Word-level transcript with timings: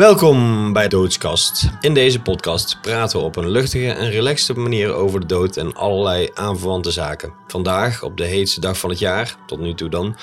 Welkom 0.00 0.72
bij 0.72 0.88
Doodskast. 0.88 1.70
In 1.80 1.94
deze 1.94 2.20
podcast 2.20 2.78
praten 2.80 3.18
we 3.18 3.24
op 3.24 3.36
een 3.36 3.48
luchtige 3.48 3.92
en 3.92 4.10
relaxte 4.10 4.52
manier 4.54 4.92
over 4.92 5.20
de 5.20 5.26
dood 5.26 5.56
en 5.56 5.74
allerlei 5.74 6.30
aanverwante 6.34 6.90
zaken. 6.90 7.32
Vandaag, 7.46 8.02
op 8.02 8.16
de 8.16 8.24
heetste 8.24 8.60
dag 8.60 8.78
van 8.78 8.90
het 8.90 8.98
jaar, 8.98 9.36
tot 9.46 9.60
nu 9.60 9.74
toe 9.74 9.88
dan, 9.88 10.16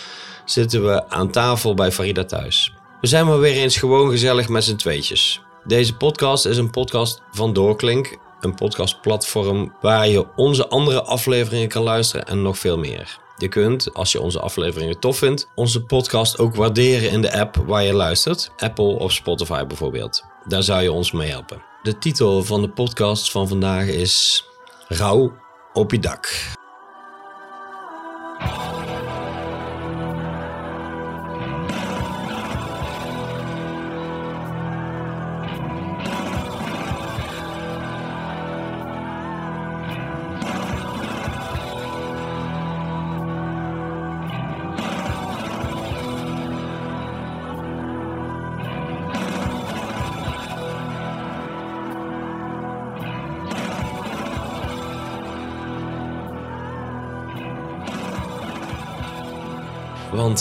zitten 0.46 0.86
we 0.86 1.10
aan 1.10 1.32
tafel 1.32 1.74
bij 1.74 1.92
Farida 1.92 2.26
thuis. 2.26 2.74
We 3.02 3.08
zijn 3.08 3.26
maar 3.26 3.40
weer 3.40 3.56
eens 3.56 3.78
gewoon 3.78 4.10
gezellig 4.10 4.50
met 4.50 4.64
z'n 4.64 4.76
tweetjes. 4.76 5.42
Deze 5.64 5.96
podcast 5.96 6.46
is 6.46 6.58
een 6.58 6.70
podcast 6.70 7.22
van 7.32 7.54
Doorklink, 7.54 8.18
een 8.42 8.56
podcastplatform 8.56 9.74
waar 9.82 10.08
je 10.08 10.26
onze 10.36 10.68
andere 10.68 11.04
afleveringen 11.04 11.68
kan 11.68 11.84
luisteren 11.84 12.28
en 12.28 12.42
nog 12.42 12.58
veel 12.58 12.78
meer. 12.78 13.26
Je 13.38 13.48
kunt, 13.48 13.94
als 13.94 14.12
je 14.12 14.22
onze 14.22 14.40
afleveringen 14.40 15.00
tof 15.00 15.18
vindt, 15.18 15.50
onze 15.56 15.84
podcast 15.84 16.40
ook 16.40 16.56
waarderen 16.56 17.10
in 17.10 17.22
de 17.22 17.40
app 17.40 17.56
waar 17.56 17.84
je 17.84 17.94
luistert. 17.94 18.52
Apple 18.58 19.00
of 19.00 19.12
Spotify 19.12 19.66
bijvoorbeeld. 19.66 20.24
Daar 20.48 20.64
zou 20.64 20.82
je 20.82 20.92
ons 20.92 21.12
mee 21.12 21.30
helpen. 21.30 21.64
De 21.82 21.98
titel 21.98 22.44
van 22.44 22.62
de 22.62 22.70
podcast 22.70 23.32
van 23.32 23.48
vandaag 23.48 23.88
is 23.88 24.46
Rauw 24.88 25.34
op 25.74 25.92
je 25.92 26.00
dak. 26.00 26.56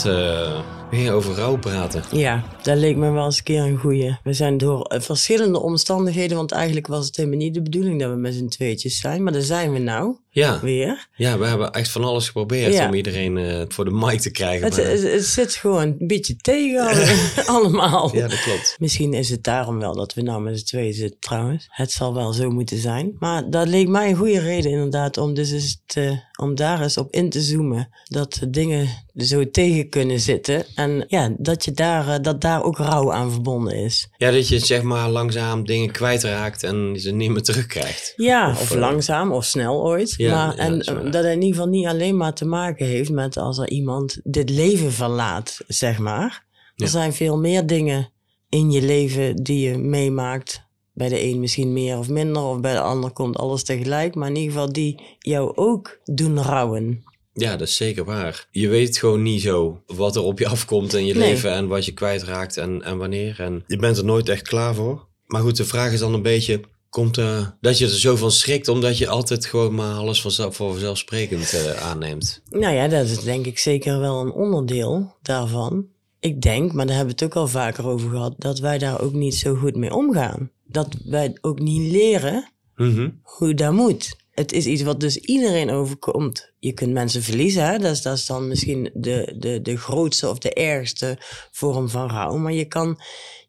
Want 0.03 0.09
uh, 0.17 0.59
we 0.89 0.95
gingen 0.95 1.13
over 1.13 1.35
rouw 1.35 1.57
praten. 1.57 2.03
Ja, 2.11 2.41
dat 2.67 2.77
leek 2.77 2.95
me 2.95 3.11
wel 3.11 3.25
eens 3.25 3.37
een 3.37 3.43
keer 3.43 3.61
een 3.61 3.77
goeie. 3.77 4.17
We 4.23 4.33
zijn 4.33 4.57
door 4.57 4.81
eh, 4.81 5.01
verschillende 5.01 5.59
omstandigheden, 5.59 6.37
want 6.37 6.51
eigenlijk 6.51 6.87
was 6.87 7.05
het 7.05 7.15
helemaal 7.15 7.37
niet 7.37 7.53
de 7.53 7.61
bedoeling 7.61 7.99
dat 7.99 8.09
we 8.09 8.15
met 8.15 8.33
z'n 8.33 8.47
tweetjes 8.47 8.99
zijn, 8.99 9.23
maar 9.23 9.33
daar 9.33 9.41
zijn 9.41 9.73
we 9.73 9.79
nou. 9.79 10.15
Ja. 10.37 10.59
Weer. 10.59 11.07
Ja, 11.15 11.37
we 11.37 11.45
hebben 11.45 11.71
echt 11.71 11.89
van 11.89 12.03
alles 12.03 12.25
geprobeerd 12.25 12.87
om 12.87 12.93
iedereen 12.93 13.37
uh, 13.37 13.61
voor 13.67 13.85
de 13.85 13.91
mic 13.91 14.19
te 14.19 14.31
krijgen. 14.31 14.65
Het, 14.65 15.03
het, 15.03 15.25
zit 15.25 15.53
gewoon 15.53 15.95
een 15.99 16.07
beetje 16.07 16.35
tegen 16.35 17.07
allemaal. 17.55 18.15
Ja, 18.15 18.27
dat 18.27 18.41
klopt. 18.41 18.75
Misschien 18.79 19.13
is 19.13 19.29
het 19.29 19.43
daarom 19.43 19.79
wel 19.79 19.95
dat 19.95 20.13
we 20.13 20.21
nou 20.21 20.41
met 20.41 20.59
z'n 20.59 20.65
tweeën 20.65 20.93
zitten 20.93 21.19
trouwens. 21.19 21.67
Het 21.69 21.91
zal 21.91 22.13
wel 22.13 22.33
zo 22.33 22.49
moeten 22.49 22.77
zijn. 22.77 23.15
Maar 23.19 23.49
dat 23.49 23.67
leek 23.67 23.87
mij 23.87 24.09
een 24.09 24.15
goede 24.15 24.39
reden 24.39 24.71
inderdaad 24.71 25.17
om, 25.17 25.33
dus 25.33 25.51
eens 25.51 25.81
te, 25.85 26.19
om 26.35 26.55
daar 26.55 26.81
eens 26.81 26.97
op 26.97 27.11
in 27.11 27.29
te 27.29 27.41
zoomen. 27.41 27.89
Dat 28.03 28.39
dingen 28.49 28.87
zo 29.15 29.49
tegen 29.49 29.89
kunnen 29.89 30.19
zitten. 30.19 30.65
En 30.75 31.05
ja, 31.07 31.33
dat, 31.37 31.65
je 31.65 31.71
daar, 31.71 32.21
dat 32.21 32.41
daar 32.41 32.56
ook 32.63 32.77
rouw 32.77 33.11
aan 33.13 33.31
verbonden 33.31 33.75
is. 33.75 34.09
Ja, 34.17 34.31
dat 34.31 34.47
je 34.47 34.59
zeg 34.59 34.81
maar 34.81 35.09
langzaam 35.09 35.65
dingen 35.65 35.91
kwijtraakt 35.91 36.63
en 36.63 36.99
ze 36.99 37.11
niet 37.11 37.31
meer 37.31 37.41
terugkrijgt. 37.41 38.13
Ja, 38.15 38.49
of, 38.49 38.61
of 38.61 38.75
langzaam 38.75 39.31
of 39.31 39.45
snel 39.45 39.83
ooit. 39.83 40.13
Ja 40.17 40.45
maar, 40.45 40.55
en 40.55 40.77
dat 41.11 41.23
het 41.23 41.25
in 41.25 41.41
ieder 41.41 41.47
geval 41.47 41.67
niet 41.67 41.87
alleen 41.87 42.17
maar 42.17 42.33
te 42.33 42.45
maken 42.45 42.85
heeft 42.85 43.11
met 43.11 43.37
als 43.37 43.57
er 43.57 43.69
iemand 43.69 44.19
dit 44.23 44.49
leven 44.49 44.91
verlaat, 44.91 45.59
zeg 45.67 45.97
maar. 45.97 46.45
Er 46.75 46.87
zijn 46.87 47.13
veel 47.13 47.37
meer 47.37 47.65
dingen 47.65 48.11
in 48.49 48.71
je 48.71 48.81
leven 48.81 49.35
die 49.35 49.69
je 49.69 49.77
meemaakt. 49.77 50.65
Bij 50.93 51.09
de 51.09 51.23
een 51.23 51.39
misschien 51.39 51.73
meer 51.73 51.97
of 51.97 52.09
minder, 52.09 52.43
of 52.43 52.59
bij 52.59 52.73
de 52.73 52.79
ander 52.79 53.11
komt 53.11 53.37
alles 53.37 53.63
tegelijk. 53.63 54.15
Maar 54.15 54.29
in 54.29 54.35
ieder 54.35 54.51
geval 54.51 54.73
die 54.73 55.17
jou 55.19 55.51
ook 55.55 55.99
doen 56.03 56.41
rouwen. 56.41 57.03
Ja, 57.39 57.57
dat 57.57 57.67
is 57.67 57.75
zeker 57.75 58.05
waar. 58.05 58.47
Je 58.51 58.67
weet 58.67 58.97
gewoon 58.97 59.21
niet 59.21 59.41
zo 59.41 59.81
wat 59.85 60.15
er 60.15 60.21
op 60.21 60.39
je 60.39 60.47
afkomt 60.47 60.93
in 60.93 61.05
je 61.05 61.15
leven 61.15 61.51
en 61.51 61.67
wat 61.67 61.85
je 61.85 61.93
kwijtraakt 61.93 62.57
en, 62.57 62.83
en 62.83 62.97
wanneer. 62.97 63.39
En 63.39 63.63
je 63.67 63.77
bent 63.77 63.97
er 63.97 64.05
nooit 64.05 64.29
echt 64.29 64.47
klaar 64.47 64.75
voor. 64.75 65.07
Maar 65.25 65.41
goed, 65.41 65.57
de 65.57 65.65
vraag 65.65 65.91
is 65.91 65.99
dan 65.99 66.13
een 66.13 66.21
beetje, 66.21 66.61
komt 66.89 67.17
uh, 67.17 67.47
dat 67.61 67.77
je 67.77 67.85
er 67.85 67.99
zo 67.99 68.15
van 68.15 68.31
schrikt, 68.31 68.67
omdat 68.67 68.97
je 68.97 69.07
altijd 69.07 69.45
gewoon 69.45 69.75
maar 69.75 69.93
alles 69.93 70.21
vanzelf, 70.21 70.55
voor 70.55 70.71
vanzelfsprekend 70.71 71.53
uh, 71.53 71.71
aanneemt? 71.71 72.41
Nou 72.49 72.73
ja, 72.73 72.87
dat 72.87 73.05
is 73.05 73.19
denk 73.19 73.45
ik 73.45 73.59
zeker 73.59 73.99
wel 73.99 74.21
een 74.21 74.31
onderdeel 74.31 75.15
daarvan. 75.21 75.85
Ik 76.19 76.41
denk, 76.41 76.73
maar 76.73 76.85
daar 76.85 76.95
hebben 76.95 77.15
we 77.15 77.23
het 77.23 77.33
ook 77.33 77.41
al 77.41 77.47
vaker 77.47 77.87
over 77.87 78.09
gehad, 78.09 78.33
dat 78.37 78.59
wij 78.59 78.77
daar 78.77 79.01
ook 79.01 79.13
niet 79.13 79.35
zo 79.35 79.55
goed 79.55 79.75
mee 79.75 79.93
omgaan. 79.93 80.51
Dat 80.65 80.95
wij 81.05 81.37
ook 81.41 81.59
niet 81.59 81.91
leren 81.91 82.51
mm 82.75 82.95
-hmm. 82.95 83.19
hoe 83.23 83.53
dat 83.53 83.73
moet. 83.73 84.15
Het 84.37 84.51
is 84.51 84.65
iets 84.65 84.81
wat 84.81 84.99
dus 84.99 85.17
iedereen 85.17 85.69
overkomt. 85.69 86.53
Je 86.59 86.73
kunt 86.73 86.93
mensen 86.93 87.23
verliezen, 87.23 87.65
hè? 87.65 87.77
Dat, 87.77 87.91
is, 87.91 88.01
dat 88.01 88.17
is 88.17 88.25
dan 88.25 88.47
misschien 88.47 88.89
de, 88.93 89.35
de, 89.39 89.61
de 89.61 89.77
grootste 89.77 90.29
of 90.29 90.37
de 90.37 90.53
ergste 90.53 91.17
vorm 91.51 91.89
van 91.89 92.09
rouw. 92.09 92.37
Maar 92.37 92.53
je 92.53 92.65
kan 92.65 92.99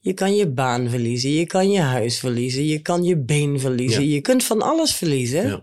je 0.00 0.12
kan 0.12 0.36
je 0.36 0.48
baan 0.50 0.88
verliezen, 0.88 1.30
je 1.30 1.46
kan 1.46 1.70
je 1.70 1.80
huis 1.80 2.18
verliezen, 2.18 2.66
je 2.66 2.78
kan 2.78 3.04
je 3.04 3.16
been 3.16 3.60
verliezen. 3.60 4.08
Je 4.08 4.20
kunt 4.20 4.44
van 4.44 4.62
alles 4.62 4.94
verliezen. 4.94 5.46
Ja. 5.46 5.62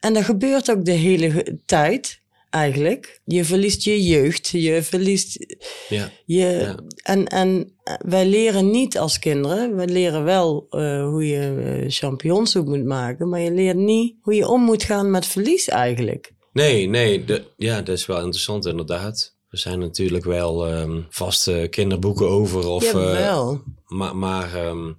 En 0.00 0.14
dat 0.14 0.24
gebeurt 0.24 0.70
ook 0.70 0.84
de 0.84 0.92
hele 0.92 1.58
tijd 1.66 2.20
eigenlijk. 2.56 3.20
Je 3.24 3.44
verliest 3.44 3.82
je 3.82 4.02
jeugd, 4.02 4.48
je 4.48 4.82
verliest 4.82 5.56
ja. 5.88 6.10
je... 6.24 6.74
En, 7.02 7.26
en 7.26 7.72
wij 7.98 8.26
leren 8.26 8.70
niet 8.70 8.98
als 8.98 9.18
kinderen, 9.18 9.76
we 9.76 9.86
leren 9.86 10.24
wel 10.24 10.66
uh, 10.70 11.08
hoe 11.08 11.26
je 11.26 11.80
uh, 11.82 11.90
champignonsoep 11.90 12.66
moet 12.66 12.84
maken, 12.84 13.28
maar 13.28 13.40
je 13.40 13.50
leert 13.50 13.76
niet 13.76 14.16
hoe 14.20 14.34
je 14.34 14.48
om 14.48 14.62
moet 14.62 14.82
gaan 14.82 15.10
met 15.10 15.26
verlies 15.26 15.68
eigenlijk. 15.68 16.32
Nee, 16.52 16.88
nee, 16.88 17.24
de, 17.24 17.44
ja, 17.56 17.82
dat 17.82 17.96
is 17.96 18.06
wel 18.06 18.16
interessant 18.16 18.66
inderdaad. 18.66 19.34
Er 19.50 19.58
zijn 19.58 19.78
natuurlijk 19.78 20.24
wel 20.24 20.72
um, 20.72 21.06
vaste 21.08 21.66
kinderboeken 21.70 22.28
over. 22.28 22.66
Of, 22.66 22.92
ja, 22.92 22.98
wel. 22.98 23.52
Uh, 23.52 23.58
maar 23.86 24.16
maar 24.16 24.66
um, 24.66 24.98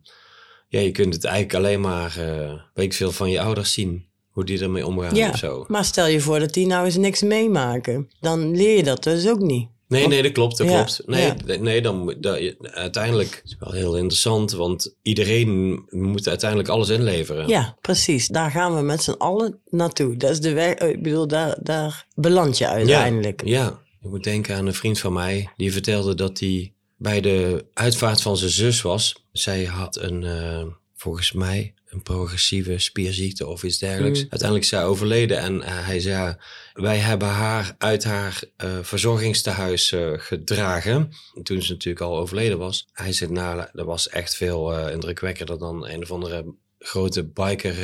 ja, 0.68 0.80
je 0.80 0.92
kunt 0.92 1.14
het 1.14 1.24
eigenlijk 1.24 1.56
alleen 1.56 1.82
maar, 1.82 2.18
uh, 2.20 2.54
weet 2.74 2.96
veel, 2.96 3.12
van 3.12 3.30
je 3.30 3.42
ouders 3.42 3.74
zien. 3.74 4.07
Hoe 4.38 4.46
die 4.46 4.60
ermee 4.60 4.86
omgaan 4.86 5.16
ja, 5.16 5.30
of 5.30 5.38
zo. 5.38 5.66
Maar 5.68 5.86
stel 5.86 6.08
je 6.08 6.20
voor 6.20 6.40
dat 6.40 6.54
die 6.54 6.68
nou 6.68 6.86
eens 6.86 6.98
niks 6.98 7.22
meemaken. 7.22 8.10
Dan 8.20 8.56
leer 8.56 8.78
je 8.78 8.84
dat 8.84 9.04
dus 9.04 9.28
ook 9.28 9.40
niet. 9.40 9.68
Nee, 9.88 10.08
nee, 10.08 10.24
dat 10.24 10.32
klopt, 10.32 10.58
dat 10.58 10.68
ja, 10.68 10.76
klopt. 10.76 11.02
Nee, 11.06 11.34
ja. 11.46 11.58
nee 11.60 11.82
dan, 11.82 12.16
dat, 12.20 12.56
uiteindelijk 12.62 13.42
is 13.44 13.52
het 13.52 13.60
wel 13.60 13.72
heel 13.72 13.98
interessant, 13.98 14.52
want 14.52 14.96
iedereen 15.02 15.84
moet 15.90 16.28
uiteindelijk 16.28 16.70
alles 16.70 16.90
inleveren. 16.90 17.48
Ja, 17.48 17.78
precies. 17.82 18.28
Daar 18.28 18.52
gaan 18.52 18.76
we 18.76 18.82
met 18.82 19.04
z'n 19.04 19.12
allen 19.12 19.60
naartoe. 19.70 20.18
Dat 20.18 20.30
is 20.30 20.40
de 20.40 20.54
weg, 20.54 20.74
ik 20.74 21.04
bedoel, 21.04 21.28
daar, 21.28 21.58
daar 21.62 22.06
beland 22.16 22.58
je 22.58 22.68
uiteindelijk. 22.68 23.42
Ja, 23.46 23.64
ja, 23.64 23.80
ik 24.02 24.10
moet 24.10 24.24
denken 24.24 24.56
aan 24.56 24.66
een 24.66 24.74
vriend 24.74 25.00
van 25.00 25.14
mij, 25.14 25.50
die 25.56 25.72
vertelde 25.72 26.16
dat 26.16 26.40
hij 26.40 26.74
bij 26.98 27.22
de 27.22 27.66
uitvaart 27.74 28.22
van 28.22 28.38
zijn 28.38 28.52
zus 28.52 28.82
was. 28.82 29.26
Zij 29.32 29.64
had 29.64 29.96
een, 29.96 30.22
uh, 30.22 30.64
volgens 30.96 31.32
mij, 31.32 31.74
een 31.98 32.04
progressieve 32.04 32.80
spierziekte 32.80 33.48
of 33.48 33.64
iets 33.64 33.78
dergelijks. 33.78 34.20
Mm. 34.20 34.28
Uiteindelijk 34.30 34.64
is 34.64 34.70
zij 34.70 34.86
overleden 34.86 35.40
en 35.40 35.56
uh, 35.56 35.64
hij 35.66 36.00
zei, 36.00 36.36
wij 36.74 36.98
hebben 36.98 37.28
haar 37.28 37.76
uit 37.78 38.04
haar 38.04 38.44
uh, 38.64 38.78
verzorgingstehuis 38.82 39.96
gedragen. 40.14 41.12
Toen 41.44 41.62
ze 41.62 41.72
natuurlijk 41.72 42.06
al 42.06 42.18
overleden 42.18 42.58
was. 42.58 42.88
Hij 42.92 43.12
zei, 43.12 43.32
nou, 43.32 43.66
dat 43.74 43.86
was 43.86 44.10
echt 44.10 44.36
veel 44.36 44.90
indrukwekkender 44.90 45.58
dan 45.58 45.88
een 45.88 46.02
of 46.02 46.12
andere 46.12 46.46
grote 46.80 47.24
biker 47.24 47.76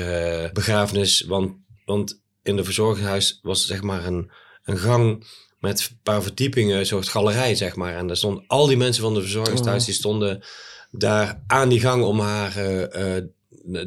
begrafenis. 0.53 1.21
Want, 1.21 1.55
want 1.85 2.21
in 2.43 2.55
de 2.55 2.63
verzorgingshuis 2.63 3.39
was 3.41 3.65
zeg 3.65 3.81
maar 3.81 4.05
een, 4.05 4.31
een 4.63 4.77
gang 4.77 5.25
met 5.59 5.87
een 5.89 5.99
paar 6.03 6.23
verdiepingen, 6.23 6.77
een 6.77 6.85
soort 6.85 7.07
galerij, 7.07 7.55
zeg 7.55 7.75
maar. 7.75 7.95
En 7.95 8.07
daar 8.07 8.17
stonden 8.17 8.43
al 8.47 8.67
die 8.67 8.77
mensen 8.77 9.03
van 9.03 9.13
de 9.13 9.21
verzorgingstehuis, 9.21 9.81
oh. 9.81 9.85
die 9.85 9.95
stonden 9.95 10.43
daar 10.91 11.43
aan 11.47 11.69
die 11.69 11.79
gang 11.79 12.03
om 12.03 12.19
haar 12.19 12.57
uh, 12.57 13.15
uh, 13.15 13.23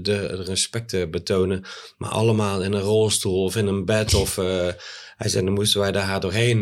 de 0.01 0.27
respect 0.27 0.89
te 0.89 1.09
betonen. 1.11 1.65
Maar 1.97 2.11
allemaal 2.11 2.63
in 2.63 2.73
een 2.73 2.81
rolstoel 2.81 3.43
of 3.43 3.57
in 3.57 3.67
een 3.67 3.85
bed. 3.85 4.15
Of 4.15 4.37
uh, 4.37 4.69
hij 5.17 5.29
zei, 5.29 5.45
dan 5.45 5.55
moesten 5.55 5.81
wij 5.81 5.93
daar 5.93 6.03
haar 6.03 6.21
doorheen 6.21 6.61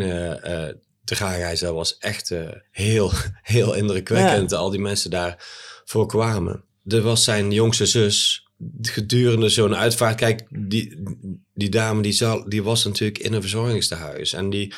dragen. 1.05 1.45
Hij 1.45 1.57
zei, 1.57 1.73
was 1.73 1.99
echt 1.99 2.33
heel, 2.71 3.13
heel 3.43 3.75
indrukwekkend. 3.75 4.51
Ja. 4.51 4.57
Al 4.57 4.71
die 4.71 4.81
mensen 4.81 5.11
daar 5.11 5.45
voor 5.85 6.07
kwamen. 6.07 6.65
Er 6.87 7.03
was 7.03 7.25
zijn 7.25 7.51
jongste 7.51 7.87
zus, 7.87 8.49
gedurende 8.83 9.49
zo'n 9.49 9.77
uitvaart, 9.77 10.17
kijk, 10.17 10.47
die, 10.51 11.03
die 11.55 11.69
dame 11.69 12.03
die, 12.03 12.13
zal, 12.13 12.49
die 12.49 12.63
was 12.63 12.85
natuurlijk 12.85 13.19
in 13.19 13.33
een 13.33 13.41
verzorgingstehuis. 13.41 14.33
En 14.33 14.51
die, 14.51 14.75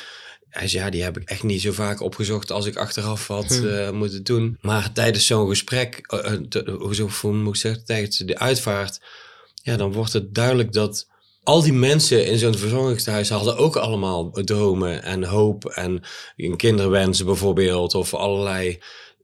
hij 0.49 0.67
zei, 0.67 0.83
ja, 0.83 0.89
die 0.89 1.03
heb 1.03 1.17
ik 1.17 1.29
echt 1.29 1.43
niet 1.43 1.61
zo 1.61 1.71
vaak 1.71 2.01
opgezocht 2.01 2.51
als 2.51 2.65
ik 2.65 2.75
achteraf 2.75 3.27
had 3.27 3.55
hm. 3.55 3.65
uh, 3.65 3.91
moeten 3.91 4.23
doen. 4.23 4.57
Maar 4.61 4.91
tijdens 4.91 5.25
zo'n 5.25 5.49
gesprek, 5.49 6.13
uh, 6.13 6.31
te, 6.31 6.77
hoe 6.79 6.95
zo 6.95 7.31
moet 7.31 7.55
ik 7.55 7.61
zeggen, 7.61 7.85
tijdens 7.85 8.17
de 8.17 8.39
uitvaart, 8.39 8.99
ja, 9.53 9.77
dan 9.77 9.91
wordt 9.91 10.13
het 10.13 10.35
duidelijk 10.35 10.73
dat 10.73 11.07
al 11.43 11.61
die 11.61 11.73
mensen 11.73 12.25
in 12.25 12.37
zo'n 12.37 12.57
verzorgingstehuis 12.57 13.29
hadden 13.29 13.57
ook 13.57 13.75
allemaal 13.75 14.31
dromen 14.31 15.03
en 15.03 15.23
hoop 15.23 15.65
en 15.65 16.01
kinderwensen 16.55 17.25
bijvoorbeeld, 17.25 17.95
of 17.95 18.13
allerlei 18.13 18.79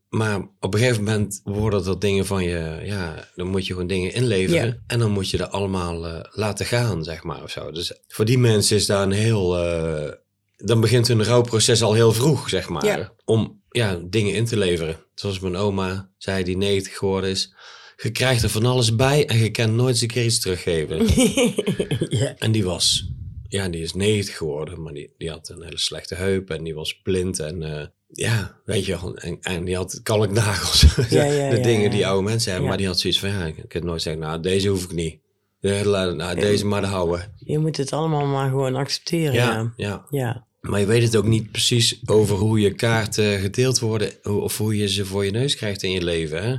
Maar 0.09 0.47
op 0.59 0.73
een 0.73 0.79
gegeven 0.79 1.03
moment 1.03 1.41
worden 1.43 1.85
er 1.85 1.99
dingen 1.99 2.25
van 2.25 2.43
je, 2.43 2.79
ja, 2.83 3.27
dan 3.35 3.47
moet 3.47 3.67
je 3.67 3.73
gewoon 3.73 3.87
dingen 3.87 4.13
inleveren. 4.13 4.83
En 4.87 4.99
dan 4.99 5.11
moet 5.11 5.29
je 5.29 5.37
er 5.37 5.47
allemaal 5.47 6.07
eh, 6.07 6.19
laten 6.31 6.65
gaan, 6.65 7.03
zeg 7.03 7.23
maar, 7.23 7.43
of 7.43 7.51
zo. 7.51 7.71
Dus 7.71 7.93
voor 8.07 8.25
die 8.25 8.37
mensen 8.37 8.75
is 8.75 8.85
daar 8.85 9.03
een 9.03 9.11
heel, 9.11 9.57
eh, 9.57 10.11
dan 10.55 10.81
begint 10.81 11.07
hun 11.07 11.23
rouwproces 11.23 11.81
al 11.81 11.93
heel 11.93 12.13
vroeg, 12.13 12.49
zeg 12.49 12.69
maar. 12.69 12.85
Ja. 12.85 13.13
Om, 13.25 13.61
ja, 13.69 13.99
dingen 14.05 14.33
in 14.33 14.45
te 14.45 14.57
leveren. 14.57 14.97
Zoals 15.15 15.39
mijn 15.39 15.55
oma 15.55 16.11
zei, 16.17 16.43
die 16.43 16.57
90 16.57 16.97
geworden 16.97 17.29
is. 17.29 17.53
Je 18.03 18.11
krijgt 18.11 18.43
er 18.43 18.49
van 18.49 18.65
alles 18.65 18.95
bij 18.95 19.25
en 19.27 19.37
je 19.37 19.51
kan 19.51 19.75
nooit 19.75 19.89
eens 19.89 20.01
een 20.01 20.07
keer 20.07 20.25
iets 20.25 20.39
teruggeven. 20.39 20.97
ja. 22.19 22.35
En 22.37 22.51
die 22.51 22.63
was, 22.63 23.11
ja, 23.47 23.69
die 23.69 23.81
is 23.81 23.93
90 23.93 24.37
geworden, 24.37 24.81
maar 24.81 24.93
die, 24.93 25.13
die 25.17 25.29
had 25.29 25.49
een 25.49 25.63
hele 25.63 25.77
slechte 25.77 26.15
heup 26.15 26.49
en 26.49 26.63
die 26.63 26.75
was 26.75 27.01
blind 27.01 27.39
en 27.39 27.63
eh, 27.63 27.85
ja, 28.07 28.57
weet 28.65 28.85
je 28.85 28.99
wel. 28.99 29.17
En, 29.17 29.37
en 29.41 29.65
die 29.65 29.75
had 29.75 29.99
kalknagels, 30.03 30.95
Ja, 31.09 31.23
ja, 31.23 31.49
de 31.49 31.59
dingen 31.59 31.91
die 31.91 32.07
oude 32.07 32.23
mensen 32.23 32.51
hebben. 32.51 32.69
Maar 32.69 32.77
die 32.77 32.87
had 32.87 32.99
zoiets 32.99 33.19
van, 33.19 33.29
ja, 33.29 33.45
ik 33.45 33.65
kan 33.67 33.85
nooit 33.85 34.01
zeggen, 34.01 34.21
nou, 34.21 34.39
deze 34.39 34.67
hoef 34.67 34.83
ik 34.83 34.91
niet. 34.91 35.19
Nou, 35.63 36.35
deze 36.39 36.65
maar 36.65 36.85
houden. 36.85 37.33
Je 37.37 37.59
moet 37.59 37.77
het 37.77 37.93
allemaal 37.93 38.25
maar 38.25 38.49
gewoon 38.49 38.75
accepteren. 38.75 39.33
Ja. 39.33 39.73
Ja, 39.75 40.05
ja. 40.09 40.47
Maar 40.61 40.79
je 40.79 40.85
weet 40.85 41.03
het 41.03 41.15
ook 41.15 41.25
niet 41.25 41.51
precies 41.51 42.01
over 42.05 42.35
hoe 42.35 42.59
je 42.59 42.73
kaarten 42.73 43.39
gedeeld 43.39 43.79
worden 43.79 44.25
of 44.25 44.57
hoe 44.57 44.77
je 44.77 44.87
ze 44.87 45.05
voor 45.05 45.25
je 45.25 45.31
neus 45.31 45.55
krijgt 45.55 45.83
in 45.83 45.91
je 45.91 46.03
leven. 46.03 46.43
Hè? 46.43 46.55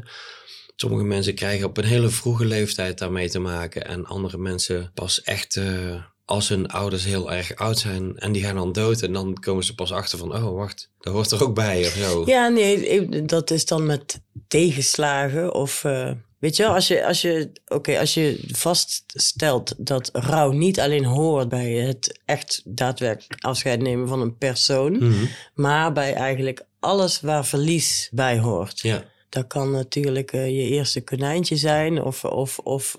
Sommige 0.76 1.04
mensen 1.04 1.34
krijgen 1.34 1.66
op 1.66 1.76
een 1.76 1.84
hele 1.84 2.08
vroege 2.08 2.44
leeftijd 2.44 2.98
daarmee 2.98 3.30
te 3.30 3.38
maken 3.38 3.86
en 3.86 4.04
andere 4.06 4.38
mensen 4.38 4.90
pas 4.94 5.22
echt 5.22 5.56
eh, 5.56 6.02
als 6.24 6.48
hun 6.48 6.68
ouders 6.68 7.04
heel 7.04 7.32
erg 7.32 7.56
oud 7.56 7.78
zijn 7.78 8.18
en 8.18 8.32
die 8.32 8.42
gaan 8.42 8.56
dan 8.56 8.72
dood 8.72 9.02
en 9.02 9.12
dan 9.12 9.34
komen 9.34 9.64
ze 9.64 9.74
pas 9.74 9.92
achter 9.92 10.18
van, 10.18 10.34
oh 10.34 10.54
wacht, 10.54 10.90
dat 11.00 11.12
hoort 11.12 11.30
er 11.30 11.42
ook 11.42 11.54
bij 11.54 11.86
of 11.86 11.92
zo. 11.92 12.22
Ja, 12.26 12.48
nee, 12.48 13.24
dat 13.24 13.50
is 13.50 13.64
dan 13.64 13.86
met 13.86 14.20
tegenslagen 14.48 15.54
of... 15.54 15.84
eh, 15.84 16.10
weet 16.44 16.56
je 16.56 16.62
wel, 16.62 16.74
als 16.74 16.88
je, 16.88 17.06
als 17.06 17.22
je, 17.22 17.50
oké, 17.66 17.98
als 17.98 18.14
je 18.14 18.44
vaststelt 18.52 19.74
dat 19.78 20.10
rouw 20.12 20.50
niet 20.50 20.80
alleen 20.80 21.04
hoort 21.04 21.48
bij 21.48 21.70
het 21.72 22.20
echt 22.24 22.62
daadwerkelijk 22.64 23.44
afscheid 23.44 23.80
nemen 23.80 24.08
van 24.08 24.20
een 24.20 24.38
persoon, 24.38 24.92
Mhm. 24.92 25.24
maar 25.54 25.92
bij 25.92 26.14
eigenlijk 26.14 26.64
alles 26.80 27.20
waar 27.20 27.46
verlies 27.46 28.08
bij 28.12 28.38
hoort. 28.38 28.80
Ja, 28.80 29.04
Dat 29.28 29.46
kan 29.46 29.70
natuurlijk 29.70 30.32
eh, 30.32 30.46
je 30.46 30.68
eerste 30.68 31.04
konijntje 31.04 31.56
zijn. 31.56 32.02
Of, 32.02 32.24
of, 32.24 32.58
of, 32.58 32.96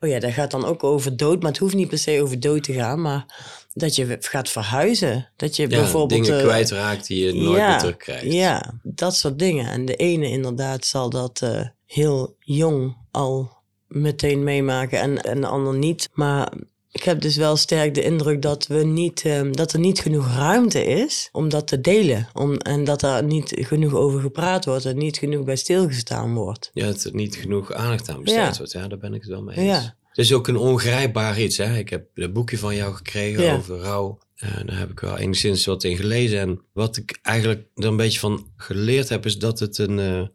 oh 0.00 0.08
ja, 0.08 0.18
dat 0.18 0.32
gaat 0.32 0.50
dan 0.50 0.64
ook 0.64 0.84
over 0.84 1.16
dood. 1.16 1.42
Maar 1.42 1.50
het 1.50 1.60
hoeft 1.60 1.74
niet 1.74 1.88
per 1.88 1.98
se 1.98 2.22
over 2.22 2.40
dood 2.40 2.62
te 2.62 2.72
gaan. 2.72 3.00
Maar 3.00 3.24
dat 3.72 3.96
je 3.96 4.16
gaat 4.20 4.48
verhuizen. 4.48 5.28
Dat 5.36 5.56
je 5.56 5.62
ja 5.62 5.68
bijvoorbeeld... 5.68 6.24
dingen 6.24 6.40
eh, 6.40 6.46
kwijtraakt 6.46 7.06
die 7.06 7.24
je 7.24 7.32
nooit 7.42 7.58
ja, 7.58 7.68
meer 7.68 7.78
terugkrijgt. 7.78 8.32
Ja, 8.32 8.74
dat 8.82 9.16
soort 9.16 9.38
dingen. 9.38 9.70
En 9.70 9.84
de 9.84 9.96
ene 9.96 10.28
inderdaad 10.28 10.86
zal 10.86 11.10
dat 11.10 11.40
eh, 11.42 11.66
heel 11.88 12.36
jong 12.40 12.96
al 13.10 13.56
meteen 13.86 14.44
meemaken 14.44 15.00
en, 15.00 15.22
en 15.22 15.40
de 15.40 15.46
ander 15.46 15.74
niet. 15.76 16.08
Maar 16.12 16.52
ik 16.90 17.02
heb 17.02 17.20
dus 17.20 17.36
wel 17.36 17.56
sterk 17.56 17.94
de 17.94 18.02
indruk 18.02 18.42
dat, 18.42 18.66
we 18.66 18.84
niet, 18.84 19.22
eh, 19.24 19.52
dat 19.52 19.72
er 19.72 19.78
niet 19.78 20.00
genoeg 20.00 20.26
ruimte 20.34 20.84
is 20.84 21.28
om 21.32 21.48
dat 21.48 21.66
te 21.68 21.80
delen. 21.80 22.28
Om, 22.34 22.56
en 22.56 22.84
dat 22.84 23.00
daar 23.00 23.24
niet 23.24 23.52
genoeg 23.56 23.94
over 23.94 24.20
gepraat 24.20 24.64
wordt 24.64 24.84
en 24.84 24.98
niet 24.98 25.16
genoeg 25.18 25.44
bij 25.44 25.56
stilgestaan 25.56 26.34
wordt. 26.34 26.70
Ja, 26.72 26.86
het 26.86 27.04
er 27.04 27.14
niet 27.14 27.36
genoeg 27.36 27.72
aandacht 27.72 28.08
aan 28.08 28.22
besteed 28.22 28.38
Ja. 28.40 28.56
wordt. 28.56 28.72
Ja, 28.72 28.88
daar 28.88 28.98
ben 28.98 29.14
ik 29.14 29.20
het 29.20 29.30
wel 29.30 29.42
mee 29.42 29.56
eens. 29.56 29.66
Ja. 29.66 29.96
Het 30.08 30.18
is 30.26 30.32
ook 30.32 30.48
een 30.48 30.56
ongrijpbaar 30.56 31.40
iets. 31.40 31.56
Hè? 31.56 31.76
Ik 31.78 31.88
heb 31.88 32.06
een 32.14 32.32
boekje 32.32 32.58
van 32.58 32.74
jou 32.74 32.94
gekregen 32.94 33.42
Ja. 33.44 33.56
over 33.56 33.78
rouw. 33.78 34.18
En 34.36 34.66
daar 34.66 34.78
heb 34.78 34.90
ik 34.90 35.00
wel 35.00 35.16
enigszins 35.18 35.64
wat 35.66 35.84
in 35.84 35.96
gelezen. 35.96 36.38
En 36.38 36.60
wat 36.72 36.96
ik 36.96 37.18
eigenlijk 37.22 37.66
er 37.74 37.84
een 37.84 37.96
beetje 37.96 38.18
van 38.18 38.46
geleerd 38.56 39.08
heb, 39.08 39.26
is 39.26 39.38
dat 39.38 39.58
het 39.58 39.78
een, 39.78 39.98
eh, 39.98 40.26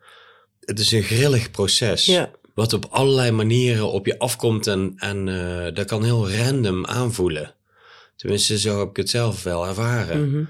het 0.65 0.79
is 0.79 0.91
een 0.91 1.03
grillig 1.03 1.51
proces. 1.51 2.05
Ja, 2.05 2.31
Wat 2.53 2.73
op 2.73 2.85
allerlei 2.89 3.31
manieren 3.31 3.91
op 3.91 4.05
je 4.05 4.19
afkomt 4.19 4.67
en, 4.67 4.93
en 4.97 5.27
eh, 5.27 5.75
dat 5.75 5.85
kan 5.85 6.03
heel 6.03 6.31
random 6.31 6.85
aanvoelen. 6.85 7.55
Tenminste, 8.15 8.59
zo 8.59 8.79
heb 8.79 8.89
ik 8.89 8.95
het 8.95 9.09
zelf 9.09 9.43
wel 9.43 9.67
ervaren. 9.67 10.29
mhm. 10.29 10.43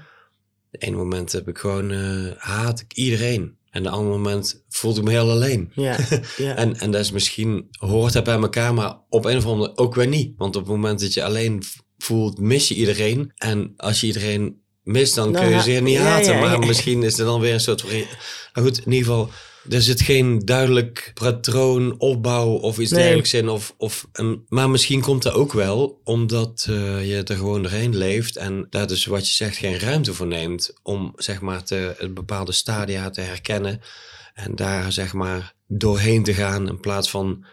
De 0.70 0.78
ene 0.78 0.96
moment 0.96 1.32
heb 1.32 1.48
ik 1.48 1.58
gewoon, 1.58 1.90
eh, 1.90 2.30
haat 2.36 2.80
ik 2.80 2.92
iedereen. 2.92 3.56
En 3.70 3.82
de 3.82 3.88
andere 3.88 4.10
moment 4.16 4.64
voelde 4.68 4.98
ik 5.00 5.04
me 5.06 5.10
heel 5.10 5.30
alleen. 5.30 5.70
ja, 5.74 5.96
ja. 6.36 6.54
En, 6.56 6.78
en 6.78 6.90
dat 6.90 7.00
is 7.00 7.10
misschien, 7.10 7.68
hoort 7.70 8.12
dat 8.12 8.24
bij 8.24 8.34
elkaar, 8.34 8.74
maar 8.74 8.96
op 9.08 9.24
een 9.24 9.36
of 9.36 9.44
andere 9.44 9.60
manier 9.60 9.76
ook 9.76 9.94
weer 9.94 10.06
niet. 10.06 10.34
Want 10.36 10.56
op 10.56 10.62
het 10.62 10.70
moment 10.70 11.00
dat 11.00 11.14
je 11.14 11.24
alleen 11.24 11.62
voelt, 11.98 12.38
mis 12.38 12.68
je 12.68 12.74
iedereen. 12.74 13.32
En 13.36 13.72
als 13.76 14.00
je 14.00 14.06
iedereen 14.06 14.62
mist, 14.82 15.14
dan 15.14 15.32
kun 15.32 15.48
je 15.48 15.60
ze 15.62 15.70
niet 15.70 15.98
haten. 15.98 16.40
maar 16.40 16.58
misschien 16.58 17.02
is 17.02 17.18
er 17.18 17.24
dan 17.24 17.40
weer 17.40 17.52
een 17.52 17.60
soort... 17.60 17.84
Maar 18.52 18.64
goed, 18.64 18.78
in 18.78 18.92
ieder 18.92 19.08
geval, 19.08 19.30
er 19.70 19.82
zit 19.82 20.00
geen 20.00 20.38
duidelijk 20.38 21.10
patroon, 21.14 21.94
opbouw 21.98 22.48
of 22.48 22.78
iets 22.78 22.90
Nee. 22.90 23.00
dergelijks 23.00 23.34
in. 23.34 23.48
Of, 23.48 23.74
of, 23.76 24.06
een- 24.12 24.44
maar 24.48 24.70
misschien 24.70 25.00
komt 25.00 25.22
dat 25.22 25.32
ook 25.32 25.52
wel 25.52 26.00
omdat 26.04 26.66
eh, 26.68 27.08
je 27.08 27.22
er 27.22 27.36
gewoon 27.36 27.62
doorheen 27.62 27.96
leeft. 27.96 28.36
En 28.36 28.66
daar 28.70 28.86
dus 28.86 29.04
wat 29.04 29.28
je 29.28 29.34
zegt 29.34 29.56
geen 29.56 29.78
ruimte 29.78 30.14
voor 30.14 30.26
neemt 30.26 30.72
om 30.82 31.12
zeg 31.16 31.40
maar 31.40 31.64
te, 31.64 31.94
een 31.98 32.14
bepaalde 32.14 32.52
stadia 32.52 33.10
te 33.10 33.20
herkennen. 33.20 33.80
En 34.34 34.56
daar 34.56 34.92
zeg 34.92 35.12
maar 35.12 35.54
doorheen 35.66 36.22
te 36.24 36.34
gaan 36.34 36.68
in 36.68 36.80
plaats 36.80 37.10
van 37.10 37.44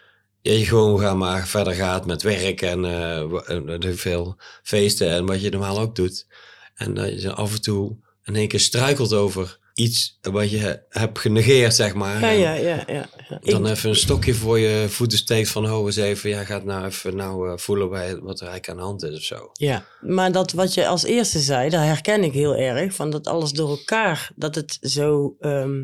ja, 0.41 0.51
je 0.51 0.65
gewoon 0.65 0.99
gaan 0.99 1.17
maar 1.17 1.47
verder 1.47 1.73
gaat 1.73 2.05
met 2.05 2.21
werk 2.21 2.61
en 2.61 2.85
eh, 2.85 3.91
veel 3.95 4.35
feesten 4.63 5.09
en 5.09 5.25
wat 5.25 5.41
je 5.41 5.49
normaal 5.49 5.79
ook 5.79 5.95
doet. 5.95 6.27
En 6.75 6.93
dat 6.93 7.21
je 7.21 7.31
af 7.33 7.53
en 7.53 7.61
toe 7.61 7.95
in 8.23 8.35
één 8.35 8.47
keer 8.47 8.59
struikelt 8.59 9.13
over 9.13 9.59
iets 9.81 10.17
wat 10.21 10.51
je 10.51 10.83
hebt 10.89 11.19
genegeerd, 11.19 11.75
zeg 11.75 11.93
maar. 11.93 12.19
ja, 12.21 12.29
ja, 12.29 12.53
ja, 12.53 12.83
ja. 12.87 13.09
ja. 13.29 13.39
Dan 13.41 13.65
Ik- 13.65 13.71
even 13.71 13.89
een 13.89 13.95
stokje 13.95 14.33
voor 14.33 14.59
je 14.59 14.85
voeten 14.89 15.17
steekt 15.17 15.49
van, 15.49 15.71
oh 15.71 15.85
eens 15.85 15.95
even, 15.95 16.29
ja, 16.29 16.43
gaat 16.43 16.63
nou 16.63 16.85
even 16.85 17.15
nou, 17.15 17.49
eh, 17.51 17.57
voelen 17.57 17.89
bij 17.89 18.15
wat 18.19 18.39
er 18.39 18.47
eigenlijk 18.47 18.69
aan 18.69 18.75
de 18.75 18.81
hand 18.81 19.03
is 19.03 19.17
of 19.17 19.23
zo. 19.23 19.49
Ja, 19.53 19.85
maar 20.01 20.31
dat 20.31 20.51
wat 20.51 20.73
je 20.73 20.87
als 20.87 21.03
eerste 21.03 21.39
zei, 21.39 21.69
daar 21.69 21.85
herken 21.85 22.23
ik 22.23 22.33
heel 22.33 22.55
erg. 22.55 22.93
Van 22.93 23.09
dat 23.09 23.27
alles 23.27 23.51
door 23.51 23.69
elkaar, 23.69 24.31
dat 24.35 24.55
het 24.55 24.77
zo... 24.81 25.35
ehm, 25.39 25.79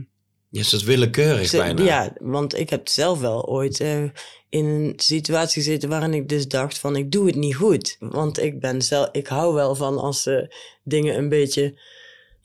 Ja, 0.50 0.60
is 0.60 0.70
dat 0.70 0.82
willekeurig 0.84 1.48
Ze- 1.48 1.58
bijna. 1.58 1.84
Ja, 1.84 2.14
want 2.20 2.58
ik 2.60 2.70
heb 2.70 2.88
zelf 2.88 3.20
wel 3.20 3.46
ooit 3.48 3.80
eh, 3.80 4.04
in 4.50 4.66
een 4.66 4.94
situatie 4.96 5.64
gezeten 5.64 5.90
waarin 5.90 6.14
ik 6.14 6.30
dus 6.30 6.48
dacht 6.48 6.78
van 6.80 6.96
ik 6.96 7.12
doe 7.12 7.26
het 7.26 7.36
niet 7.36 7.56
goed. 7.56 7.96
Want 8.00 8.40
ik 8.40 8.60
ben 8.60 8.82
zelf, 8.82 9.10
ik 9.12 9.28
hou 9.28 9.54
wel 9.54 9.76
van 9.76 9.98
als 9.98 10.26
eh, 10.26 10.36
dingen 10.84 11.18
een 11.18 11.30
beetje, 11.30 11.80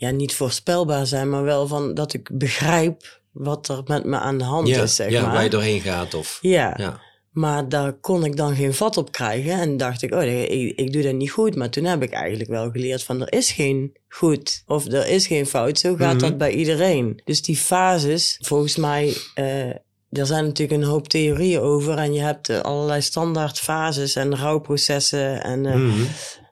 ja, 0.03 0.11
niet 0.11 0.35
voorspelbaar 0.35 1.07
zijn, 1.07 1.31
maar 1.31 1.43
wel 1.43 1.67
van 1.67 1.95
dat 1.95 2.13
ik 2.13 2.29
begrijp 2.33 3.21
wat 3.33 3.69
er 3.69 3.83
met 3.87 4.05
me 4.05 4.17
aan 4.17 4.39
de 4.39 4.45
hand 4.45 4.69
ja, 4.69 4.83
is, 4.83 4.97
zeg 4.97 5.11
ja, 5.11 5.23
maar. 5.23 5.33
waar 5.33 5.43
je 5.43 5.51
doorheen 5.51 5.81
gaat 5.81 6.15
of... 6.15 6.39
Ja, 6.41 6.75
Ja. 6.77 7.01
maar 7.31 7.69
daar 7.69 7.93
kon 7.93 8.25
ik 8.25 8.37
dan 8.37 8.55
geen 8.57 8.75
vat 8.75 8.97
op 8.97 9.13
krijgen. 9.13 9.53
En 9.53 9.77
dacht 9.77 10.03
ik, 10.03 10.15
oh, 10.15 10.23
ik, 10.23 10.77
ik 10.79 10.93
doe 10.93 11.03
dat 11.03 11.15
niet 11.15 11.31
goed. 11.31 11.57
Maar 11.57 11.71
toen 11.71 11.85
heb 11.85 12.03
ik 12.03 12.13
eigenlijk 12.13 12.51
wel 12.51 12.71
geleerd 12.71 13.03
van, 13.03 13.21
er 13.21 13.33
is 13.33 13.51
geen 13.53 13.97
goed 14.09 14.63
of 14.67 14.87
er 14.87 15.07
is 15.09 15.27
geen 15.27 15.47
fout. 15.47 15.79
Zo 15.79 15.95
gaat 15.97 16.13
Mhm. 16.15 16.23
dat 16.23 16.39
bij 16.39 16.53
iedereen. 16.53 17.21
Dus 17.25 17.43
die 17.43 17.57
fases, 17.57 18.39
volgens 18.41 18.77
mij, 18.77 19.15
eh, 19.35 19.69
er 20.11 20.27
zijn 20.27 20.45
natuurlijk 20.45 20.81
een 20.83 20.89
hoop 20.89 21.09
theorieën 21.09 21.61
over. 21.61 21.99
En 21.99 22.13
je 22.13 22.21
hebt 22.21 22.49
eh, 22.49 22.61
allerlei 22.61 23.01
standaard 23.03 23.59
fases 23.59 24.17
en 24.17 24.37
rouwprocessen. 24.37 25.43
En 25.43 25.67
eh, 25.67 25.75
Mhm. 25.75 26.03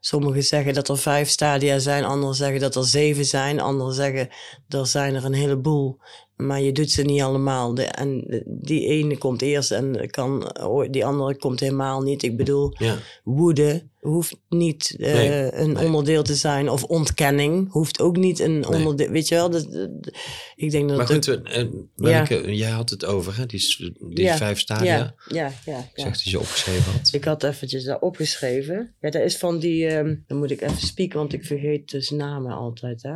Sommigen 0.01 0.43
zeggen 0.43 0.75
dat 0.75 0.89
er 0.89 0.99
vijf 0.99 1.29
stadia 1.29 1.79
zijn. 1.79 2.05
Anderen 2.05 2.35
zeggen 2.35 2.61
dat 2.61 2.75
er 2.75 2.85
zeven 2.85 3.25
zijn. 3.25 3.61
Anderen 3.61 3.95
zeggen, 3.95 4.29
er 4.69 4.87
zijn 4.87 5.15
er 5.15 5.25
een 5.25 5.33
heleboel. 5.33 5.99
Maar 6.37 6.61
je 6.61 6.73
doet 6.73 6.91
ze 6.91 7.03
niet 7.03 7.23
allemaal. 7.23 7.75
De, 7.75 7.85
en 7.85 8.25
die 8.47 8.87
ene 8.87 9.19
komt 9.19 9.43
eerst 9.43 9.71
en 9.71 10.11
kan, 10.11 10.61
oh, 10.63 10.91
die 10.91 11.07
andere 11.07 11.37
komt 11.37 11.61
helemaal 11.61 12.01
niet. 12.01 12.23
Ik 12.23 12.37
bedoel, 12.37 12.75
Ja. 12.79 12.97
woede 13.25 13.89
hoeft 14.01 14.37
niet 14.49 14.97
eh, 14.99 15.13
Nee, 15.15 15.53
een 15.53 15.73
nee. 15.73 15.85
onderdeel 15.87 16.23
te 16.23 16.35
zijn. 16.35 16.69
Of 16.69 16.85
ontkenning 16.85 17.73
hoeft 17.73 18.01
ook 18.01 18.17
niet 18.17 18.39
een 18.39 18.67
onderdeel. 18.67 19.09
Weet 19.09 19.29
je 19.29 19.35
wel, 19.35 19.51
dat, 19.51 19.73
dat- 19.73 20.15
ik 20.57 20.71
denk 20.71 20.89
dat 20.89 20.97
Maar 20.97 21.07
goed, 21.07 21.31
ook- 21.31 21.45
eh, 21.49 21.65
Ja. 21.97 22.29
eh, 22.29 22.59
jij 22.59 22.71
had 22.71 22.91
het 22.91 23.05
over, 23.05 23.37
hè? 23.37 23.47
Die, 23.47 23.95
die 24.09 24.25
Ja, 24.25 24.37
vijf 24.37 24.59
stadia. 24.59 24.97
ja, 24.97 25.15
ja, 25.29 25.53
ja, 25.65 25.79
Ik 25.79 25.91
ja. 25.95 26.03
zag 26.03 26.13
dat 26.13 26.23
je 26.23 26.39
opgeschreven 26.41 26.93
had. 26.93 27.11
Ik 27.13 27.25
had 27.25 27.43
eventjes 27.43 27.85
daar 27.85 28.01
opgeschreven. 28.01 28.95
Ja, 29.01 29.11
dat 29.11 29.23
is 29.23 29.37
van 29.37 29.59
die... 29.59 29.87
ehm, 29.87 30.17
dan 30.27 30.39
moet 30.39 30.51
ik 30.51 30.61
even 30.61 30.87
spieken, 30.87 31.19
want 31.19 31.33
ik 31.33 31.45
vergeet 31.45 31.91
dus 31.91 32.11
namen 32.11 32.53
altijd, 32.57 33.03
hè. 33.03 33.15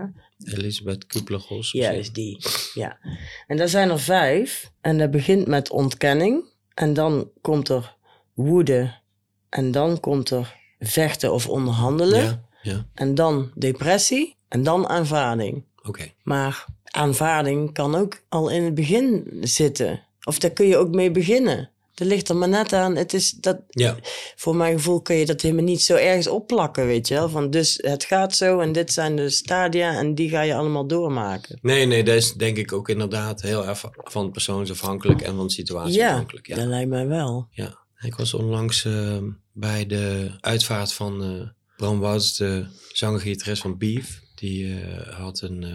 Elisabeth 0.56 1.06
Kubler-Ross. 1.06 1.72
Ja, 1.72 1.90
is 1.90 2.12
die. 2.12 2.38
Ja. 2.74 2.98
En 3.46 3.56
daar 3.56 3.68
zijn 3.68 3.90
er 3.90 4.00
vijf. 4.00 4.70
En 4.80 4.98
dat 4.98 5.10
begint 5.10 5.46
met 5.46 5.70
ontkenning. 5.70 6.44
En 6.74 6.92
dan 6.94 7.30
komt 7.40 7.68
er 7.68 7.96
woede. 8.34 9.02
En 9.48 9.70
dan 9.70 10.00
komt 10.00 10.30
er 10.30 10.62
vechten 10.86 11.32
of 11.32 11.48
onderhandelen. 11.48 12.22
Ja, 12.22 12.42
ja. 12.62 12.86
En 12.94 13.14
dan 13.14 13.50
depressie. 13.54 14.36
En 14.48 14.62
dan 14.62 14.88
aanvaarding. 14.88 15.64
oké. 15.82 16.12
Maar 16.22 16.64
aanvaarding 16.84 17.72
kan 17.72 17.94
ook 17.94 18.20
al 18.28 18.48
in 18.48 18.62
het 18.64 18.74
begin 18.74 19.26
zitten. 19.40 20.02
Of 20.24 20.38
daar 20.38 20.50
kun 20.50 20.66
je 20.66 20.76
ook 20.76 20.94
mee 20.94 21.10
beginnen. 21.10 21.68
Dat 21.94 22.08
ligt 22.08 22.28
er 22.28 22.36
maar 22.36 22.48
net 22.48 22.72
aan. 22.72 22.96
Het 22.96 23.12
is 23.14 23.30
dat, 23.30 23.58
Ja. 23.70 23.96
Voor 24.36 24.56
mijn 24.56 24.76
gevoel 24.76 25.00
kun 25.02 25.16
je 25.16 25.26
dat 25.26 25.40
helemaal 25.40 25.64
niet 25.64 25.82
zo 25.82 25.94
ergens 25.94 26.26
opplakken, 26.26 26.86
weet 26.86 27.08
je 27.08 27.14
wel. 27.14 27.28
Van 27.28 27.50
dus 27.50 27.78
het 27.82 28.04
gaat 28.04 28.34
zo 28.34 28.60
en 28.60 28.72
dit 28.72 28.92
zijn 28.92 29.16
de 29.16 29.30
stadia 29.30 29.98
en 29.98 30.14
die 30.14 30.28
ga 30.28 30.40
je 30.40 30.54
allemaal 30.54 30.86
doormaken. 30.86 31.58
Nee, 31.62 31.86
nee, 31.86 32.04
dat 32.04 32.14
is 32.14 32.32
denk 32.32 32.56
ik 32.56 32.72
ook 32.72 32.88
inderdaad 32.88 33.42
heel 33.42 33.66
erg 33.66 33.84
van 33.94 34.30
persoonsafhankelijk 34.30 35.22
en 35.22 35.36
van 35.36 35.50
situatie 35.50 35.94
Ja, 35.98 36.08
afhankelijk. 36.10 36.46
Ja. 36.46 36.56
dat 36.56 36.66
lijkt 36.66 36.88
mij 36.90 37.06
wel. 37.06 37.46
Ja, 37.50 37.78
ik 38.04 38.14
was 38.14 38.34
onlangs 38.34 38.84
eh, 38.84 39.18
bij 39.52 39.86
de 39.86 40.30
uitvaart 40.40 40.92
van 40.92 41.22
eh, 41.22 41.48
Bram 41.76 42.00
Wouts, 42.00 42.36
de 42.36 42.66
zanger-gitarist 42.92 43.62
van 43.62 43.78
Beef. 43.78 44.22
Die 44.34 44.80
eh, 44.80 45.18
had 45.18 45.40
een, 45.40 45.66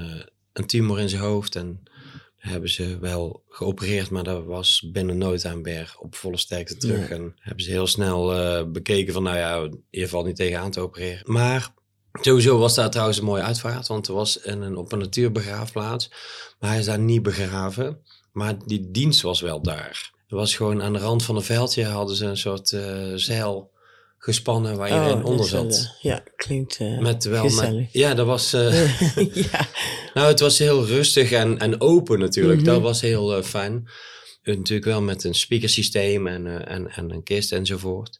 een 0.53 0.65
tumor 0.65 1.00
in 1.00 1.09
zijn 1.09 1.21
hoofd 1.21 1.55
en 1.55 1.79
daar 1.83 2.51
hebben 2.51 2.69
ze 2.69 2.98
wel 3.00 3.43
geopereerd, 3.50 4.09
maar 4.09 4.24
dat 4.24 4.45
was 4.45 4.89
binnen 4.91 5.17
no 5.17 5.36
time 5.36 5.62
weer 5.62 5.95
op 6.00 6.15
volle 6.15 6.38
sterkte 6.38 6.77
terug. 6.77 7.09
Ja. 7.09 7.15
En 7.15 7.36
hebben 7.39 7.63
ze 7.63 7.71
heel 7.71 7.88
snel 7.88 8.71
bekeken 8.71 9.13
van, 9.13 9.24
nou 9.24 9.38
ja, 9.38 9.69
je 9.89 10.07
valt 10.07 10.25
niet 10.25 10.36
tegenaan 10.36 10.71
te 10.71 10.79
opereren. 10.79 11.31
Maar 11.31 11.74
sowieso 12.21 12.57
was 12.57 12.75
daar 12.75 12.89
trouwens 12.89 13.17
een 13.17 13.25
mooie 13.25 13.41
uitvaart, 13.41 13.88
want 13.88 14.07
er 14.07 14.13
was 14.13 14.39
een, 14.45 14.75
op 14.75 14.91
een 14.91 15.00
natuurbegraafplaats, 15.00 16.12
maar 16.59 16.69
hij 16.69 16.79
is 16.79 16.86
daar 16.86 17.00
niet 17.00 17.24
begraven. 17.24 18.03
Maar 18.31 18.65
die 18.65 18.91
dienst 18.91 19.21
was 19.21 19.41
wel 19.41 19.62
daar. 19.62 20.12
Er 20.29 20.36
was 20.36 20.55
gewoon 20.55 20.81
aan 20.81 20.93
de 20.93 21.00
rand 21.00 21.24
van 21.24 21.36
een 21.36 21.41
veldje 21.41 21.86
hadden 21.86 22.15
ze 22.15 22.25
een 22.25 22.38
soort 22.38 22.71
eh, 22.71 23.12
zeil 23.15 23.71
gespannen 24.17 24.77
waar 24.77 24.89
iedereen 24.89 25.24
Oh, 25.24 25.25
onder 25.25 25.45
is 25.45 25.51
wel, 25.51 25.71
zat. 25.71 25.95
Ja, 26.01 26.24
klinkt 26.36 26.77
eh 26.79 26.98
Met 27.00 27.24
wel 27.24 27.50
met, 27.50 27.88
ja, 27.91 28.13
dat 28.13 28.25
was. 28.25 28.53
eh, 28.53 28.98
ja. 29.51 29.67
nou, 30.13 30.27
het 30.27 30.39
was 30.39 30.57
heel 30.57 30.86
rustig 30.86 31.31
en, 31.31 31.57
en 31.57 31.81
open 31.81 32.19
natuurlijk. 32.19 32.59
Mhm. 32.59 32.65
Dat 32.69 32.81
was 32.81 33.01
heel 33.01 33.43
fijn. 33.43 33.89
Natuurlijk 34.43 34.86
wel 34.88 35.01
met 35.01 35.24
een 35.24 35.33
speakersysteem 35.33 36.27
en, 36.27 36.67
en, 36.67 36.88
en 36.89 37.12
een 37.12 37.24
kist 37.24 37.51
enzovoort. 37.51 38.19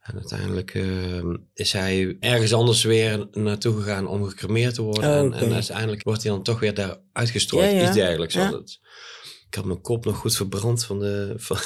En 0.00 0.14
uiteindelijk 0.14 0.74
eh, 0.74 0.84
is 1.54 1.72
hij 1.72 2.16
ergens 2.20 2.52
anders 2.52 2.82
weer 2.82 3.28
naartoe 3.32 3.76
gegaan 3.82 4.06
om 4.06 4.24
gecremeerd 4.28 4.74
te 4.74 4.82
worden. 4.82 5.10
Oh, 5.10 5.16
en, 5.16 5.32
en 5.32 5.52
uiteindelijk 5.52 6.02
wordt 6.02 6.22
hij 6.22 6.32
dan 6.32 6.42
toch 6.42 6.60
weer 6.60 6.74
daar 6.74 6.96
uitgestrooid. 7.12 7.70
Ja, 7.70 7.76
ja. 7.76 7.82
Iets 7.86 7.94
dergelijks 7.94 8.34
was 8.34 8.44
Ja. 8.50 8.56
het. 8.56 8.78
Ik 9.54 9.60
had 9.60 9.68
mijn 9.68 9.80
kop 9.80 10.04
nog 10.04 10.16
goed 10.16 10.36
verbrand 10.36 10.84
van 10.84 10.98
de, 10.98 11.34
van 11.36 11.56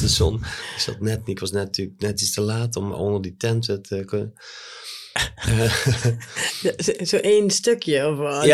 de 0.00 0.08
zon. 0.08 0.34
Ik 0.34 0.80
zat 0.80 1.00
net 1.00 1.20
ik 1.24 1.40
was 1.40 1.50
net, 1.50 1.64
natuurlijk 1.64 2.00
net 2.00 2.20
iets 2.20 2.32
te 2.32 2.40
laat 2.40 2.76
om 2.76 2.92
onder 2.92 3.22
die 3.22 3.36
tent 3.36 3.64
te 3.64 4.02
kunnen. 4.06 4.34
Zo, 6.62 6.92
zo 7.10 7.16
één 7.16 7.50
stukje 7.50 8.08
of 8.08 8.16
wat? 8.16 8.44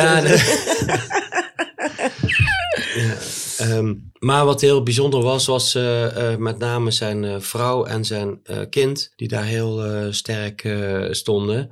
Ja, 2.96 3.16
ehm, 3.58 3.94
maar 4.18 4.44
wat 4.44 4.60
heel 4.60 4.82
bijzonder 4.82 5.22
was, 5.22 5.46
was 5.46 5.74
eh, 5.74 6.32
eh, 6.32 6.38
met 6.38 6.58
name 6.58 6.90
zijn 6.90 7.24
eh, 7.24 7.40
vrouw 7.40 7.84
en 7.84 8.04
zijn 8.04 8.42
kind, 8.70 9.12
die 9.16 9.28
daar 9.28 9.44
heel 9.44 10.12
sterk 10.12 10.68
stonden. 11.10 11.70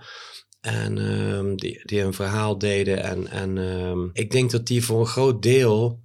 En 0.60 0.98
ehm, 0.98 1.54
die, 1.54 1.80
die 1.84 2.00
een 2.00 2.14
verhaal 2.14 2.58
deden. 2.58 3.02
En, 3.02 3.28
en 3.28 3.58
ehm, 3.58 4.08
ik 4.12 4.30
denk 4.30 4.50
dat 4.50 4.66
die 4.66 4.84
voor 4.84 5.00
een 5.00 5.06
groot 5.06 5.42
deel 5.42 6.02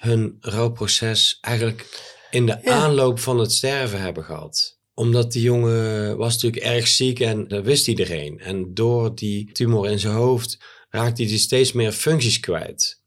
hun 0.00 0.36
rouwproces 0.40 1.38
eigenlijk 1.40 1.86
in 2.30 2.46
de 2.46 2.58
Ja. 2.62 2.72
aanloop 2.72 3.18
van 3.18 3.38
het 3.38 3.52
sterven 3.52 4.00
hebben 4.00 4.24
gehad 4.24 4.78
omdat 4.94 5.32
die 5.32 5.42
jongen 5.42 6.16
was 6.16 6.32
natuurlijk 6.34 6.62
erg 6.62 6.88
ziek 6.88 7.20
en 7.20 7.48
dat 7.48 7.64
wist 7.64 7.88
iedereen. 7.88 8.38
En 8.38 8.74
door 8.74 9.14
die 9.14 9.52
tumor 9.52 9.90
in 9.90 9.98
zijn 9.98 10.14
hoofd 10.14 10.58
raakte 10.90 11.24
hij 11.24 11.38
steeds 11.38 11.72
meer 11.72 11.92
functies 11.92 12.40
kwijt. 12.40 13.02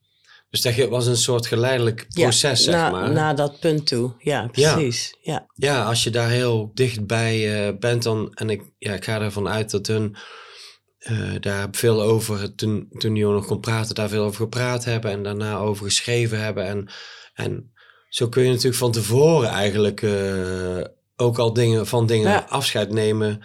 Dus 0.49 0.61
dat 0.61 0.89
was 0.89 1.05
een 1.05 1.17
soort 1.17 1.47
geleidelijk 1.47 2.05
Ja, 2.09 2.21
proces, 2.23 2.63
zeg 2.63 2.73
na, 2.73 2.89
maar. 2.89 3.11
na 3.11 3.33
dat 3.33 3.59
punt 3.59 3.87
toe. 3.87 4.13
Ja, 4.19 4.47
precies. 4.47 5.15
Ja. 5.21 5.45
Ja, 5.53 5.83
als 5.83 6.03
je 6.03 6.09
daar 6.09 6.29
heel 6.29 6.71
dichtbij 6.73 7.67
eh, 7.67 7.77
bent, 7.79 8.03
dan. 8.03 8.31
En 8.33 8.49
ik, 8.49 8.61
ja, 8.77 8.93
ik 8.93 9.03
ga 9.03 9.21
ervan 9.21 9.47
uit 9.47 9.71
dat 9.71 9.87
hun 9.87 10.15
eh, 11.03 11.17
daar 11.39 11.67
veel 11.71 12.01
over. 12.01 12.55
Toen, 12.55 12.87
toen 12.97 13.15
jongen 13.15 13.35
nog 13.35 13.45
kon 13.45 13.59
praten, 13.59 13.95
daar 13.95 14.09
veel 14.09 14.23
over 14.23 14.41
gepraat 14.43 14.85
hebben. 14.85 15.11
En 15.11 15.23
daarna 15.23 15.57
over 15.57 15.85
geschreven 15.85 16.39
hebben. 16.43 16.65
En, 16.65 16.89
en 17.33 17.73
zo 18.09 18.27
kun 18.29 18.43
je 18.43 18.49
natuurlijk 18.49 18.75
van 18.75 18.91
tevoren 18.91 19.49
eigenlijk. 19.49 20.01
eh, 20.01 20.81
ook 21.15 21.37
al 21.39 21.53
dingen, 21.53 21.87
van 21.87 22.05
dingen 22.05 22.29
Ja. 22.29 22.45
afscheid 22.49 22.91
nemen. 22.91 23.39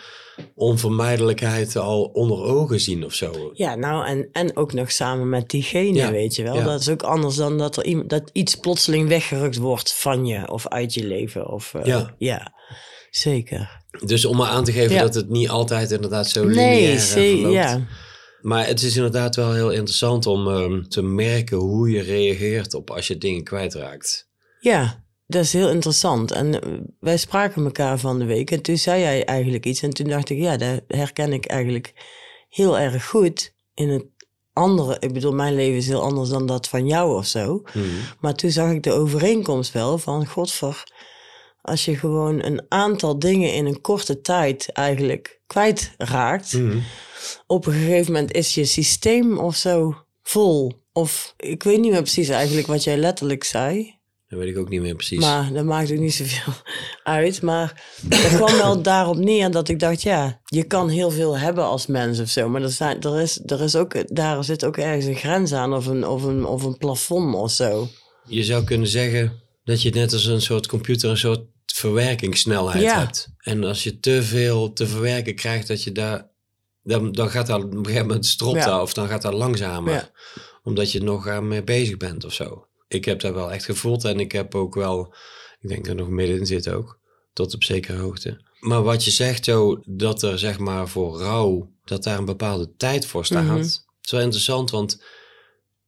Onvermijdelijkheid 0.55 1.77
al 1.77 2.05
onder 2.05 2.43
ogen 2.43 2.81
zien 2.81 3.05
of 3.05 3.15
zo. 3.15 3.51
Ja, 3.55 3.75
nou, 3.75 4.07
en, 4.07 4.29
en 4.33 4.57
ook 4.57 4.73
nog 4.73 4.91
samen 4.93 5.29
met 5.29 5.51
diegene, 5.51 5.95
Ja, 5.99 6.11
weet 6.11 6.37
je 6.37 6.43
wel. 6.43 6.55
ja. 6.55 6.65
Dat 6.65 6.81
is 6.81 6.89
ook 6.89 7.03
anders 7.03 7.37
dan 7.37 7.59
dat 7.59 7.77
er 7.77 7.85
iemand, 7.85 8.11
dat 8.11 8.31
iets 8.33 8.55
plotseling 8.55 9.09
weggerukt 9.09 9.57
wordt 9.57 9.93
van 9.95 10.27
je 10.27 10.51
of 10.51 10.69
uit 10.69 10.95
je 10.95 11.07
leven. 11.07 11.49
Of, 11.49 11.75
eh, 11.75 11.85
Ja. 12.19 12.55
Zeker. 13.11 13.83
Dus 14.05 14.25
om 14.25 14.37
maar 14.37 14.49
aan 14.51 14.65
te 14.65 14.73
geven 14.73 14.95
Ja. 14.95 15.01
dat 15.03 15.15
het 15.15 15.29
niet 15.29 15.49
altijd 15.49 15.91
inderdaad 15.91 16.29
zo 16.29 16.45
Nee, 16.45 16.55
lineair 16.55 16.93
eh, 16.95 16.99
ze- 17.01 17.13
verloopt. 17.13 17.55
ja. 17.55 17.87
Maar 18.41 18.67
het 18.67 18.83
is 18.83 18.97
inderdaad 18.97 19.37
wel 19.37 19.53
heel 19.53 19.71
interessant 19.71 20.27
om 20.27 20.49
ehm, 20.49 20.83
te 20.83 21.03
merken 21.03 21.57
hoe 21.57 21.91
je 21.91 22.01
reageert 22.01 22.75
op 22.75 22.91
als 22.91 23.07
je 23.07 23.19
dingen 23.19 23.45
kwijtraakt. 23.45 24.29
Ja, 24.61 25.05
dat 25.27 25.43
is 25.45 25.53
heel 25.53 25.71
interessant. 25.71 26.31
En 26.33 26.61
eh, 26.63 26.71
wij 27.01 27.17
spraken 27.17 27.65
elkaar 27.65 27.99
van 27.99 28.19
de 28.19 28.25
week 28.25 28.51
en 28.51 28.63
toen 28.63 28.77
zei 28.79 29.01
jij 29.01 29.25
eigenlijk 29.25 29.67
iets. 29.67 29.83
En 29.83 29.91
toen 29.91 30.09
dacht 30.09 30.31
ik, 30.31 30.39
ja, 30.39 30.57
dat 30.57 30.81
herken 30.89 31.33
ik 31.33 31.47
eigenlijk 31.47 31.93
heel 32.49 32.79
erg 32.79 33.07
goed 33.07 33.53
in 33.75 33.89
het 33.89 34.05
andere. 34.53 34.97
Ik 35.01 35.13
bedoel, 35.13 35.33
mijn 35.33 35.55
leven 35.55 35.77
is 35.77 35.87
heel 35.89 36.03
anders 36.03 36.29
dan 36.29 36.47
dat 36.47 36.69
van 36.69 36.87
jou 36.87 37.17
of 37.17 37.27
zo. 37.27 37.63
Maar 38.21 38.35
toen 38.35 38.51
zag 38.51 38.71
ik 38.71 38.83
de 38.83 38.93
overeenkomst 38.93 39.73
wel 39.73 39.99
van, 39.99 40.27
godver, 40.27 40.85
als 41.69 41.85
je 41.85 41.97
gewoon 41.97 42.43
een 42.45 42.63
aantal 42.69 43.19
dingen 43.19 43.53
in 43.55 43.67
een 43.67 43.81
korte 43.81 44.21
tijd 44.21 44.69
eigenlijk 44.73 45.41
kwijtraakt, 45.47 46.53
Mhm. 46.53 46.79
op 47.47 47.67
een 47.67 47.73
gegeven 47.73 48.13
moment 48.13 48.33
is 48.33 48.55
je 48.55 48.65
systeem 48.65 49.39
of 49.39 49.57
zo 49.57 49.97
vol. 50.23 50.73
Of 50.93 51.35
ik 51.37 51.63
weet 51.63 51.81
niet 51.81 51.91
meer 51.91 52.03
precies 52.03 52.29
eigenlijk 52.29 52.67
wat 52.67 52.85
jij 52.85 52.97
letterlijk 52.97 53.45
zei. 53.45 53.97
Dat 54.29 54.39
weet 54.39 54.49
ik 54.49 54.59
ook 54.59 54.69
niet 54.69 54.81
meer 54.81 54.95
precies. 54.95 55.21
Maar 55.21 55.53
dat 55.53 55.65
maakt 55.65 55.93
ook 55.93 55.99
niet 55.99 56.15
zoveel 56.15 56.53
uit. 57.03 57.43
Maar 57.43 57.83
het 58.09 58.35
kwam 58.37 58.57
wel 58.57 58.83
daarop 58.83 59.17
neer 59.17 59.51
dat 59.51 59.69
ik 59.69 59.79
dacht, 59.79 60.03
ja, 60.03 60.41
je 60.45 60.65
kan 60.65 60.89
heel 60.89 61.11
veel 61.11 61.39
hebben 61.39 61.65
als 61.65 61.87
mens 61.87 62.21
of 62.21 62.29
zo. 62.29 62.49
Maar 62.49 62.63
er, 62.63 62.71
zijn, 62.71 63.01
er, 63.01 63.21
is, 63.21 63.41
er 63.47 63.61
is 63.63 63.77
ook, 63.77 64.15
daar 64.15 64.45
zit 64.45 64.65
ook 64.65 64.77
ergens 64.77 65.05
een 65.05 65.15
grens 65.17 65.53
aan 65.53 65.75
of 65.75 65.87
een, 65.87 66.07
of 66.07 66.23
een, 66.23 66.45
of 66.47 66.63
een 66.65 66.77
plafond 66.79 67.35
of 67.35 67.51
zo. 67.51 67.89
Je 68.27 68.45
zou 68.45 68.65
kunnen 68.65 68.89
zeggen 68.89 69.33
dat 69.65 69.83
je 69.83 69.91
net 69.91 70.13
als 70.13 70.25
een 70.27 70.41
soort 70.43 70.67
computer 70.67 71.11
een 71.11 71.17
soort 71.17 71.41
verwerkingssnelheid 71.79 72.83
Ja. 72.83 72.99
hebt. 72.99 73.29
En 73.39 73.65
als 73.65 73.83
je 73.83 74.01
te 74.01 74.23
veel 74.23 74.73
te 74.73 74.87
verwerken 74.87 75.35
krijgt, 75.35 75.69
dat 75.69 75.83
je 75.83 75.93
daar, 75.93 76.29
dan, 76.83 77.13
dan 77.13 77.31
gaat 77.31 77.47
dat 77.47 77.63
op 77.65 77.73
een 77.75 77.85
gegeven 77.87 78.07
moment 78.07 78.27
stropt 78.27 78.57
Ja. 78.57 78.65
dat, 78.65 78.83
of 78.83 78.93
dan 78.93 79.09
gaat 79.09 79.23
dat 79.23 79.33
langzamer. 79.33 79.93
Ja. 79.93 80.11
Omdat 80.63 80.93
je 80.93 81.03
nog 81.03 81.29
aan 81.29 81.49
mee 81.49 81.65
bezig 81.65 81.97
bent 81.97 82.25
of 82.25 82.33
zo. 82.33 82.67
Ik 82.89 83.05
heb 83.05 83.21
dat 83.21 83.35
wel 83.35 83.53
echt 83.53 83.65
gevoeld 83.65 84.05
en 84.05 84.21
ik 84.21 84.33
heb 84.33 84.55
ook 84.55 84.75
wel, 84.75 85.15
ik 85.61 85.69
denk 85.69 85.87
er 85.87 85.95
nog 85.95 86.09
middenin 86.09 86.47
zit 86.47 86.69
ook, 86.69 86.99
tot 87.33 87.55
op 87.55 87.65
zekere 87.65 87.99
hoogte. 87.99 88.41
Maar 88.61 88.83
wat 88.83 89.05
je 89.05 89.11
zegt 89.11 89.45
zo, 89.45 89.83
dat 89.87 90.23
er 90.23 90.39
zeg 90.39 90.59
maar 90.59 90.89
voor 90.89 91.19
rouw, 91.19 91.71
dat 91.85 92.03
daar 92.05 92.19
een 92.19 92.25
bepaalde 92.25 92.77
tijd 92.77 93.07
voor 93.07 93.25
staat. 93.25 93.45
Mhm. 93.45 93.59
is 93.59 93.85
wel 94.11 94.21
interessant, 94.21 94.71
want 94.71 95.03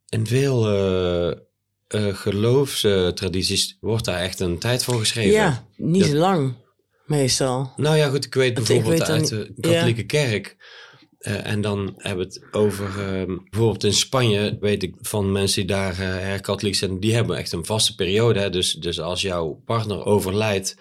in 0.08 0.26
veel 0.26 0.68
eh 0.68 1.38
eh, 1.90 2.14
geloofstradities 2.14 3.76
wordt 3.80 4.04
daar 4.04 4.20
echt 4.20 4.40
een 4.40 4.58
tijd 4.58 4.84
voor 4.84 4.98
geschreven. 4.98 5.32
Ja, 5.32 5.66
niet 5.76 6.00
Dat- 6.02 6.10
zo 6.10 6.16
lang, 6.16 6.54
meestal. 7.06 7.72
Nou 7.76 7.96
ja, 7.96 8.08
goed, 8.08 8.24
ik 8.24 8.34
weet 8.34 8.54
Want 8.54 8.66
bijvoorbeeld 8.66 9.00
ik 9.00 9.06
weet 9.08 9.16
uit 9.16 9.28
de 9.28 9.54
katholieke 9.60 10.04
kerk. 10.06 10.56
eh, 11.18 11.46
en 11.46 11.60
dan 11.60 11.94
hebben 11.96 12.26
we 12.26 12.32
het 12.32 12.54
over, 12.54 12.84
ehm, 12.86 13.36
bijvoorbeeld 13.50 13.84
in 13.84 13.92
Spanje, 13.92 14.56
weet 14.60 14.82
ik 14.82 14.94
van 15.00 15.32
mensen 15.32 15.60
die 15.66 15.70
daar 15.76 15.98
eh 15.98 16.30
erg 16.32 16.40
katholiek 16.40 16.74
zijn, 16.74 17.00
die 17.00 17.14
hebben 17.14 17.36
echt 17.36 17.52
een 17.52 17.64
vaste 17.64 17.94
periode. 17.94 18.40
Hè? 18.40 18.50
Dus, 18.50 18.72
dus 18.72 19.00
als 19.00 19.20
jouw 19.22 19.62
partner 19.64 20.04
overlijdt, 20.04 20.76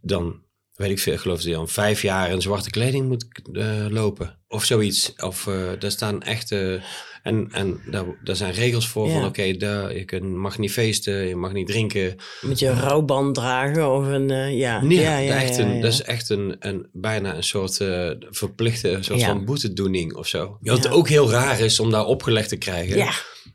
dan 0.00 0.42
weet 0.74 0.90
ik 0.90 0.98
veel, 0.98 1.12
ik 1.12 1.18
geloof 1.20 1.42
je 1.42 1.50
dan 1.50 1.68
vijf 1.68 2.02
jaar 2.02 2.30
in 2.30 2.40
zwarte 2.42 2.70
kleding 2.70 3.08
moet 3.08 3.26
eh, 3.52 3.86
lopen. 3.88 4.38
Of 4.48 4.64
zoiets. 4.64 5.12
Of 5.16 5.46
eh 5.46 5.70
daar 5.78 5.90
staan 5.90 6.22
echte. 6.22 6.80
En, 7.24 7.48
en 7.52 7.80
daar, 7.90 8.04
daar 8.24 8.36
zijn 8.36 8.52
regels 8.52 8.88
voor 8.88 9.08
Ja. 9.08 9.12
van 9.14 9.24
oké, 9.24 9.42
je 9.42 10.20
mag 10.22 10.58
niet 10.58 10.72
feesten, 10.72 11.14
je 11.28 11.36
mag 11.36 11.52
niet 11.52 11.66
drinken. 11.66 12.16
Moet 12.40 12.58
je 12.58 12.68
een 12.68 12.80
rouwband 12.80 13.34
dragen 13.34 13.90
of 13.92 14.06
een, 14.06 14.30
eh, 14.30 14.58
ja. 14.58 14.82
Nee, 14.82 15.00
ja, 15.00 15.16
ja, 15.18 15.42
echt 15.42 15.58
een, 15.58 15.80
dat 15.80 15.92
is 15.92 16.02
echt 16.02 16.30
een, 16.30 16.56
een, 16.58 16.86
bijna 16.92 17.36
een 17.36 17.42
soort 17.42 17.80
eh, 17.80 18.10
verplichte 18.30 18.88
een 18.88 19.04
soort 19.04 19.22
van 19.22 19.44
boetedoening 19.44 20.14
of 20.14 20.26
zo. 20.26 20.58
Wat 20.60 20.88
ook 20.90 21.08
heel 21.08 21.30
raar 21.30 21.60
is 21.60 21.80
om 21.80 21.90
daar 21.90 22.04
opgelegd 22.04 22.48
te 22.48 22.56
krijgen. 22.56 22.96
Ja, 22.96 23.12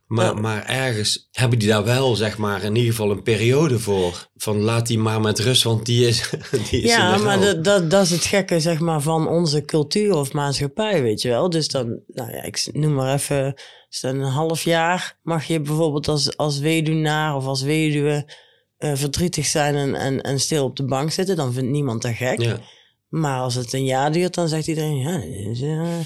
Maar, 0.10 0.25
Ja. 0.25 0.34
maar 0.34 0.66
ergens 0.66 1.28
hebben 1.32 1.60
die 1.60 1.68
daar 1.68 1.84
wel, 1.84 2.16
zeg 2.16 2.38
maar, 2.38 2.63
in 2.63 2.75
ieder 2.75 2.92
geval 2.92 3.12
een 3.12 3.24
periode 3.24 3.80
voor. 3.80 4.30
Van 4.36 4.60
laat 4.62 4.88
die 4.88 4.98
maar 5.00 5.22
met 5.22 5.39
rust, 5.39 5.63
want 5.63 5.86
die 5.86 6.08
is, 6.08 6.30
die 6.70 6.82
is 6.82 6.89
ja 6.89 7.12
in 7.12 7.18
de 7.18 7.24
maar 7.24 7.39
dat, 7.39 7.63
dat, 7.63 7.92
dat 7.92 8.04
is 8.04 8.10
het 8.10 8.25
gekke 8.25 8.60
zeg 8.60 8.80
maar, 8.80 9.01
van 9.01 9.28
onze 9.28 9.66
cultuur 9.66 10.16
of 10.16 10.34
maatschappij, 10.34 11.01
weet 11.01 11.22
je 11.22 11.30
wel. 11.30 11.50
Dus 11.50 11.68
dan, 11.68 12.01
nou 12.08 12.32
ja, 12.32 12.44
ik 12.44 12.70
noem 12.72 12.94
maar 12.94 13.13
even, 13.13 13.54
is 13.89 14.04
een 14.04 14.22
half 14.22 14.63
jaar 14.63 15.20
mag 15.22 15.46
je 15.46 15.62
bijvoorbeeld 15.62 16.08
als, 16.08 16.38
als 16.38 16.60
weduwnaar 16.60 17.36
of 17.36 17.46
als 17.46 17.62
weduwe 17.62 18.34
uh, 18.80 18.92
verdrietig 18.96 19.46
zijn 19.46 19.75
en, 19.75 19.96
en, 19.96 20.22
en 20.22 20.39
stil 20.39 20.63
op 20.63 20.75
de 20.75 20.86
bank 20.86 21.12
zitten, 21.12 21.36
dan 21.36 21.54
vindt 21.54 21.70
niemand 21.70 22.01
dat 22.01 22.16
gek. 22.16 22.42
Ja. 22.42 22.60
Maar 23.08 23.39
als 23.39 23.56
het 23.56 23.74
een 23.74 23.86
jaar 23.86 24.12
duurt, 24.12 24.34
dan 24.34 24.48
zegt 24.48 24.68
iedereen, 24.68 24.98
ja, 24.98 25.22
is, 25.51 25.62
uh, 25.62 26.00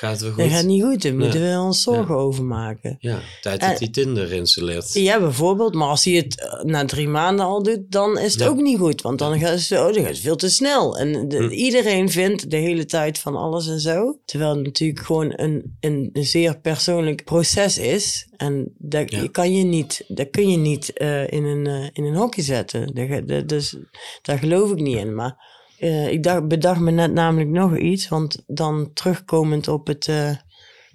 gaat 0.00 0.10
het 0.10 0.20
wel 0.20 0.30
goed? 0.30 0.42
Dat 0.42 0.52
gaat 0.52 0.64
niet 0.64 0.82
goed, 0.82 1.02
daar 1.02 1.14
moeten 1.14 1.40
we 1.40 1.58
ons 1.58 1.82
zorgen 1.82 2.14
over 2.14 2.44
maken. 2.44 2.96
Ja, 3.00 3.18
tijd 3.40 3.60
dat 3.60 3.78
hij 3.78 3.88
Tinder 3.88 4.32
installeert. 4.32 4.94
Ja, 4.94 5.20
bijvoorbeeld. 5.20 5.74
Maar 5.74 5.88
als 5.88 6.04
hij 6.04 6.14
het 6.14 6.40
eh, 6.40 6.62
na 6.62 6.84
drie 6.84 7.08
maanden 7.08 7.46
al 7.46 7.62
doet, 7.62 7.80
dan 7.88 8.18
is 8.18 8.32
het 8.32 8.42
ook 8.42 8.60
niet 8.60 8.78
goed. 8.78 9.02
Want 9.02 9.18
dan 9.18 9.38
gaat, 9.38 9.68
het, 9.68 9.72
oh, 9.72 9.84
dan 9.84 9.94
gaat 9.94 10.04
het 10.04 10.18
veel 10.18 10.36
te 10.36 10.48
snel. 10.50 10.98
En 10.98 11.14
hm. 11.14 11.48
iedereen 11.48 12.10
vindt 12.10 12.50
de 12.50 12.56
hele 12.56 12.84
tijd 12.84 13.18
van 13.18 13.36
alles 13.36 13.68
en 13.68 13.80
zo. 13.80 14.18
Terwijl 14.24 14.54
het 14.54 14.64
natuurlijk 14.64 15.06
gewoon 15.06 15.32
een, 15.36 15.76
een, 15.80 16.10
een 16.12 16.24
zeer 16.24 16.58
persoonlijk 16.58 17.24
proces 17.24 17.78
is. 17.78 18.28
En 18.36 18.74
dat, 18.78 19.30
kan 19.30 19.54
je 19.54 19.64
niet, 19.64 20.04
dat 20.08 20.30
kun 20.30 20.50
je 20.50 20.56
niet 20.56 20.92
uh, 20.94 21.30
in, 21.30 21.44
een, 21.44 21.68
uh, 21.68 21.88
in 21.92 22.04
een 22.04 22.14
hokje 22.14 22.42
zetten. 22.42 22.94
Dat, 22.94 23.28
dat, 23.28 23.48
dus, 23.48 23.76
daar 24.22 24.38
geloof 24.38 24.70
ik 24.70 24.80
niet 24.80 24.96
in. 24.96 25.14
Maar 25.14 25.49
uh, 25.80 26.12
ik 26.12 26.22
dacht, 26.22 26.48
bedacht 26.48 26.80
me 26.80 26.90
net 26.90 27.12
namelijk 27.12 27.50
nog 27.50 27.78
iets, 27.78 28.08
want 28.08 28.42
dan 28.46 28.90
terugkomend 28.92 29.68
op 29.68 29.86
het, 29.86 30.06
uh, 30.06 30.30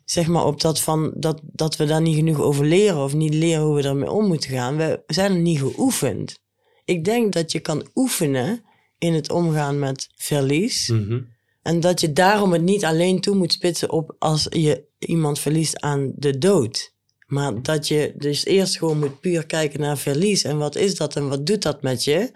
zeg 0.05 0.27
maar 0.27 0.45
op 0.45 0.61
dat 0.61 0.81
van 0.81 1.13
dat, 1.15 1.41
dat 1.43 1.75
we 1.75 1.85
daar 1.85 2.01
niet 2.01 2.15
genoeg 2.15 2.41
over 2.41 2.65
leren 2.65 3.03
of 3.03 3.13
niet 3.13 3.33
leren 3.33 3.63
hoe 3.63 3.75
we 3.75 3.87
ermee 3.87 4.11
om 4.11 4.27
moeten 4.27 4.49
gaan. 4.49 4.77
We 4.77 5.03
zijn 5.07 5.31
er 5.31 5.39
niet 5.39 5.59
geoefend. 5.59 6.39
Ik 6.85 7.03
denk 7.03 7.33
dat 7.33 7.51
je 7.51 7.59
kan 7.59 7.87
oefenen 7.95 8.63
in 8.97 9.13
het 9.13 9.31
omgaan 9.31 9.79
met 9.79 10.09
verlies. 10.15 10.87
Mm 10.87 11.33
En 11.61 11.79
dat 11.79 12.01
je 12.01 12.13
daarom 12.13 12.53
het 12.53 12.61
niet 12.61 12.85
alleen 12.85 13.21
toe 13.21 13.35
moet 13.35 13.53
spitsen 13.53 13.91
op 13.91 14.15
als 14.19 14.47
je 14.49 14.83
iemand 14.99 15.39
verliest 15.39 15.81
aan 15.81 16.11
de 16.15 16.37
dood. 16.37 16.93
Maar 17.25 17.61
dat 17.61 17.87
je 17.87 18.13
dus 18.17 18.45
eerst 18.45 18.77
gewoon 18.77 18.99
moet 18.99 19.19
puur 19.19 19.45
kijken 19.45 19.79
naar 19.79 19.97
verlies. 19.97 20.43
En 20.43 20.57
wat 20.57 20.75
is 20.75 20.95
dat 20.95 21.15
en 21.15 21.29
wat 21.29 21.45
doet 21.45 21.61
dat 21.61 21.81
met 21.81 22.03
je? 22.03 22.31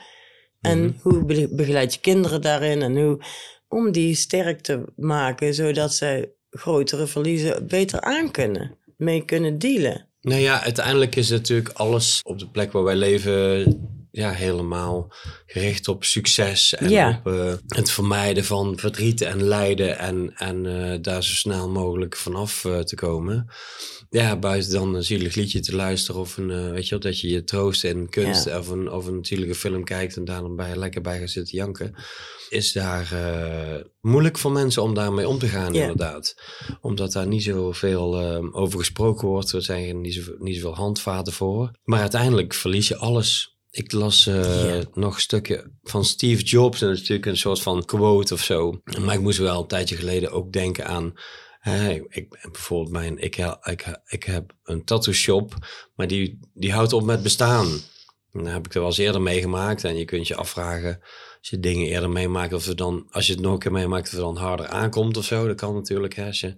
En 0.62 0.80
mhm. 0.80 0.92
hoe 1.02 1.48
begeleid 1.50 1.94
je 1.94 2.00
kinderen 2.00 2.42
daarin? 2.42 2.82
En 2.82 2.98
hoe, 2.98 3.20
om 3.68 3.92
die 3.92 4.16
sterk 4.16 4.62
te 4.62 4.84
maken, 4.96 5.54
zodat 5.54 5.94
ze 5.94 6.30
grotere 6.50 7.08
verliezen 7.08 7.68
beter 7.68 8.02
aan 8.02 8.32
kunnen, 8.32 8.78
mee 8.98 9.26
kunnen 9.26 9.60
dealen. 9.60 10.08
Nou 10.22 10.42
ja, 10.42 10.64
uiteindelijk 10.64 11.16
is 11.16 11.30
natuurlijk 11.30 11.70
alles 11.70 12.20
op 12.24 12.40
de 12.40 12.48
plek 12.48 12.72
waar 12.72 12.84
wij 12.84 12.96
leven 12.96 13.64
ja, 14.12 14.32
helemaal 14.32 15.14
gericht 15.46 15.88
op 15.88 16.04
succes 16.04 16.76
en 16.76 17.16
op 17.16 17.28
uh, 17.28 17.54
het 17.68 17.92
vermijden 17.92 18.44
van 18.46 18.78
verdriet 18.78 19.22
en 19.22 19.44
lijden 19.44 19.98
en, 19.98 20.34
en 20.36 20.66
uh, 20.66 20.98
daar 21.02 21.24
zo 21.24 21.34
snel 21.34 21.70
mogelijk 21.70 22.16
vanaf 22.16 22.64
uh, 22.64 22.80
te 22.80 22.96
komen. 22.96 23.48
Ja, 24.10 24.38
buiten 24.38 24.72
dan 24.72 24.96
een 24.96 25.04
zielig 25.04 25.36
liedje 25.36 25.60
te 25.60 25.76
luisteren 25.76 26.22
of 26.22 26.38
een, 26.38 26.72
weet 26.72 26.84
je 26.84 26.90
wel, 26.90 27.00
dat 27.00 27.20
je 27.20 27.30
je 27.30 27.44
troost 27.44 27.84
in 27.84 28.10
kunst 28.10 28.58
of, 28.58 28.68
een, 28.68 28.92
of 28.92 29.06
een 29.06 29.26
zielige 29.26 29.56
film 29.56 29.84
kijkt 29.84 30.16
en 30.16 30.26
daar 30.26 30.42
dan 30.42 30.56
bij, 30.56 30.76
lekker 30.76 31.02
bij 31.02 31.20
gaat 31.20 31.30
zitten 31.30 31.58
janken, 31.58 31.96
is 32.50 32.72
daar 32.72 33.14
moeilijk 34.02 34.38
voor 34.38 34.52
mensen 34.52 34.84
om 34.84 34.94
daarmee 34.94 35.28
om 35.28 35.38
te 35.38 35.48
gaan 35.48 35.76
inderdaad. 35.76 36.36
Omdat 36.82 37.12
daar 37.12 37.28
niet 37.28 37.44
zoveel 37.44 38.18
over 38.52 38.80
gesproken 38.80 39.28
wordt, 39.28 39.52
er 39.52 39.64
zijn 39.64 40.02
niet, 40.02 40.14
zo, 40.14 40.36
niet 40.40 40.56
zoveel 40.56 40.76
handvaten 40.76 41.34
voor. 41.34 41.72
Maar 41.84 42.00
uiteindelijk 42.00 42.54
verlies 42.54 42.88
je 42.88 42.98
alles 42.98 43.59
ik 43.72 43.92
las 43.92 44.26
uh, 44.26 44.80
nog 44.94 45.16
een 45.16 45.22
stukje 45.22 45.72
van 45.84 46.06
Steve 46.06 46.44
Jobs. 46.44 46.82
En 46.82 46.88
dat 46.88 46.96
is 46.96 47.02
natuurlijk 47.02 47.28
een 47.28 47.38
soort 47.38 47.62
van 47.62 47.86
quote 47.86 48.34
of 48.34 48.44
zo. 48.44 48.82
Maar 49.00 49.16
ik 49.16 49.22
moest 49.22 49.38
wel 49.38 49.62
een 49.62 49.68
tijdje 49.68 49.96
geleden 49.96 50.32
ook 50.32 50.52
denken 50.52 50.88
aan... 50.88 51.14
ik, 52.10 52.38
bijvoorbeeld 52.52 52.92
mijn... 52.92 53.18
Ik, 53.18 53.38
ik, 53.64 54.00
ik 54.06 54.24
heb 54.24 54.54
een 54.64 54.84
tattoo 54.84 55.14
shop, 55.14 55.54
maar 55.96 56.08
die, 56.08 56.40
die 56.54 56.72
houdt 56.72 56.94
op 56.94 57.04
met 57.04 57.24
bestaan. 57.24 57.68
En 58.32 58.44
dan 58.44 58.54
heb 58.54 58.66
ik 58.66 58.74
er 58.74 58.80
wel 58.80 58.90
eens 58.90 58.98
eerder 58.98 59.22
meegemaakt. 59.22 59.84
En 59.84 59.98
je 59.98 60.06
kunt 60.06 60.28
je 60.28 60.36
afvragen, 60.36 61.00
als 61.40 61.50
je 61.50 61.60
dingen 61.60 61.88
eerder 61.88 62.10
meemaakt... 62.10 62.54
of 62.54 62.68
er 62.68 62.76
dan, 62.76 63.08
als 63.12 63.28
je 63.28 63.34
het 63.34 63.42
nog 63.42 63.54
een 63.54 63.60
keer 63.60 63.72
meemaakt, 63.72 64.08
of 64.08 64.14
er 64.14 64.20
dan 64.20 64.38
harder 64.38 64.68
aankomt 64.68 65.18
of 65.18 65.26
zo. 65.26 65.48
Dat 65.48 65.56
kan 65.56 65.74
natuurlijk, 65.74 66.16
hè, 66.16 66.26
als 66.26 66.40
je 66.40 66.56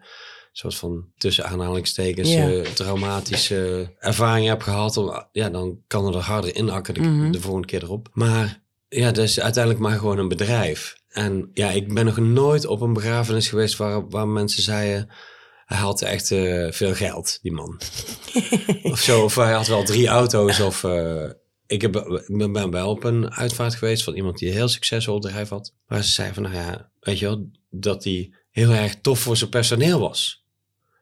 soort 0.51 0.75
van 0.75 1.05
tussen 1.17 1.45
aanhalingstekens 1.45 2.29
ja. 2.29 2.61
traumatische 2.73 3.93
ervaring 3.99 4.47
heb 4.47 4.61
gehad, 4.61 4.97
om, 4.97 5.25
ja, 5.31 5.49
dan 5.49 5.79
kan 5.87 6.15
er 6.15 6.19
harder 6.19 6.55
inakken 6.55 6.93
de, 6.93 6.99
mm 6.99 7.31
de 7.31 7.41
volgende 7.41 7.67
keer 7.67 7.83
erop. 7.83 8.09
Maar 8.13 8.61
ja, 8.87 9.11
dat 9.11 9.23
is 9.23 9.39
uiteindelijk 9.39 9.83
maar 9.83 9.97
gewoon 9.97 10.17
een 10.17 10.27
bedrijf. 10.27 10.99
En 11.07 11.49
ja, 11.53 11.69
ik 11.69 11.93
ben 11.93 12.05
nog 12.05 12.17
nooit 12.17 12.65
op 12.65 12.81
een 12.81 12.93
begrafenis 12.93 13.49
geweest 13.49 13.77
waar, 13.77 14.09
waar 14.09 14.27
mensen 14.27 14.63
zeiden, 14.63 15.09
hij 15.65 15.77
had 15.77 16.01
echt 16.01 16.29
uh, 16.29 16.71
veel 16.71 16.93
geld, 16.93 17.39
die 17.41 17.51
man. 17.51 17.79
of 18.91 18.99
zo, 18.99 19.23
of 19.23 19.35
hij 19.35 19.53
had 19.53 19.67
wel 19.67 19.83
drie 19.83 20.07
auto's 20.07 20.59
of... 20.59 20.83
Uh, 20.83 21.29
ik, 21.67 21.81
heb, 21.81 22.21
ben 22.27 22.71
wel 22.71 22.89
op 22.89 23.03
een 23.03 23.33
uitvaart 23.33 23.75
geweest 23.75 24.03
van 24.03 24.15
iemand 24.15 24.37
die 24.37 24.47
een 24.47 24.55
heel 24.55 24.67
succesvol 24.67 25.19
bedrijf 25.19 25.49
had. 25.49 25.73
Waar 25.87 26.03
ze 26.03 26.11
zei 26.11 26.33
van, 26.33 26.43
nou 26.43 26.55
ja, 26.55 26.91
weet 26.99 27.19
je 27.19 27.25
wel, 27.25 27.49
dat 27.69 28.03
hij 28.03 28.33
heel 28.49 28.71
erg 28.71 28.95
tof 29.01 29.19
voor 29.19 29.37
zijn 29.37 29.49
personeel 29.49 29.99
was. 29.99 30.40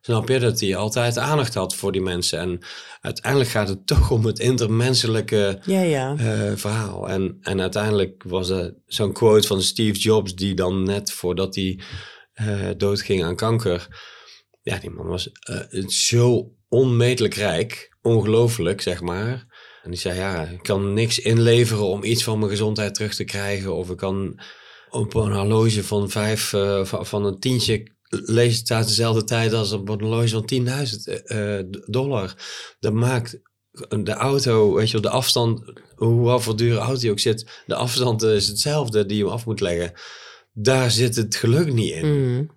Snap 0.09 0.29
je 0.29 0.39
dat 0.39 0.59
hij 0.59 0.75
altijd 0.75 1.17
aandacht 1.17 1.53
had 1.53 1.75
voor 1.75 1.91
die 1.91 2.01
mensen? 2.01 2.39
En 2.39 2.59
uiteindelijk 3.01 3.49
gaat 3.49 3.69
het 3.69 3.87
toch 3.93 4.11
om 4.11 4.25
het 4.25 4.39
intermenselijke 4.39 5.59
ja, 5.65 5.81
ja. 5.81 6.15
Uh, 6.19 6.51
verhaal. 6.55 7.09
En, 7.09 7.37
en 7.41 7.61
uiteindelijk 7.61 8.23
was 8.23 8.49
er 8.49 8.75
zo'n 8.85 9.13
quote 9.13 9.47
van 9.47 9.61
Steve 9.61 9.99
Jobs, 9.99 10.35
die 10.35 10.53
dan 10.53 10.83
net 10.83 11.11
voordat 11.11 11.55
hij 11.55 11.79
uh, 12.41 12.69
doodging 12.77 13.23
aan 13.23 13.35
kanker. 13.35 13.87
Ja, 14.61 14.77
die 14.77 14.89
man 14.89 15.07
was 15.07 15.29
uh, 15.71 15.87
zo 15.87 16.51
onmetelijk 16.67 17.33
rijk, 17.33 17.97
ongelooflijk 18.01 18.81
zeg 18.81 19.01
maar. 19.01 19.47
En 19.83 19.91
die 19.91 19.99
zei: 19.99 20.17
Ja, 20.17 20.43
ik 20.43 20.63
kan 20.63 20.93
niks 20.93 21.19
inleveren 21.19 21.85
om 21.85 22.03
iets 22.03 22.23
van 22.23 22.39
mijn 22.39 22.51
gezondheid 22.51 22.95
terug 22.95 23.15
te 23.15 23.23
krijgen. 23.23 23.75
Of 23.75 23.89
ik 23.89 23.97
kan 23.97 24.39
op 24.89 25.13
een 25.13 25.31
horloge 25.31 25.83
van 25.83 26.09
vijf, 26.09 26.49
van, 26.83 27.05
van 27.05 27.25
een 27.25 27.39
tientje 27.39 27.97
lees 28.09 28.57
het 28.57 28.71
uit 28.71 28.87
dezelfde 28.87 29.23
tijd 29.23 29.53
als 29.53 29.71
een 29.71 29.87
horloge 29.87 30.27
van 30.27 30.49
10.000 30.53 31.23
uh, 31.25 31.59
dollar. 31.85 32.35
Dat 32.79 32.93
maakt 32.93 33.39
de 34.03 34.13
auto, 34.13 34.73
weet 34.73 34.89
je, 34.89 34.99
de 34.99 35.09
afstand, 35.09 35.61
hoe 35.95 36.39
voor 36.39 36.55
dure 36.55 36.77
auto 36.77 36.99
die 36.99 37.11
ook 37.11 37.19
zit, 37.19 37.63
de 37.65 37.75
afstand 37.75 38.23
is 38.23 38.47
hetzelfde 38.47 39.05
die 39.05 39.17
je 39.17 39.29
af 39.29 39.45
moet 39.45 39.59
leggen. 39.59 39.91
Daar 40.53 40.91
zit 40.91 41.15
het 41.15 41.35
geluk 41.35 41.73
niet 41.73 41.91
in. 41.91 42.05
Mm. 42.05 42.51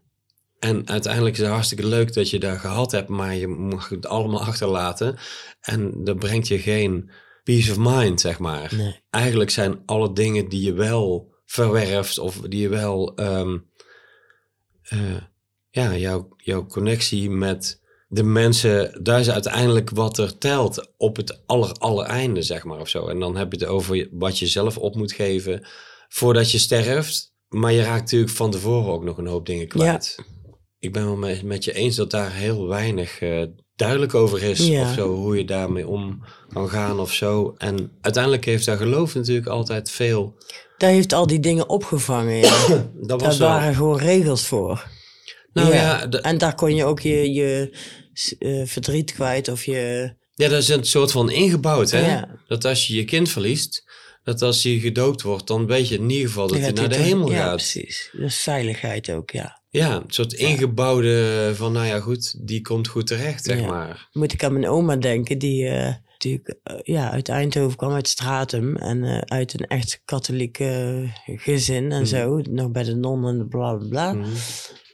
En 0.59 0.89
uiteindelijk 0.89 1.35
is 1.35 1.41
het 1.41 1.51
hartstikke 1.51 1.87
leuk 1.87 2.15
dat 2.15 2.31
je 2.31 2.39
daar 2.39 2.59
gehad 2.59 2.93
hebt, 2.93 3.09
maar 3.09 3.35
je 3.35 3.49
mag 3.49 3.89
het 3.89 4.07
allemaal 4.07 4.43
achterlaten. 4.43 5.17
En 5.61 6.05
dat 6.05 6.19
brengt 6.19 6.49
je 6.49 6.59
geen 6.59 7.11
peace 7.45 7.71
of 7.71 7.79
mind, 7.79 8.21
zeg 8.21 8.39
maar. 8.39 8.73
Nee. 8.77 9.01
Eigenlijk 9.11 9.51
zijn 9.51 9.83
alle 9.87 10.13
dingen 10.13 10.49
die 10.49 10.65
je 10.65 10.73
wel 10.73 11.35
verwerft 11.45 12.19
of 12.19 12.37
die 12.37 12.61
je 12.61 12.69
wel 12.69 13.21
um, 13.21 13.71
ja, 15.73 15.97
jouw, 15.97 16.29
jouw 16.37 16.67
connectie 16.67 17.31
met 17.31 17.81
de 18.09 18.23
mensen, 18.23 18.99
daar 19.03 19.21
is 19.21 19.31
uiteindelijk 19.31 19.91
wat 19.91 20.19
er 20.19 20.39
telt 20.39 20.93
op 20.97 21.17
het 21.17 21.41
aller, 21.47 21.73
aller 21.73 22.07
einde, 22.07 22.43
zeg 22.43 22.65
maar, 22.65 22.81
of 22.81 22.89
zo. 22.89 23.07
En 23.07 23.19
dan 23.19 23.37
heb 23.37 23.53
je 23.53 23.59
het 23.59 23.69
over 23.69 24.09
wat 24.11 24.39
je 24.39 24.47
zelf 24.47 24.79
op 24.79 24.95
moet 24.95 25.13
geven 25.13 25.67
voordat 26.09 26.51
je 26.51 26.59
sterft. 26.59 27.33
Maar 27.49 27.73
je 27.73 27.83
raakt 27.83 28.01
natuurlijk 28.01 28.33
van 28.33 28.51
tevoren 28.51 28.93
ook 28.93 29.05
nog 29.05 29.19
een 29.19 29.27
hoop 29.27 29.47
dingen 29.47 29.69
kwijt. 29.69 30.15
Ja. 30.17 30.25
Ik 30.79 30.93
ben 30.93 31.05
wel 31.05 31.37
met, 31.43 31.65
je 31.65 31.73
eens 31.73 31.97
dat 31.97 32.11
daar 32.11 32.33
heel 32.33 32.69
weinig 32.69 33.21
uh, 33.21 33.47
duidelijk 33.75 34.15
over 34.15 34.43
is. 34.43 34.71
Of 34.71 34.93
zo, 34.93 35.15
hoe 35.15 35.37
je 35.37 35.45
daarmee 35.45 35.87
om 35.87 36.25
kan 36.53 36.69
gaan 36.69 37.01
of 37.01 37.13
zo. 37.13 37.55
En 37.59 37.93
uiteindelijk 38.01 38.45
heeft 38.45 38.65
daar 38.67 38.77
geloof 38.77 39.15
natuurlijk 39.15 39.47
altijd 39.47 39.91
veel... 39.91 40.35
Daar 40.79 40.91
heeft 40.91 41.13
al 41.13 41.27
die 41.27 41.41
dingen 41.41 41.69
opgevangen, 41.69 42.37
ja. 42.37 42.67
dat 43.01 43.23
was 43.23 43.39
daar 43.39 43.49
waren 43.49 43.75
gewoon 43.75 43.99
regels 43.99 44.47
voor. 44.47 44.87
Nou 45.53 45.75
ja, 45.75 46.09
en 46.09 46.39
daar 46.39 46.55
kon 46.55 46.75
je 46.75 46.85
ook 46.85 47.01
je, 47.01 47.33
je 47.33 47.79
uh, 48.39 48.67
verdriet 48.67 49.13
kwijt 49.13 49.49
of 49.49 49.65
je... 49.65 50.13
Ja, 50.35 50.49
dat 50.49 50.63
is 50.63 50.69
een 50.69 50.85
soort 50.85 51.13
van 51.13 51.31
ingebouwd, 51.31 51.91
hè? 51.91 52.21
Dat 52.47 52.65
als 52.65 52.87
je 52.87 52.95
je 52.95 53.05
kind 53.05 53.31
verliest, 53.31 53.85
dat 54.23 54.43
als 54.43 54.63
je 54.63 54.81
gedoopt 54.81 55.23
wordt, 55.23 55.47
dan 55.47 55.67
weet 55.67 55.89
je 55.89 55.95
in 55.95 56.11
ieder 56.11 56.27
geval 56.27 56.47
dat 56.47 56.59
hij 56.59 56.71
naar 56.71 56.89
de 56.89 56.97
hemel 56.97 57.29
gaat. 57.29 57.37
Ja, 57.37 57.55
precies. 57.55 58.11
Dus 58.13 58.37
veiligheid 58.37 59.11
ook, 59.11 59.31
ja. 59.31 59.61
Ja, 59.71 59.95
een 59.95 60.05
soort 60.07 60.33
ingebouwde 60.33 61.51
van, 61.55 61.73
nou 61.73 61.87
ja, 61.87 62.01
goed, 62.01 62.47
die 62.47 62.61
komt 62.61 62.89
goed 62.89 63.07
terecht, 63.07 63.45
zeg 63.45 63.67
maar. 63.67 64.09
Moet 64.13 64.33
ik 64.33 64.45
aan 64.45 64.53
mijn 64.53 64.69
oma 64.69 64.97
denken, 64.97 65.39
die 65.39 65.65
uh, 65.65 65.95
natuurlijk 66.07 66.55
uh, 66.71 66.77
ja, 66.83 67.11
uit 67.11 67.29
Eindhoven 67.29 67.77
kwam, 67.77 67.93
uit 67.93 68.09
Stratum. 68.09 68.77
En 68.77 69.03
uh, 69.03 69.19
uit 69.19 69.61
een 69.61 69.67
echt 69.67 70.03
katholiek 70.05 70.57
gezin 71.25 71.93
en 71.93 71.99
mm. 71.99 72.07
zo. 72.07 72.41
Nog 72.51 72.71
bij 72.71 72.83
de 72.83 72.95
nonnen 72.95 73.41
en 73.41 73.49
bla 73.49 73.75
bla 73.75 73.89
bla. 73.89 74.13
Mm. 74.13 74.25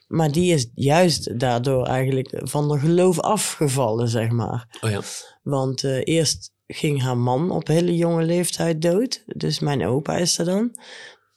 Maar 0.09 0.33
die 0.33 0.53
is 0.55 0.71
juist 0.75 1.38
daardoor 1.40 1.87
eigenlijk 1.87 2.40
van 2.42 2.68
de 2.68 2.79
geloof 2.79 3.21
afgevallen, 3.21 4.09
zeg 4.09 4.31
maar. 4.31 4.79
Oh 4.81 4.90
ja. 4.90 5.01
Want 5.42 5.83
uh, 5.83 6.01
eerst 6.05 6.53
ging 6.66 7.03
haar 7.03 7.18
man 7.18 7.51
op 7.51 7.66
hele 7.66 7.97
jonge 7.97 8.25
leeftijd 8.25 8.83
dood. 8.83 9.23
Dus 9.27 9.59
mijn 9.59 9.87
opa 9.87 10.16
is 10.16 10.38
er 10.38 10.44
dan. 10.44 10.77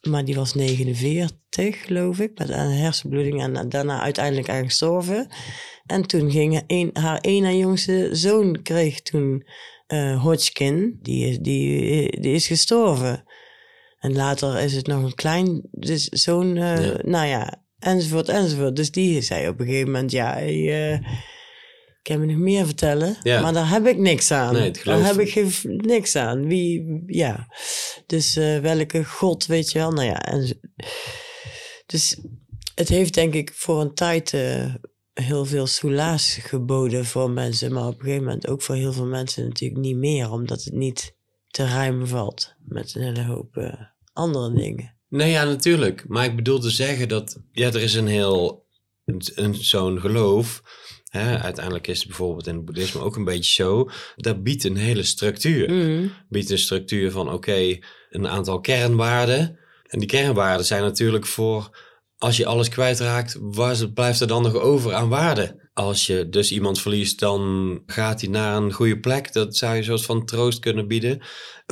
Maar 0.01 0.25
die 0.25 0.35
was 0.35 0.53
49, 0.53 1.85
geloof 1.85 2.19
ik, 2.19 2.37
met 2.37 2.49
een 2.49 2.71
hersenbloeding 2.71 3.41
en 3.41 3.69
daarna 3.69 4.01
uiteindelijk 4.01 4.49
aan 4.49 4.63
gestorven. 4.63 5.27
En 5.85 6.07
toen 6.07 6.31
ging 6.31 6.63
een, 6.67 6.89
haar 6.93 7.19
ene 7.19 7.57
jongste 7.57 8.09
zoon 8.11 8.61
kreeg 8.61 9.01
toen 9.01 9.45
uh, 9.87 10.21
Hodgkin, 10.21 10.99
die, 11.01 11.27
is, 11.29 11.37
die, 11.39 12.21
die 12.21 12.33
is 12.33 12.47
gestorven. 12.47 13.23
En 13.99 14.15
later 14.15 14.59
is 14.59 14.73
het 14.73 14.87
nog 14.87 15.03
een 15.03 15.15
klein 15.15 15.61
dus 15.71 16.07
zo'n, 16.07 16.55
uh, 16.55 16.95
nou 17.01 17.27
ja, 17.27 17.60
enzovoort, 17.81 18.29
enzovoort. 18.29 18.75
Dus 18.75 18.91
die 18.91 19.21
zei 19.21 19.47
op 19.47 19.59
een 19.59 19.65
gegeven 19.65 19.91
moment, 19.91 20.11
ja, 20.11 20.35
ik 20.35 21.01
kan 22.01 22.19
me 22.19 22.25
nog 22.25 22.37
meer 22.37 22.65
vertellen, 22.65 23.17
ja. 23.23 23.41
maar 23.41 23.53
daar 23.53 23.69
heb 23.69 23.87
ik 23.87 23.97
niks 23.97 24.31
aan. 24.31 24.53
Nee, 24.53 24.71
daar 24.83 25.05
heb 25.05 25.19
ik 25.19 25.63
niks 25.63 26.15
aan. 26.15 26.47
Wie, 26.47 27.03
ja. 27.05 27.47
Dus 28.05 28.37
uh, 28.37 28.59
welke 28.59 29.05
god, 29.05 29.45
weet 29.45 29.71
je 29.71 29.79
wel, 29.79 29.91
nou 29.91 30.07
ja. 30.07 30.19
En, 30.19 30.59
dus 31.85 32.17
het 32.75 32.89
heeft 32.89 33.13
denk 33.13 33.33
ik 33.33 33.51
voor 33.53 33.81
een 33.81 33.93
tijd 33.93 34.33
heel 35.13 35.45
veel 35.45 35.67
soelaas 35.67 36.35
geboden 36.41 37.05
voor 37.05 37.29
mensen, 37.29 37.73
maar 37.73 37.87
op 37.87 37.93
een 37.93 38.05
gegeven 38.05 38.23
moment 38.23 38.47
ook 38.47 38.61
voor 38.61 38.75
heel 38.75 38.93
veel 38.93 39.05
mensen 39.05 39.47
natuurlijk 39.47 39.81
niet 39.81 39.97
meer, 39.97 40.31
omdat 40.31 40.63
het 40.63 40.73
niet 40.73 41.15
te 41.47 41.65
ruim 41.65 42.07
valt 42.07 42.55
met 42.65 42.95
een 42.95 43.01
hele 43.01 43.23
hoop 43.23 43.55
uh, 43.57 43.73
andere 44.13 44.53
dingen. 44.53 44.99
Nee, 45.11 45.31
ja, 45.31 45.43
natuurlijk. 45.43 46.07
Maar 46.07 46.25
ik 46.25 46.35
bedoel 46.35 46.59
te 46.59 46.69
zeggen 46.69 47.07
dat, 47.07 47.41
ja, 47.51 47.67
er 47.67 47.81
is 47.81 47.93
een 47.93 48.07
heel, 48.07 48.65
zo'n 49.51 49.99
geloof, 49.99 50.61
hè, 51.05 51.39
uiteindelijk 51.39 51.87
is 51.87 51.97
het 51.99 52.07
bijvoorbeeld 52.07 52.47
in 52.47 52.55
het 52.55 52.65
boeddhisme 52.65 53.01
ook 53.01 53.15
een 53.15 53.23
beetje 53.23 53.63
zo, 53.63 53.89
dat 54.15 54.43
biedt 54.43 54.63
een 54.63 54.77
hele 54.77 55.03
structuur. 55.03 55.71
Mm. 55.71 56.11
Biedt 56.29 56.49
een 56.49 56.57
structuur 56.57 57.11
van, 57.11 57.31
oké, 57.31 57.77
een 58.09 58.27
aantal 58.27 58.59
kernwaarden. 58.59 59.59
En 59.83 59.99
die 59.99 60.07
kernwaarden 60.07 60.65
zijn 60.65 60.81
natuurlijk 60.81 61.25
voor 61.25 61.77
als 62.17 62.37
je 62.37 62.45
alles 62.45 62.69
kwijtraakt, 62.69 63.37
wat 63.39 63.93
blijft 63.93 64.19
er 64.19 64.27
dan 64.27 64.43
nog 64.43 64.55
over 64.55 64.93
aan 64.93 65.09
waarde? 65.09 65.60
Als 65.73 66.05
je 66.05 66.29
dus 66.29 66.51
iemand 66.51 66.79
verliest, 66.79 67.19
dan 67.19 67.81
gaat 67.85 68.21
hij 68.21 68.29
naar 68.29 68.57
een 68.57 68.71
goede 68.71 68.99
plek. 68.99 69.33
Dat 69.33 69.57
zou 69.57 69.71
je 69.71 69.77
een 69.77 69.83
soort 69.83 70.05
van 70.05 70.25
troost 70.25 70.59
kunnen 70.59 70.87
bieden. 70.87 71.21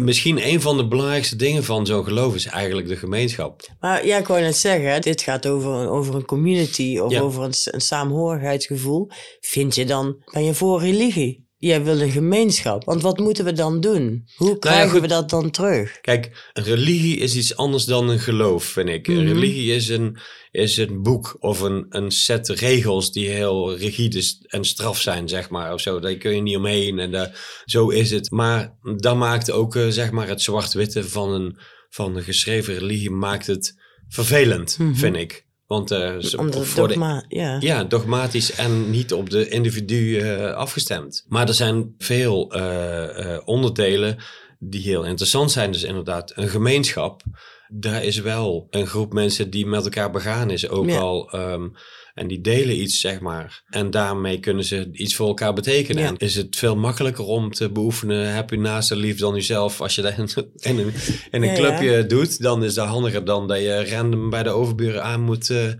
Misschien 0.01 0.47
een 0.47 0.61
van 0.61 0.77
de 0.77 0.87
belangrijkste 0.87 1.35
dingen 1.35 1.63
van 1.63 1.85
zo'n 1.85 2.03
geloof 2.03 2.35
is 2.35 2.45
eigenlijk 2.45 2.87
de 2.87 2.95
gemeenschap. 2.95 3.61
Maar 3.79 4.05
ja, 4.05 4.17
ik 4.17 4.27
wou 4.27 4.41
net 4.41 4.55
zeggen, 4.55 5.01
dit 5.01 5.21
gaat 5.21 5.47
over, 5.47 5.89
over 5.89 6.15
een 6.15 6.25
community 6.25 6.99
of 6.99 7.19
over 7.19 7.43
een, 7.43 7.53
een 7.63 7.81
saamhorigheidsgevoel. 7.81 9.07
Vind 9.39 9.75
je 9.75 9.85
dan, 9.85 10.23
ben 10.33 10.43
je 10.43 10.53
voor 10.53 10.79
religie? 10.79 11.48
Jij 11.61 11.83
wil 11.83 12.01
een 12.01 12.11
gemeenschap. 12.11 12.83
Want 12.83 13.01
wat 13.01 13.19
moeten 13.19 13.45
we 13.45 13.53
dan 13.53 13.81
doen? 13.81 14.27
Hoe 14.35 14.47
nou 14.47 14.59
krijgen 14.59 15.01
we 15.01 15.07
dat 15.07 15.29
dan 15.29 15.51
terug? 15.51 16.01
Kijk, 16.01 16.49
een 16.53 16.63
religie 16.63 17.17
is 17.17 17.35
iets 17.35 17.55
anders 17.55 17.85
dan 17.85 18.09
een 18.09 18.19
geloof, 18.19 18.63
vind 18.63 18.89
ik. 18.89 19.07
Mhm. 19.07 19.19
religie 19.19 19.73
is 19.73 19.89
een, 19.89 20.17
is 20.51 20.77
een 20.77 21.01
boek 21.01 21.37
of 21.39 21.61
een, 21.61 21.85
een 21.89 22.11
set 22.11 22.49
regels 22.49 23.11
die 23.11 23.29
heel 23.29 23.75
rigide 23.75 24.23
en 24.47 24.65
straf 24.65 25.01
zijn, 25.01 25.29
zeg 25.29 25.49
maar. 25.49 25.73
Of 25.73 25.81
zo. 25.81 25.99
Daar 25.99 26.15
kun 26.15 26.35
je 26.35 26.41
niet 26.41 26.57
omheen 26.57 26.99
en 26.99 27.31
zo 27.65 27.89
is 27.89 28.11
het. 28.11 28.31
Maar 28.31 28.77
dat 28.95 29.15
maakt 29.15 29.51
ook, 29.51 29.75
uh, 29.75 29.87
zeg 29.87 30.11
maar, 30.11 30.27
het 30.27 30.41
zwart-witte 30.41 31.09
van 31.09 31.33
een, 31.33 31.57
van 31.89 32.15
een 32.15 32.23
geschreven 32.23 32.73
religie 32.73 33.11
maakt 33.11 33.47
het 33.47 33.79
vervelend, 34.07 34.77
mhm. 34.79 34.95
vind 34.95 35.15
ik. 35.15 35.47
Want 35.69 35.91
uh, 35.91 36.15
voor 36.19 36.87
dogma, 36.87 37.23
de, 37.27 37.35
ja. 37.35 37.57
ja, 37.59 37.83
dogmatisch 37.83 38.51
en 38.51 38.89
niet 38.89 39.13
op 39.13 39.29
de 39.29 39.49
individu 39.49 39.95
uh, 39.95 40.53
afgestemd. 40.53 41.25
Maar 41.27 41.47
er 41.47 41.53
zijn 41.53 41.95
veel 41.97 42.55
uh, 42.55 43.37
onderdelen 43.45 44.17
die 44.59 44.81
heel 44.81 45.05
interessant 45.05 45.51
zijn. 45.51 45.71
Dus 45.71 45.83
inderdaad, 45.83 46.31
een 46.35 46.47
gemeenschap. 46.47 47.23
Daar 47.71 48.03
is 48.03 48.19
wel 48.19 48.67
een 48.69 48.87
groep 48.87 49.13
mensen 49.13 49.49
die 49.49 49.65
met 49.65 49.83
elkaar 49.83 50.11
begaan 50.11 50.49
is. 50.49 50.69
Ook 50.69 50.91
al 50.91 51.35
um, 51.35 51.73
en 52.13 52.27
die 52.27 52.41
delen 52.41 52.81
iets, 52.81 52.99
zeg 52.99 53.19
maar. 53.19 53.63
En 53.69 53.91
daarmee 53.91 54.39
kunnen 54.39 54.63
ze 54.63 54.89
iets 54.91 55.15
voor 55.15 55.27
elkaar 55.27 55.53
betekenen. 55.53 56.03
En 56.03 56.17
is 56.17 56.35
het 56.35 56.55
veel 56.55 56.75
makkelijker 56.75 57.25
om 57.25 57.51
te 57.51 57.71
beoefenen, 57.71 58.33
heb 58.33 58.49
je 58.49 58.57
naast 58.57 58.91
lief 58.91 59.19
dan 59.19 59.33
jezelf. 59.33 59.81
Als 59.81 59.95
je 59.95 60.01
dat 60.01 60.17
in, 60.17 60.79
een, 60.79 60.93
in 61.31 61.43
een 61.43 61.55
clubje 61.55 62.05
doet, 62.05 62.41
dan 62.41 62.63
is 62.63 62.73
dat 62.73 62.87
handiger 62.87 63.25
dan 63.25 63.47
dat 63.47 63.59
je 63.59 63.89
random 63.89 64.29
bij 64.29 64.43
de 64.43 64.49
overburen 64.49 65.03
aan 65.03 65.21
moet... 65.21 65.49
Uh, 65.49 65.71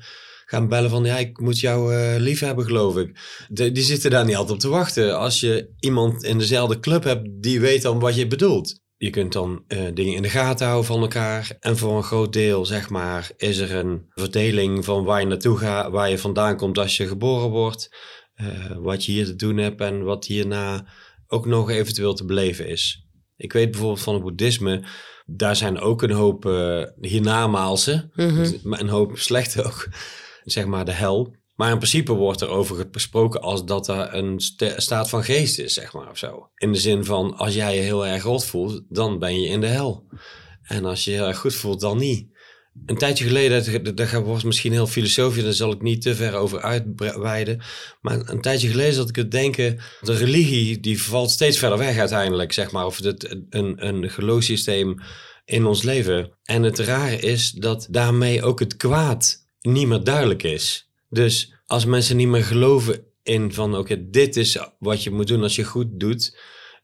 gaan 0.46 0.68
bellen 0.68 0.90
van 0.90 1.04
ja, 1.04 1.18
ik 1.18 1.40
moet 1.40 1.60
jou 1.60 1.96
uh, 1.96 2.16
lief 2.18 2.40
hebben, 2.40 2.66
geloof 2.66 2.98
ik. 2.98 3.20
De, 3.48 3.72
die 3.72 3.84
zitten 3.84 4.12
daar 4.12 4.26
niet 4.26 4.36
altijd 4.36 4.54
op 4.54 4.60
te 4.60 4.70
wachten. 4.70 5.18
Als 5.18 5.40
je 5.40 5.70
iemand 5.80 6.24
in 6.24 6.38
dezelfde 6.38 6.80
club 6.80 7.04
hebt, 7.04 7.28
die 7.32 7.60
weet 7.60 7.82
dan 7.82 8.00
wat 8.00 8.16
je 8.16 8.28
bedoelt 8.28 8.80
je 9.00 9.10
kunt 9.10 9.34
dan 9.34 9.64
uh, 9.68 9.88
dingen 9.94 10.16
in 10.16 10.22
de 10.22 10.30
gaten 10.30 10.66
houden 10.66 10.88
van 10.88 11.02
elkaar. 11.02 11.58
En 11.60 11.78
voor 11.78 11.98
een 11.98 12.04
groot 12.04 12.34
deel, 12.34 12.66
zeg 12.66 12.90
maar, 12.90 13.32
is 13.38 13.58
er 13.58 13.76
een 13.76 14.06
verdeling 14.10 14.86
van 14.86 15.04
waar 15.04 15.20
je 15.20 15.26
naartoe 15.26 15.58
gaat, 15.58 15.92
waar 15.92 16.10
je 16.10 16.18
vandaan 16.18 16.58
komt 16.58 16.78
als 16.78 16.98
je 16.98 17.08
geboren 17.08 17.50
wordt. 17.50 17.96
Uh, 18.36 18.78
wat 18.78 19.06
je 19.06 19.12
hier 19.12 19.26
te 19.26 19.36
doen 19.36 19.58
hebt 19.58 19.82
en 19.82 20.04
wat 20.04 20.26
hierna 20.26 20.86
ook 21.28 21.46
nog 21.46 21.70
eventueel 21.70 22.14
te 22.14 22.26
beleven 22.26 22.68
is. 22.68 23.08
Ik 23.36 23.54
weet 23.54 23.72
bijvoorbeeld 23.72 24.02
van 24.02 24.14
het 24.14 24.24
boeddhisme, 24.24 24.84
daar 25.26 25.56
zijn 25.56 25.80
ook 25.80 26.02
een 26.02 26.12
hoop 26.12 26.46
uh, 26.46 26.84
hiernamaalse, 27.02 28.10
mm 28.16 28.30
-hmm. 28.30 28.74
een 28.74 28.90
hoop 28.90 29.18
slechte 29.18 29.64
ook, 29.64 29.88
zeg 30.44 30.66
maar 30.66 30.86
de 30.86 30.92
hel. 30.92 31.36
Maar 31.60 31.72
in 31.72 31.78
principe 31.78 32.14
wordt 32.14 32.42
er 32.42 32.50
over 32.50 32.88
gesproken 32.92 33.42
als 33.42 33.66
dat 33.66 33.88
er 33.88 34.14
een 34.14 34.40
staat 34.78 35.10
van 35.10 35.24
geest 35.24 35.60
is, 35.60 35.74
zeg 35.74 35.94
maar, 35.94 36.10
of 36.10 36.18
zo. 36.18 36.50
In 36.56 36.72
de 36.72 36.80
zin 36.80 37.06
van, 37.06 37.38
als 37.38 37.54
jij 37.54 37.76
je 37.76 37.82
heel 37.82 38.08
erg 38.08 38.24
rot 38.24 38.46
voelt, 38.46 38.82
dan 38.90 39.20
ben 39.20 39.42
je 39.42 39.48
in 39.48 39.62
de 39.62 39.68
hel. 39.68 40.08
En 40.62 40.86
als 40.86 41.04
je 41.04 41.12
je 41.12 41.18
heel 41.18 41.28
erg 41.28 41.38
goed 41.38 41.56
voelt, 41.56 41.80
dan 41.80 41.98
niet. 41.98 42.28
Een 42.86 42.98
tijdje 42.98 43.26
geleden, 43.26 43.96
dat 43.96 44.12
was 44.12 44.44
misschien 44.44 44.72
heel 44.72 44.88
filosofisch, 44.88 45.44
daar 45.44 45.54
zal 45.54 45.72
ik 45.72 45.82
niet 45.82 46.02
te 46.02 46.16
ver 46.16 46.34
over 46.34 46.62
uitweiden. 46.62 47.62
Maar 48.02 48.30
een 48.30 48.42
tijdje 48.42 48.70
geleden 48.70 48.94
zat 48.94 49.10
ik 49.10 49.16
het 49.16 49.32
denken, 49.32 49.80
de 50.02 50.14
religie 50.14 50.80
die 50.80 51.02
valt 51.02 51.32
steeds 51.32 51.58
verder 51.58 51.78
weg 51.78 51.98
uiteindelijk, 51.98 52.54
zeg 52.54 52.72
maar. 52.72 52.86
Of 52.86 52.98
het, 52.98 53.38
een, 53.50 53.88
een 53.88 55.02
in 55.46 55.66
ons 55.66 55.84
leven. 55.84 56.32
En 56.44 56.64
het 56.64 56.80
rare 56.80 57.20
is 57.20 57.52
dat 57.52 57.88
daarmee 57.90 58.44
ook 58.44 58.60
het 58.60 58.78
kwaad 58.78 59.48
niet 59.62 59.88
meer 59.88 60.04
duidelijk 60.04 60.44
is. 60.44 60.89
Dus 61.10 61.54
als 61.66 61.86
mensen 61.86 62.18
niet 62.18 62.28
meer 62.28 62.44
geloven 62.44 63.04
in 63.24 63.54
van 63.54 63.78
oké, 63.78 64.10
dit 64.10 64.36
is 64.36 64.58
wat 64.80 65.04
je 65.04 65.12
moet 65.12 65.28
doen 65.28 65.44
als 65.44 65.56
je 65.56 65.64
goed 65.64 66.00
doet 66.00 66.38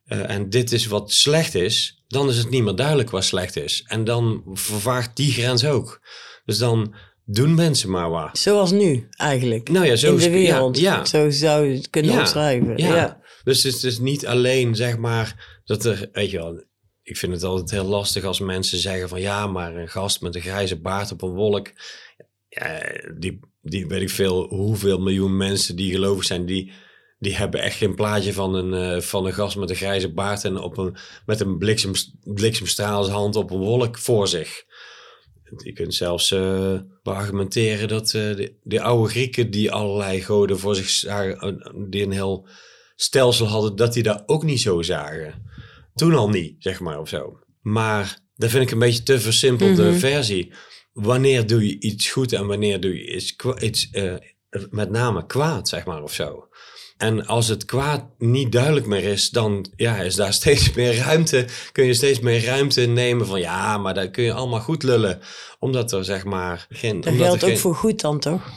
uh, 0.06 0.30
en 0.30 0.50
dit 0.50 0.72
is 0.72 0.86
wat 0.86 1.12
slecht 1.12 1.54
is, 1.54 2.04
dan 2.08 2.28
is 2.28 2.36
het 2.36 2.50
niet 2.50 2.62
meer 2.62 2.74
duidelijk 2.74 3.10
wat 3.10 3.24
slecht 3.24 3.56
is. 3.56 3.84
En 3.86 4.04
dan 4.04 4.42
vervaagt 4.52 5.16
die 5.16 5.32
grens 5.32 5.64
ook. 5.64 6.00
Dus 6.44 6.58
dan 6.58 6.94
doen 7.24 7.54
mensen 7.54 7.90
maar 7.90 8.10
wat. 8.10 8.38
Zoals 8.38 8.70
nu 8.70 9.08
eigenlijk. 9.10 9.68
Nou 9.68 9.86
ja, 9.86 9.96
zo 9.96 10.12
in 10.12 10.18
de 10.18 10.30
wereld. 10.30 10.78
Ja, 10.78 11.04
Zo 11.04 11.30
zou 11.30 11.66
je 11.66 11.76
het 11.76 11.90
kunnen 11.90 12.12
ja, 12.12 12.18
omschrijven. 12.18 12.76
Ja. 12.76 12.94
ja. 12.96 13.20
Dus 13.44 13.62
het 13.62 13.74
is 13.74 13.80
dus 13.80 13.98
niet 13.98 14.26
alleen 14.26 14.74
zeg 14.74 14.98
maar 14.98 15.60
dat 15.64 15.84
er, 15.84 16.08
weet 16.12 16.30
je 16.30 16.36
wel, 16.36 16.64
ik 17.02 17.16
vind 17.16 17.32
het 17.32 17.42
altijd 17.42 17.70
heel 17.70 17.84
lastig 17.84 18.24
als 18.24 18.40
mensen 18.40 18.78
zeggen 18.78 19.08
van 19.08 19.20
ja, 19.20 19.46
maar 19.46 19.76
een 19.76 19.88
gast 19.88 20.20
met 20.20 20.34
een 20.34 20.40
grijze 20.40 20.80
baard 20.80 21.12
op 21.12 21.22
een 21.22 21.34
wolk, 21.34 21.72
die 23.18 23.40
die 23.68 23.86
weet 23.86 24.02
ik 24.02 24.10
veel, 24.10 24.46
hoeveel 24.48 24.98
miljoen 24.98 25.36
mensen 25.36 25.76
die 25.76 25.92
gelovig 25.92 26.24
zijn, 26.24 26.46
die, 26.46 26.72
die 27.18 27.36
hebben 27.36 27.62
echt 27.62 27.76
geen 27.76 27.94
plaatje 27.94 28.32
van 28.32 28.54
een, 28.54 28.96
uh, 28.96 29.00
van 29.00 29.26
een 29.26 29.32
gast 29.32 29.56
met 29.56 29.70
een 29.70 29.76
grijze 29.76 30.12
baard 30.12 30.44
en 30.44 30.58
op 30.58 30.78
een, 30.78 30.96
met 31.26 31.40
een 31.40 31.58
bliksem, 31.58 31.92
bliksemstraalshand 32.22 33.36
op 33.36 33.50
een 33.50 33.58
wolk 33.58 33.98
voor 33.98 34.28
zich. 34.28 34.64
Je 35.56 35.72
kunt 35.72 35.94
zelfs 35.94 36.30
uh, 36.30 36.80
argumenteren 37.02 37.88
dat 37.88 38.06
uh, 38.06 38.36
de, 38.36 38.54
de, 38.62 38.80
oude 38.80 39.10
Grieken 39.10 39.50
die 39.50 39.72
allerlei 39.72 40.22
goden 40.22 40.58
voor 40.58 40.74
zich 40.74 40.88
zagen, 40.88 41.88
die 41.90 42.02
een 42.02 42.12
heel 42.12 42.48
stelsel 42.96 43.46
hadden, 43.46 43.76
dat 43.76 43.92
die 43.92 44.02
dat 44.02 44.22
ook 44.26 44.42
niet 44.42 44.60
zo 44.60 44.82
zagen. 44.82 45.42
Toen 45.94 46.14
al 46.14 46.28
niet, 46.28 46.56
zeg 46.58 46.80
maar, 46.80 47.00
of 47.00 47.08
zo. 47.08 47.38
Maar 47.62 48.18
dat 48.36 48.50
vind 48.50 48.62
ik 48.62 48.70
een 48.70 48.78
beetje 48.78 49.02
te 49.02 49.20
versimpelde 49.20 49.90
mm 49.90 49.98
versie 49.98 50.52
wanneer 50.96 51.46
doe 51.46 51.66
je 51.66 51.80
iets 51.80 52.10
goed 52.10 52.32
en 52.32 52.46
wanneer 52.46 52.80
doe 52.80 52.94
je 52.94 53.14
iets, 53.14 53.36
iets 53.60 53.88
uh, 53.92 54.14
met 54.70 54.90
name 54.90 55.26
kwaad, 55.26 55.68
zeg 55.68 55.84
maar, 55.84 56.02
of 56.02 56.12
zo. 56.12 56.48
En 56.96 57.26
als 57.26 57.48
het 57.48 57.64
kwaad 57.64 58.04
niet 58.18 58.52
duidelijk 58.52 58.86
meer 58.86 59.04
is, 59.04 59.30
dan 59.30 59.66
ja, 59.76 59.96
is 59.96 60.14
daar 60.14 60.32
steeds 60.42 60.72
meer 60.72 60.96
ruimte. 60.96 61.46
Kun 61.72 61.84
je 61.84 61.94
steeds 61.94 62.20
meer 62.20 62.44
ruimte 62.44 62.80
nemen 62.80 63.26
van 63.26 63.40
ja, 63.40 63.78
maar 63.78 63.94
dat 63.94 64.10
kun 64.10 64.24
je 64.24 64.32
allemaal 64.32 64.60
goed 64.60 64.82
lullen. 64.82 65.20
Omdat 65.58 65.92
er 65.92 66.04
zeg 66.04 66.24
maar 66.24 66.66
geen. 66.70 67.00
Dat 67.00 67.14
geldt 67.14 67.44
ook 67.44 67.58
voor 67.58 67.74
goed 67.74 68.00
dan 68.00 68.20
toch? 68.20 68.52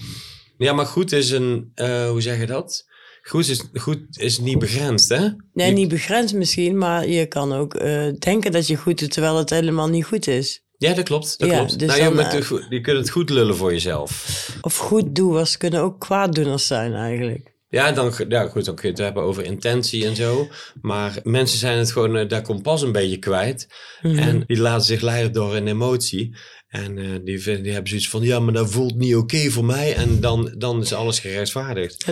Ja, 0.58 0.74
maar 0.74 0.86
goed 0.86 1.12
is 1.12 1.32
een. 1.32 1.72
Uh, 1.76 2.10
hoe 2.10 2.22
zeg 2.22 2.40
je 2.40 2.46
dat? 2.46 2.88
Goed 3.22 3.48
is, 3.48 3.64
goed 3.74 4.00
is 4.12 4.40
niet 4.40 4.60
begrensd, 4.60 5.10
hè? 5.10 5.28
Nee, 5.54 5.72
niet 5.72 5.88
begrensd 5.88 6.34
misschien, 6.34 6.78
maar 6.78 7.08
je 7.08 7.26
kan 7.26 7.54
ook 7.54 7.76
uh, 7.76 8.12
denken 8.20 8.52
dat 8.52 8.68
je 8.68 8.76
goed 8.76 9.00
doet 9.00 9.12
terwijl 9.12 9.38
het 9.38 9.50
helemaal 9.50 9.88
niet 9.88 10.06
goed 10.06 10.28
is. 10.28 10.64
Ja, 10.80 10.94
dat 10.94 11.06
klopt. 11.06 11.40
Dat 11.40 11.50
klopt. 11.50 11.80
Dus 11.80 11.88
nou, 11.88 12.00
ja, 12.00 12.10
met 12.10 12.32
de, 12.32 12.66
je 12.70 12.82
kunt 12.82 12.98
het 12.98 13.10
goed 13.10 13.30
lullen 13.30 13.56
voor 13.56 13.72
jezelf. 13.72 14.26
Of 14.62 14.78
goed 14.78 15.16
doers 15.16 15.58
kunnen 15.58 15.82
ook 15.82 16.00
kwaaddoeners 16.00 16.68
zijn 16.68 16.94
eigenlijk. 16.94 17.54
Ja, 17.70 17.92
dan, 17.92 18.14
ja, 18.30 18.48
goed, 18.48 18.66
dan 18.66 18.76
kun 18.76 18.84
je 18.84 18.94
het 18.94 19.04
hebben 19.04 19.24
over 19.24 19.44
intentie 19.44 20.06
en 20.06 20.16
zo. 20.16 20.48
Maar 20.82 21.20
mensen 21.24 21.60
zijn 21.60 21.78
het 21.78 21.92
gewoon, 21.92 22.16
uh, 22.16 22.28
daar 22.28 22.42
kompas 22.42 22.82
een 22.82 22.92
beetje 22.92 23.18
kwijt. 23.18 23.68
Mhm. 24.02 24.18
En 24.18 24.44
die 24.48 24.60
laten 24.60 24.86
zich 24.86 25.02
leiden 25.02 25.34
door 25.34 25.56
een 25.56 25.68
emotie. 25.68 26.36
En 26.68 26.98
uh, 26.98 27.16
die, 27.24 27.42
vinden, 27.42 27.64
die 27.64 27.72
hebben 27.72 27.90
zoiets 27.90 28.10
van, 28.10 28.22
ja, 28.22 28.40
maar 28.40 28.54
dat 28.54 28.72
voelt 28.72 28.96
niet 28.96 29.16
oké 29.16 29.50
voor 29.50 29.66
mij. 29.66 29.96
En 29.96 30.20
dan, 30.20 30.54
dan 30.58 30.82
is 30.82 30.94
alles 30.94 31.20
gerechtvaardigd. 31.20 32.06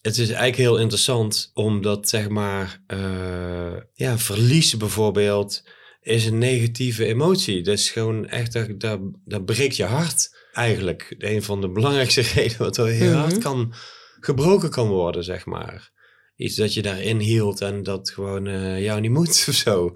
Het 0.00 0.18
is 0.18 0.28
eigenlijk 0.28 0.56
heel 0.56 0.78
interessant, 0.78 1.50
omdat 1.54 2.08
zeg 2.08 2.28
maar, 2.28 2.80
uh, 2.94 3.76
ja, 3.92 4.18
verliezen 4.18 4.78
bijvoorbeeld 4.78 5.62
is 6.02 6.26
een 6.26 6.38
negatieve 6.38 7.04
emotie. 7.04 7.62
Dat 7.62 7.78
is 7.78 7.90
gewoon 7.90 8.28
echt, 8.28 8.52
dat, 8.52 8.80
dat, 8.80 9.00
dat 9.24 9.44
breekt 9.44 9.76
je 9.76 9.84
hart 9.84 10.36
eigenlijk. 10.52 11.14
Een 11.18 11.42
van 11.42 11.60
de 11.60 11.70
belangrijkste 11.70 12.20
redenen 12.34 12.58
wat 12.58 12.76
er 12.76 12.86
heel 12.86 13.12
hard 13.12 13.32
mhm. 13.32 13.40
kan, 13.40 13.74
gebroken 14.20 14.70
kan 14.70 14.88
worden, 14.88 15.24
zeg 15.24 15.46
maar. 15.46 15.90
Iets 16.36 16.56
dat 16.56 16.74
je 16.74 16.82
daarin 16.82 17.18
hield 17.18 17.60
en 17.60 17.82
dat 17.82 18.10
gewoon 18.10 18.46
uh, 18.46 18.82
jou 18.82 19.00
niet 19.00 19.10
moet 19.10 19.44
of 19.48 19.54
zo. 19.54 19.88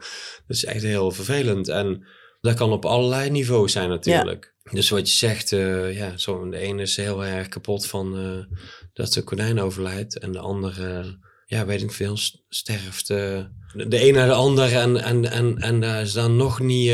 Dat 0.46 0.56
is 0.56 0.64
echt 0.64 0.82
heel 0.82 1.10
vervelend. 1.10 1.68
En 1.68 2.06
dat 2.40 2.54
kan 2.54 2.72
op 2.72 2.84
allerlei 2.84 3.30
niveaus 3.30 3.72
zijn 3.72 3.88
natuurlijk. 3.88 4.54
Dus 4.70 4.88
wat 4.88 5.08
je 5.08 5.16
zegt, 5.16 5.52
uh, 5.52 5.96
ja, 5.96 6.16
zo, 6.16 6.48
de 6.48 6.58
ene 6.58 6.82
is 6.82 6.96
heel 6.96 7.24
erg 7.24 7.48
kapot 7.48 7.86
van 7.86 8.18
uh, 8.20 8.58
dat 8.92 9.12
de 9.12 9.22
konijn 9.22 9.60
overlijdt. 9.60 10.18
En 10.18 10.32
de 10.32 10.38
andere, 10.38 11.18
ja, 11.46 11.66
weet 11.66 11.82
ik 11.82 11.92
veel, 11.92 12.16
sterft. 12.48 13.10
Uh, 13.10 13.44
de 13.72 14.08
een 14.08 14.14
naar 14.14 14.26
de 14.26 14.32
ander 14.32 14.72
en, 14.72 15.02
en, 15.02 15.30
en, 15.30 15.58
en 15.58 15.80
daar 15.80 16.02
is 16.02 16.12
dan 16.12 16.36
nog 16.36 16.60
niet, 16.60 16.88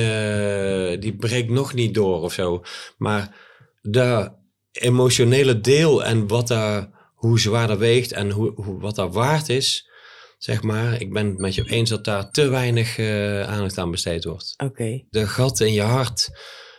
die 1.03 1.17
breekt 1.17 1.51
nog 1.51 1.75
niet 1.75 1.95
door 1.95 2.23
of 2.23 2.33
zo. 2.33 2.63
Maar 2.97 3.37
de 3.83 4.31
emotionele 4.73 5.61
deel 5.61 6.05
en 6.05 6.27
wat 6.27 6.49
daar, 6.49 6.89
hoe 7.15 7.41
zwaar 7.41 7.67
dat 7.67 7.79
weegt 7.79 8.13
en 8.13 8.31
hoe, 8.31 8.53
hoe, 8.55 8.81
wat 8.81 8.95
daar 8.95 9.11
waard 9.11 9.49
is, 9.49 9.89
zeg 10.39 10.63
maar. 10.63 11.01
Ik 11.01 11.13
ben 11.13 11.27
het 11.27 11.39
met 11.39 11.55
je 11.55 11.71
eens 11.71 11.91
dat 11.91 12.05
daar 12.05 12.31
te 12.31 12.49
weinig 12.49 12.99
uh, 12.99 13.43
aandacht 13.43 13.79
aan 13.79 13.91
besteed 13.91 14.25
wordt. 14.25 14.55
Oké. 14.57 15.05
De 15.11 15.27
gat 15.27 15.61
in 15.61 15.73
je 15.73 15.83
hart, 15.83 16.31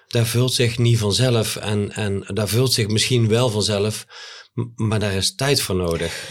daar 0.07 0.25
vult 0.25 0.53
zich 0.53 0.77
niet 0.77 0.97
vanzelf 0.97 1.55
en, 1.55 1.91
en 1.91 2.23
daar 2.27 2.47
vult 2.47 2.73
zich 2.73 2.87
misschien 2.87 3.27
wel 3.27 3.49
vanzelf, 3.49 4.05
maar 4.75 4.99
daar 4.99 5.13
is 5.13 5.35
tijd 5.35 5.61
voor 5.61 5.75
nodig. 5.75 6.29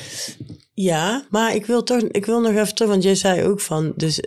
Ja, 0.83 1.27
maar 1.31 1.55
ik 1.55 1.67
wil 1.67 1.83
toch, 1.83 2.03
ik 2.03 2.27
wil 2.27 2.41
nog 2.41 2.53
even 2.53 2.75
terug, 2.75 2.91
want 2.91 3.03
jij 3.03 3.15
zei 3.15 3.43
ook 3.43 3.61
van, 3.61 3.93
dus 3.97 4.23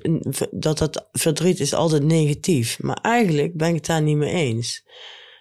dat 0.51 0.77
dat 0.77 1.07
verdriet 1.11 1.59
is 1.59 1.73
altijd 1.73 2.03
negatief. 2.03 2.77
Maar 2.81 2.99
eigenlijk 3.01 3.57
ben 3.57 3.67
ik 3.67 3.75
het 3.75 3.85
daar 3.85 4.01
niet 4.01 4.17
mee 4.17 4.33
eens. 4.33 4.83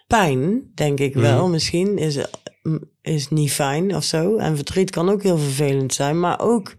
Pijn, 0.07 0.71
denk 0.73 0.99
ik 0.99 1.13
wel, 1.13 1.41
mhm. 1.41 1.51
misschien 1.51 1.97
is, 1.97 2.17
is 3.01 3.29
niet 3.29 3.51
fijn 3.51 3.95
of 3.95 4.03
zo. 4.03 4.37
En 4.37 4.55
verdriet 4.55 4.89
kan 4.89 5.09
ook 5.09 5.23
heel 5.23 5.37
vervelend 5.37 5.93
zijn, 5.93 6.19
maar 6.19 6.39
ook 6.39 6.75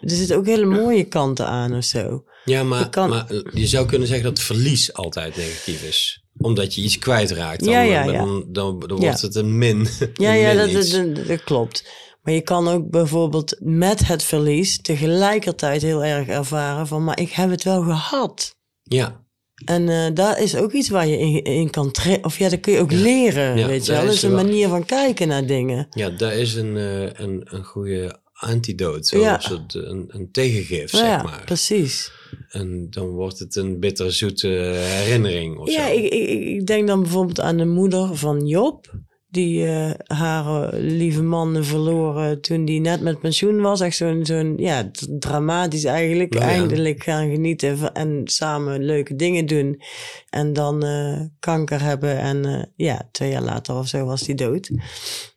er 0.00 0.10
zitten 0.10 0.36
ook 0.36 0.46
hele 0.46 0.64
mooie 0.64 1.04
kanten 1.04 1.46
aan 1.46 1.76
of 1.76 1.84
zo. 1.84 2.24
Ja, 2.44 2.62
maar, 2.62 2.88
maar 2.94 3.26
je 3.52 3.66
zou 3.66 3.86
kunnen 3.86 4.08
zeggen 4.08 4.26
dat 4.26 4.40
verlies 4.40 4.92
altijd 4.92 5.36
negatief 5.36 5.82
is 5.82 6.22
omdat 6.38 6.74
je 6.74 6.80
iets 6.80 6.98
kwijtraakt. 6.98 7.64
Dan, 7.64 7.72
ja, 7.72 7.80
ja, 7.80 8.04
ja. 8.04 8.12
Dan, 8.12 8.44
dan, 8.48 8.78
dan, 8.78 8.98
wordt 9.00 9.22
het 9.22 9.34
een 9.34 9.58
min. 9.58 9.88
Ja, 10.14 10.32
ja 10.32 10.54
dat, 10.54 10.72
dat, 10.72 11.26
dat, 11.26 11.44
klopt. 11.44 11.84
Maar 12.28 12.36
je 12.36 12.42
kan 12.42 12.68
ook 12.68 12.90
bijvoorbeeld 12.90 13.56
met 13.60 14.06
het 14.06 14.22
verlies 14.22 14.80
tegelijkertijd 14.80 15.82
heel 15.82 16.04
erg 16.04 16.28
ervaren 16.28 16.86
van, 16.86 17.04
maar 17.04 17.20
ik 17.20 17.30
heb 17.30 17.50
het 17.50 17.62
wel 17.62 17.82
gehad. 17.82 18.56
Ja. 18.82 19.24
En 19.64 19.82
uh, 19.82 20.06
daar 20.14 20.40
is 20.40 20.56
ook 20.56 20.72
iets 20.72 20.88
waar 20.88 21.06
je 21.06 21.18
in, 21.18 21.44
in 21.44 21.70
kan 21.70 21.94
Of 22.22 22.38
ja, 22.38 22.48
dat 22.48 22.60
kun 22.60 22.72
je 22.72 22.80
ook 22.80 22.92
leren, 22.92 23.66
weet 23.66 23.86
je 23.86 23.92
wel. 23.92 24.04
Dat 24.04 24.12
is 24.12 24.22
een 24.22 24.34
manier 24.34 24.68
van 24.68 24.84
kijken 24.84 25.28
naar 25.28 25.46
dingen. 25.46 25.86
Ja, 25.90 26.10
daar 26.10 26.32
is 26.32 26.54
een, 26.54 26.76
uh, 26.76 27.02
een, 27.02 27.40
een 27.44 27.64
goede 27.64 28.20
antidote, 28.32 29.06
zo 29.06 29.20
ja. 29.20 29.40
een, 29.72 30.04
een 30.08 30.30
tegengif, 30.30 30.90
zeg 30.90 31.06
ja, 31.06 31.22
maar. 31.22 31.42
precies. 31.44 32.12
En 32.48 32.86
dan 32.90 33.08
wordt 33.08 33.38
het 33.38 33.56
een 33.56 33.80
bitterzoete 33.80 34.48
herinnering 34.48 35.58
of 35.58 35.70
ja. 35.70 35.86
Ik, 35.86 36.12
ik, 36.12 36.28
ik 36.28 36.66
denk 36.66 36.86
dan 36.86 37.02
bijvoorbeeld 37.02 37.40
aan 37.40 37.56
de 37.56 37.66
moeder 37.66 38.16
van 38.16 38.46
Job 38.46 39.06
die 39.30 39.66
uh, 39.66 39.90
haar 40.04 40.72
eh, 40.72 40.80
lieve 40.80 41.22
man 41.22 41.64
verloren 41.64 42.40
toen 42.40 42.64
die 42.64 42.80
net 42.80 43.00
met 43.00 43.20
pensioen 43.20 43.60
was. 43.60 43.80
Echt 43.80 43.96
zo'n, 43.96 44.26
zo'n 44.26 44.54
ja, 44.56 44.90
dramatisch 45.18 45.84
eigenlijk. 45.84 46.34
Eindelijk 46.34 47.02
gaan 47.02 47.30
genieten 47.30 47.92
en 47.92 48.22
samen 48.24 48.84
leuke 48.84 49.16
dingen 49.16 49.46
doen. 49.46 49.82
En 50.30 50.52
dan 50.52 50.84
uh, 50.84 51.20
kanker 51.40 51.82
hebben 51.82 52.18
en 52.18 52.72
ja, 52.76 53.08
twee 53.12 53.30
jaar 53.30 53.42
later 53.42 53.76
of 53.76 53.88
zo 53.88 54.04
was 54.04 54.26
hij 54.26 54.34
dood. 54.34 54.70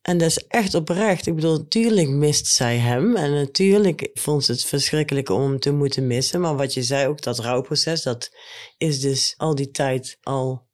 En 0.01 0.17
dat 0.17 0.27
is 0.27 0.47
echt 0.47 0.73
oprecht. 0.73 1.27
Ik 1.27 1.35
bedoel, 1.35 1.57
natuurlijk 1.57 2.09
mist 2.09 2.47
zij 2.47 2.77
hem. 2.77 3.15
En 3.15 3.33
natuurlijk 3.33 4.09
vond 4.13 4.43
ze 4.43 4.51
het 4.51 4.65
verschrikkelijk 4.65 5.29
om 5.29 5.41
hem 5.41 5.59
te 5.59 5.71
moeten 5.71 6.07
missen. 6.07 6.41
Maar 6.41 6.55
wat 6.55 6.73
je 6.73 6.83
zei 6.83 7.07
ook, 7.07 7.21
dat 7.21 7.39
rouwproces, 7.39 8.03
dat 8.03 8.31
is 8.77 8.99
dus 8.99 9.33
al 9.37 9.55
die 9.55 9.71
tijd 9.71 10.17
al 10.21 10.69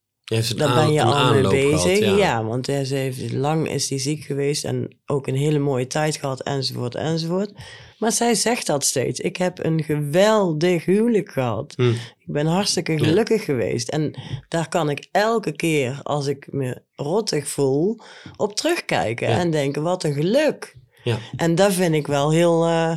daar 0.56 0.74
ben 0.74 0.92
je 0.92 1.04
al 1.04 1.34
mee 1.34 1.48
bezig. 1.48 2.18
ja. 2.18 2.44
want 2.44 2.66
ze 2.66 2.96
heeft, 2.96 3.32
lang 3.34 3.70
is 3.70 3.90
hij 3.90 4.00
ziek 4.00 4.24
geweest 4.24 4.64
en 4.64 4.98
ook 5.06 5.28
een 5.28 5.36
hele 5.36 5.60
mooie 5.60 5.88
tijd 5.88 6.16
gehad, 6.16 6.42
enzovoort, 6.42 6.96
enzovoort. 6.96 7.52
Maar 7.98 8.12
zij 8.12 8.36
zegt 8.36 8.68
dat 8.68 8.84
steeds. 8.84 9.20
Ik 9.20 9.38
heb 9.38 9.66
een 9.66 9.84
geweldig 9.84 10.86
huwelijk 10.86 11.32
gehad. 11.32 11.74
Hm. 11.76 11.90
Ik 12.20 12.34
ben 12.34 12.46
hartstikke 12.46 12.98
gelukkig 12.98 13.46
geweest. 13.46 13.90
En 13.90 14.20
daar 14.48 14.70
kan 14.70 14.90
ik 14.90 15.08
elke 15.12 15.52
keer, 15.52 16.00
als 16.04 16.28
ik 16.28 16.48
me 16.52 16.82
rottig 16.96 17.48
voel, 17.48 18.00
op 18.38 18.56
terugkijken 18.56 19.28
en 19.28 19.52
denken: 19.52 19.84
wat 19.84 20.04
een 20.04 20.14
geluk. 20.14 20.76
Ja. 21.04 21.18
En 21.36 21.56
dat 21.56 21.74
vind 21.74 21.96
ik 21.96 22.08
wel 22.08 22.32
heel. 22.32 22.68
Uh, 22.68 22.96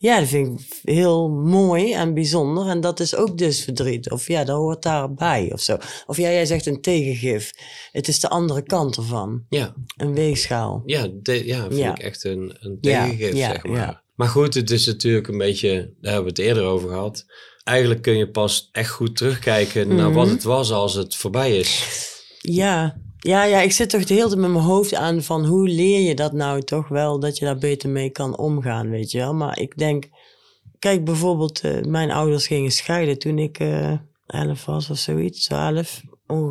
ja, 0.00 0.18
dat 0.18 0.28
vind 0.28 0.60
ik 0.60 0.66
heel 0.82 1.28
mooi 1.28 1.92
en 1.92 2.14
bijzonder. 2.14 2.66
En 2.66 2.80
dat 2.80 3.00
is 3.00 3.14
ook 3.14 3.38
dus 3.38 3.64
verdriet. 3.64 4.10
Of 4.10 4.28
ja, 4.28 4.44
dat 4.44 4.56
hoort 4.56 4.82
daarbij 4.82 5.52
of 5.52 5.60
zo. 5.60 5.76
Of 6.06 6.16
ja, 6.16 6.30
jij 6.30 6.46
zegt 6.46 6.66
een 6.66 6.80
tegengif. 6.80 7.52
Het 7.92 8.08
is 8.08 8.20
de 8.20 8.28
andere 8.28 8.62
kant 8.62 8.96
ervan. 8.96 9.44
Ja. 9.48 9.74
Een 9.96 10.14
weegschaal. 10.14 10.82
Ja, 10.86 11.08
ja 11.22 11.66
vind 11.70 11.98
ik 11.98 11.98
echt 11.98 12.24
een, 12.24 12.56
een 12.60 12.78
tegengif, 12.80 13.34
ja, 13.34 13.50
zeg 13.50 13.64
maar. 13.64 14.02
Maar 14.14 14.28
goed, 14.28 14.54
het 14.54 14.70
is 14.70 14.86
natuurlijk 14.86 15.28
een 15.28 15.38
beetje, 15.38 15.94
daar 16.00 16.12
hebben 16.12 16.34
we 16.34 16.40
het 16.40 16.48
eerder 16.48 16.64
over 16.64 16.88
gehad. 16.88 17.24
Eigenlijk 17.64 18.02
kun 18.02 18.16
je 18.16 18.30
pas 18.30 18.68
echt 18.72 18.90
goed 18.90 19.16
terugkijken 19.16 19.94
naar 19.94 20.12
wat 20.12 20.26
mhm. 20.26 20.34
het 20.34 20.44
was 20.44 20.72
als 20.72 20.94
het 20.94 21.16
voorbij 21.16 21.56
is. 21.56 21.84
Ja, 22.38 23.00
ja, 23.18 23.44
ja, 23.44 23.60
ik 23.60 23.72
zit 23.72 23.90
toch 23.90 24.04
de 24.04 24.14
hele 24.14 24.26
tijd 24.26 24.40
met 24.40 24.50
mijn 24.50 24.64
hoofd 24.64 24.94
aan 24.94 25.22
van 25.22 25.46
hoe 25.46 25.68
leer 25.68 26.00
je 26.00 26.14
dat 26.14 26.32
nou 26.32 26.62
toch 26.62 26.88
wel, 26.88 27.20
dat 27.20 27.38
je 27.38 27.44
daar 27.44 27.58
beter 27.58 27.88
mee 27.88 28.10
kan 28.10 28.36
omgaan, 28.36 28.90
weet 28.90 29.10
je 29.10 29.18
wel. 29.18 29.34
Maar 29.34 29.58
ik 29.58 29.76
denk, 29.76 30.08
kijk 30.78 31.04
bijvoorbeeld, 31.04 31.64
uh, 31.64 31.82
mijn 31.82 32.10
ouders 32.10 32.46
gingen 32.46 32.70
scheiden 32.70 33.18
toen 33.18 33.38
ik 33.38 33.58
uh, 33.58 33.92
elf 34.26 34.64
was 34.64 34.90
of 34.90 34.98
zoiets, 34.98 35.44
twaalf, 35.44 36.02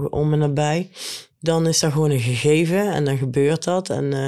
om 0.09 0.33
en 0.33 0.39
nabij. 0.39 0.91
Dan 1.39 1.67
is 1.67 1.79
dat 1.79 1.91
gewoon 1.91 2.11
een 2.11 2.19
gegeven 2.19 2.91
en 2.93 3.05
dan 3.05 3.17
gebeurt 3.17 3.63
dat. 3.63 3.89
En 3.89 4.03
uh, 4.03 4.27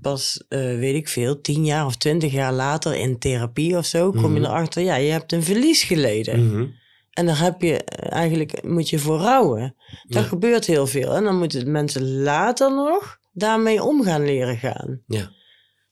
pas, 0.00 0.44
weet 0.48 0.94
ik 0.94 1.08
veel, 1.08 1.40
tien 1.40 1.64
jaar 1.64 1.86
of 1.86 1.96
twintig 1.96 2.32
jaar 2.32 2.52
later 2.52 2.94
in 2.94 3.18
therapie 3.18 3.76
of 3.76 3.86
zo, 3.86 4.10
kom 4.10 4.34
je 4.34 4.40
mhm. 4.40 4.50
erachter, 4.50 4.82
ja, 4.82 4.94
je 4.94 5.10
hebt 5.10 5.32
een 5.32 5.42
verlies 5.42 5.82
geleden. 5.82 6.44
Mm 6.44 6.82
en 7.14 7.26
daar 7.26 7.40
heb 7.40 7.62
je 7.62 7.84
eigenlijk, 8.08 8.64
moet 8.64 8.88
je 8.88 8.98
voor 8.98 9.18
rouwen. 9.18 9.74
Dat 10.08 10.24
gebeurt 10.24 10.66
heel 10.66 10.86
veel. 10.86 11.14
En 11.14 11.24
dan 11.24 11.38
moeten 11.38 11.70
mensen 11.70 12.22
later 12.22 12.74
nog 12.74 13.18
daarmee 13.32 13.82
om 13.82 14.02
gaan 14.02 14.24
leren 14.24 14.56
gaan. 14.56 15.00
Ja. 15.06 15.30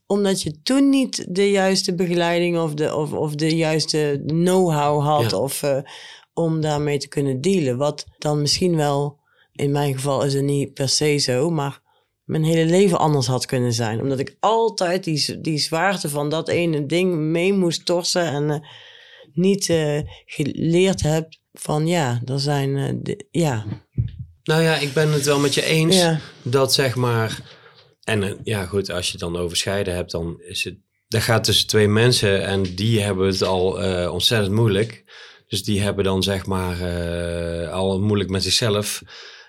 Omdat 0.06 0.42
je 0.42 0.62
toen 0.62 0.88
niet 0.88 1.34
de 1.34 1.50
juiste 1.50 1.94
begeleiding 1.94 2.58
of 2.58 2.74
de, 2.74 2.94
of, 2.94 3.12
of 3.12 3.34
de 3.34 3.56
juiste 3.56 4.22
know-how 4.26 5.02
had 5.02 5.32
of, 5.32 5.62
uh, 5.62 5.78
om 6.34 6.60
daarmee 6.60 6.98
te 6.98 7.08
kunnen 7.08 7.40
dealen. 7.40 7.76
Wat 7.76 8.06
dan 8.18 8.40
misschien 8.40 8.76
wel, 8.76 9.18
in 9.52 9.70
mijn 9.70 9.94
geval 9.94 10.24
is 10.24 10.34
het 10.34 10.44
niet 10.44 10.74
per 10.74 10.88
se 10.88 11.16
zo, 11.16 11.50
maar 11.50 11.80
mijn 12.24 12.44
hele 12.44 12.70
leven 12.70 12.98
anders 12.98 13.26
had 13.26 13.46
kunnen 13.46 13.72
zijn. 13.72 14.00
Omdat 14.00 14.18
ik 14.18 14.36
altijd 14.40 15.04
die, 15.04 15.40
die 15.40 15.58
zwaarte 15.58 16.08
van 16.08 16.28
dat 16.28 16.48
ene 16.48 16.86
ding 16.86 17.14
mee 17.14 17.52
moest 17.52 17.86
torsen 17.86 18.26
en... 18.26 18.48
Uh, 18.48 18.56
niet 19.34 19.68
uh, 19.68 20.00
geleerd 20.24 21.02
hebt 21.02 21.40
van 21.52 21.86
ja, 21.86 22.22
er 22.24 22.40
zijn, 22.40 22.76
uh, 22.76 23.14
ja. 23.30 23.64
Nou 24.42 24.62
ja, 24.62 24.76
ik 24.76 24.92
ben 24.92 25.12
het 25.12 25.24
wel 25.24 25.38
met 25.38 25.54
je 25.54 25.64
eens 25.64 26.04
dat 26.42 26.72
zeg 26.72 26.94
maar, 26.94 27.56
en 28.04 28.22
uh, 28.22 28.32
ja 28.42 28.66
goed, 28.66 28.90
als 28.90 29.12
je 29.12 29.18
dan 29.18 29.36
overschrijden 29.36 29.94
hebt, 29.94 30.10
dan 30.10 30.40
is 30.40 30.64
het, 30.64 30.76
dat 31.08 31.22
gaat 31.22 31.44
tussen 31.44 31.66
twee 31.66 31.88
mensen 31.88 32.44
en 32.46 32.62
die 32.62 33.00
hebben 33.00 33.26
het 33.26 33.42
al 33.42 33.64
ontzettend 34.10 34.54
moeilijk. 34.54 35.04
Dus 35.46 35.64
die 35.64 35.80
hebben 35.80 36.04
dan 36.04 36.22
zeg 36.22 36.46
maar 36.46 36.76
al 37.68 38.00
moeilijk 38.00 38.30
met 38.30 38.42
zichzelf. 38.42 39.02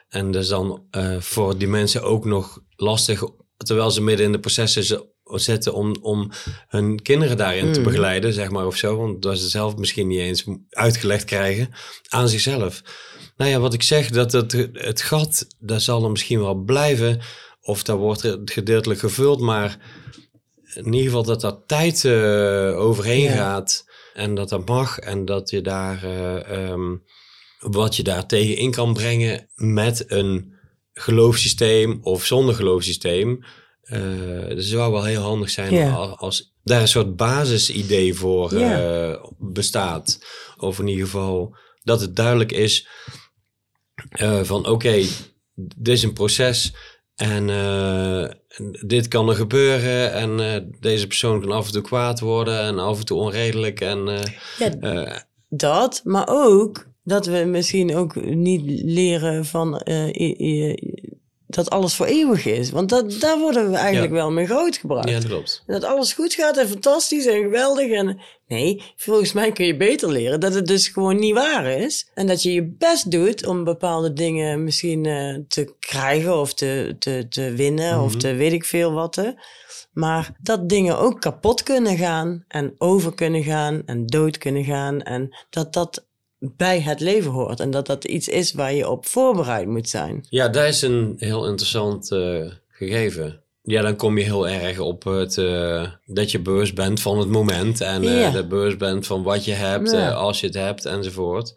En 0.08 0.32
dat 0.32 0.43
is 0.43 0.48
dan 0.48 0.88
voor 1.19 1.58
die 1.58 1.67
mensen 1.67 2.04
ook 2.04 2.26
nog 2.26 2.60
lastig, 2.76 3.24
terwijl 3.58 3.91
ze 3.91 4.02
midden 4.02 4.26
in 4.26 4.32
de 4.32 4.39
proces 4.39 4.98
zetten 5.41 5.74
om, 5.74 5.96
om 6.02 6.32
hun 6.67 7.02
kinderen 7.02 7.38
daarin 7.38 7.72
te 7.72 7.80
hmm. 7.80 7.84
begeleiden, 7.84 8.34
zeg 8.34 8.50
maar, 8.50 8.65
of 8.65 8.76
zo. 8.76 8.98
Want 8.98 9.22
dat 9.22 9.39
ze 9.39 9.50
zelf 9.50 9.76
misschien 9.76 10.08
niet 10.08 10.19
eens 10.19 10.46
uitgelegd 10.69 11.26
krijgen 11.26 11.69
aan 12.10 12.30
zichzelf. 12.30 12.82
Nou 13.38 13.52
ja, 13.52 13.60
wat 13.60 13.74
ik 13.74 13.84
zeg, 13.84 14.10
dat 14.10 14.32
het, 14.32 14.52
het 14.74 15.02
gat, 15.02 15.48
dat 15.60 15.82
zal 15.82 16.04
er 16.04 16.12
misschien 16.12 16.39
wel 16.39 16.56
blijven. 16.56 17.19
Of 17.62 17.84
dat 17.84 17.98
wordt 17.98 18.36
gedeeltelijk 18.46 19.00
gevuld, 19.00 19.39
maar 19.39 19.78
in 20.76 20.86
ieder 20.86 21.02
geval 21.02 21.24
dat 21.24 21.41
dat 21.41 21.63
tijd 21.67 22.04
uh, 22.04 22.80
overheen 22.80 23.30
gaat. 23.30 23.86
En 24.13 24.36
dat 24.36 24.50
dat 24.50 24.67
mag. 24.67 25.00
En 25.00 25.26
dat 25.26 25.50
je 25.50 25.62
daar 25.62 26.04
uh, 26.06 26.69
um, 26.69 27.04
wat 27.60 27.96
je 27.96 28.04
daar 28.04 28.26
tegen 28.26 28.58
in 28.58 28.72
kan 28.72 28.93
brengen 28.93 29.48
met 29.56 30.04
een 30.08 30.54
geloofssysteem 30.93 32.00
of 32.02 32.26
zonder 32.26 32.56
geloofssysteem. 32.56 33.43
Uh, 33.84 34.50
dat 34.50 34.63
zou 34.63 34.91
wel 34.91 35.04
heel 35.04 35.22
handig 35.22 35.50
zijn 35.50 35.93
als, 35.93 36.17
als, 36.17 36.54
daar 36.63 36.82
een 36.82 36.88
soort 36.88 37.15
basisidee 37.15 38.13
voor 38.13 38.58
ja. 38.58 39.19
bestaat. 39.39 40.26
Of 40.58 40.80
in 40.80 40.88
ieder 40.88 41.06
geval 41.06 41.56
dat 41.84 42.02
het 42.02 42.15
duidelijk 42.15 42.52
is 42.52 42.88
van 44.41 44.60
oké, 44.60 44.69
okay, 44.69 45.08
dit 45.56 45.96
is 45.96 46.04
een 46.04 46.13
proces 46.13 46.74
en 47.15 47.46
dit 48.86 49.08
kan 49.08 49.30
er 49.30 49.36
gebeuren 49.36 50.13
en 50.13 50.72
deze 50.80 51.08
persoon 51.08 51.41
kan 51.41 51.52
af 51.52 51.65
en 51.65 51.72
toe 51.72 51.82
kwaad 51.82 52.19
worden 52.19 52.60
en 52.60 52.80
af 52.80 53.00
en 53.00 53.06
toe 53.06 53.17
onredelijk. 53.17 53.82
En, 53.82 54.19
ja, 54.58 55.26
dat, 55.50 56.02
maar 56.04 56.28
ook 56.30 56.88
dat 57.04 57.26
we 57.26 57.43
misschien 57.46 57.96
ook 57.96 58.15
niet 58.26 58.62
leren 58.84 59.46
van 59.46 59.82
dat 61.56 61.70
alles 61.70 61.96
voor 61.96 62.06
eeuwig 62.06 62.46
is. 62.46 62.70
Want 62.70 62.89
dat, 62.89 63.20
daar 63.20 63.39
worden 63.39 63.72
we 63.72 63.78
eigenlijk 63.78 64.13
wel 64.13 64.32
mee 64.32 64.46
grootgebracht. 64.46 65.10
Ja, 65.10 65.16
dat 65.16 65.26
klopt. 65.26 65.63
Dat 65.68 65.84
alles 65.84 66.13
goed 66.13 66.34
gaat 66.34 66.58
en 66.58 66.68
fantastisch 66.68 67.26
en 67.26 67.42
geweldig. 67.42 67.92
En 67.92 68.20
nee, 68.48 68.82
volgens 68.96 69.34
mij 69.34 69.52
kun 69.52 69.66
je 69.66 69.78
beter 69.78 70.12
leren 70.12 70.39
dat 70.39 70.54
het 70.54 70.68
dus 70.68 70.88
gewoon 70.88 71.20
niet 71.20 71.34
waar 71.34 71.66
is. 71.66 72.10
En 72.13 72.28
dat 72.28 72.44
je 72.44 72.54
je 72.54 72.76
best 72.78 73.12
doet 73.12 73.46
om 73.46 73.63
bepaalde 73.63 74.13
dingen 74.13 74.63
misschien 74.63 75.08
uh, 75.08 75.38
te 75.48 75.74
krijgen 75.80 76.39
of 76.39 76.54
te, 76.54 76.96
te, 77.00 77.26
te 77.30 77.54
winnen 77.54 78.02
of 78.02 78.10
mhm. 78.10 78.20
te 78.20 78.34
weet 78.34 78.54
ik 78.54 78.66
veel 78.66 78.92
wat. 78.92 79.34
Maar 79.94 80.36
dat 80.42 80.70
dingen 80.70 80.98
ook 80.98 81.22
kapot 81.22 81.63
kunnen 81.63 81.98
gaan 81.98 82.46
en 82.48 82.74
over 82.78 83.13
kunnen 83.13 83.44
gaan 83.44 83.82
en 83.86 84.06
dood 84.06 84.38
kunnen 84.38 84.63
gaan. 84.63 85.02
En 85.02 85.38
dat 85.50 85.74
dat 85.74 86.06
bij 86.51 86.82
het 86.82 86.99
leven 86.99 87.32
hoort. 87.32 87.60
En 87.60 87.71
dat 87.71 87.86
dat 87.86 88.03
iets 88.03 88.27
is 88.27 88.53
waar 88.53 88.73
je 88.73 88.89
op 88.89 89.06
voorbereid 89.06 89.67
moet 89.67 89.89
zijn. 89.89 90.25
Ja, 90.29 90.47
dat 90.47 90.65
is 90.65 90.82
een 90.82 91.15
heel 91.17 91.47
interessant 91.47 92.12
uh, 92.12 92.51
gegeven. 92.69 93.41
Ja, 93.62 93.82
dan 93.82 93.95
kom 93.95 94.17
je 94.17 94.23
heel 94.23 94.47
erg 94.47 94.79
op 94.79 95.03
het 95.03 95.38
uh, 95.38 95.88
dat 96.06 96.32
je 96.32 96.39
bewust 96.39 96.75
bent 96.75 97.01
van 97.01 97.19
het 97.19 97.29
moment. 97.29 97.82
En 97.82 98.03
uh, 98.03 98.21
ja. 98.21 98.32
dat 98.32 98.47
bewust 98.47 98.77
bent 98.77 99.08
van 99.08 99.23
wat 99.23 99.45
je 99.45 99.51
hebt, 99.51 99.91
ja. 99.91 100.12
als 100.12 100.39
je 100.39 100.45
het 100.45 100.56
hebt 100.56 100.86
enzovoort. 100.86 101.53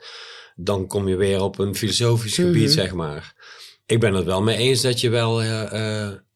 Dan 0.56 0.86
kom 0.86 1.08
je 1.08 1.16
weer 1.16 1.42
op 1.42 1.58
een 1.58 1.74
filosofisch 1.74 2.34
gebied, 2.34 2.52
mm 2.54 2.60
-hmm. 2.60 2.68
zeg 2.68 2.92
maar. 2.92 3.34
Ik 3.86 4.00
ben 4.00 4.14
het 4.14 4.24
wel 4.24 4.42
mee 4.42 4.56
eens 4.56 4.80
dat 4.80 5.00
je 5.00 5.08
wel 5.08 5.42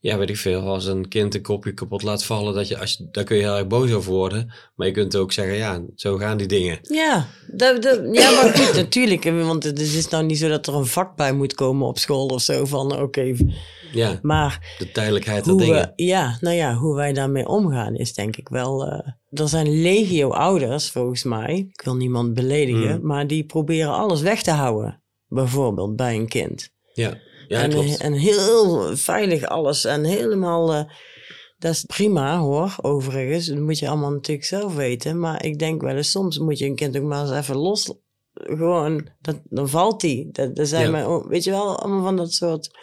ja, 0.00 0.18
weet 0.18 0.30
ik 0.30 0.36
veel, 0.36 0.60
als 0.60 0.86
een 0.86 1.08
kind 1.08 1.34
een 1.34 1.42
kopje 1.42 1.72
kapot 1.72 2.02
laat 2.02 2.24
vallen, 2.24 2.54
dat 2.54 2.68
je, 2.68 2.78
als 2.78 2.92
je, 2.92 3.08
daar 3.10 3.24
kun 3.24 3.36
je 3.36 3.42
heel 3.42 3.56
erg 3.56 3.66
boos 3.66 3.92
over 3.92 4.12
worden. 4.12 4.52
Maar 4.74 4.86
je 4.86 4.92
kunt 4.92 5.16
ook 5.16 5.32
zeggen, 5.32 5.54
ja, 5.54 5.82
zo 5.94 6.16
gaan 6.16 6.36
die 6.36 6.46
dingen. 6.46 6.78
Ja, 6.82 7.26
dat, 7.46 7.82
dat, 7.82 8.00
ja 8.12 8.30
maar 8.30 8.54
goed, 8.54 8.74
natuurlijk. 8.74 9.24
Want 9.24 9.64
het 9.64 9.80
is 9.80 10.08
nou 10.08 10.24
niet 10.24 10.38
zo 10.38 10.48
dat 10.48 10.66
er 10.66 10.74
een 10.74 10.86
vak 10.86 11.16
bij 11.16 11.32
moet 11.32 11.54
komen 11.54 11.86
op 11.86 11.98
school 11.98 12.26
of 12.26 12.42
zo 12.42 12.64
van, 12.64 12.92
oké. 12.92 13.02
Okay, 13.02 13.36
ja, 13.92 14.18
maar 14.22 14.74
de 14.78 14.90
tijdelijkheid 14.90 15.44
van 15.44 15.56
dingen. 15.56 15.92
We, 15.96 16.04
ja, 16.04 16.38
nou 16.40 16.56
ja, 16.56 16.74
hoe 16.74 16.94
wij 16.96 17.12
daarmee 17.12 17.48
omgaan 17.48 17.94
is 17.94 18.14
denk 18.14 18.36
ik 18.36 18.48
wel... 18.48 18.86
Uh, 18.86 18.98
er 19.30 19.48
zijn 19.48 19.82
legio 19.82 20.30
ouders, 20.30 20.90
volgens 20.90 21.24
mij. 21.24 21.68
Ik 21.72 21.82
wil 21.84 21.96
niemand 21.96 22.34
beledigen, 22.34 23.00
mm. 23.00 23.06
maar 23.06 23.26
die 23.26 23.44
proberen 23.44 23.92
alles 23.92 24.20
weg 24.20 24.42
te 24.42 24.50
houden. 24.50 25.02
Bijvoorbeeld 25.28 25.96
bij 25.96 26.14
een 26.14 26.28
kind. 26.28 26.70
Ja. 26.92 27.18
Ja, 27.50 27.62
en, 27.62 27.70
klopt. 27.70 27.96
en 27.96 28.12
heel 28.12 28.96
veilig 28.96 29.44
alles 29.44 29.84
en 29.84 30.04
helemaal. 30.04 30.74
Uh, 30.74 30.82
dat 31.58 31.72
is 31.72 31.84
prima 31.84 32.38
hoor, 32.38 32.76
overigens. 32.80 33.46
Dat 33.46 33.58
moet 33.58 33.78
je 33.78 33.88
allemaal 33.88 34.10
natuurlijk 34.10 34.46
zelf 34.46 34.74
weten. 34.74 35.18
Maar 35.18 35.44
ik 35.44 35.58
denk 35.58 35.82
wel 35.82 35.96
eens, 35.96 36.10
soms 36.10 36.38
moet 36.38 36.58
je 36.58 36.66
een 36.66 36.74
kind 36.74 36.96
ook 36.96 37.02
maar 37.02 37.20
eens 37.20 37.30
even 37.30 37.56
los. 37.56 37.94
Gewoon, 38.34 39.08
dat, 39.20 39.40
dan 39.44 39.68
valt 39.68 40.02
hij. 40.02 40.28
Dat, 40.32 40.56
dat 40.56 40.68
zijn 40.68 40.90
ja. 40.90 41.28
weet 41.28 41.44
je 41.44 41.50
wel, 41.50 41.78
allemaal 41.78 42.02
van 42.02 42.16
dat 42.16 42.32
soort. 42.32 42.78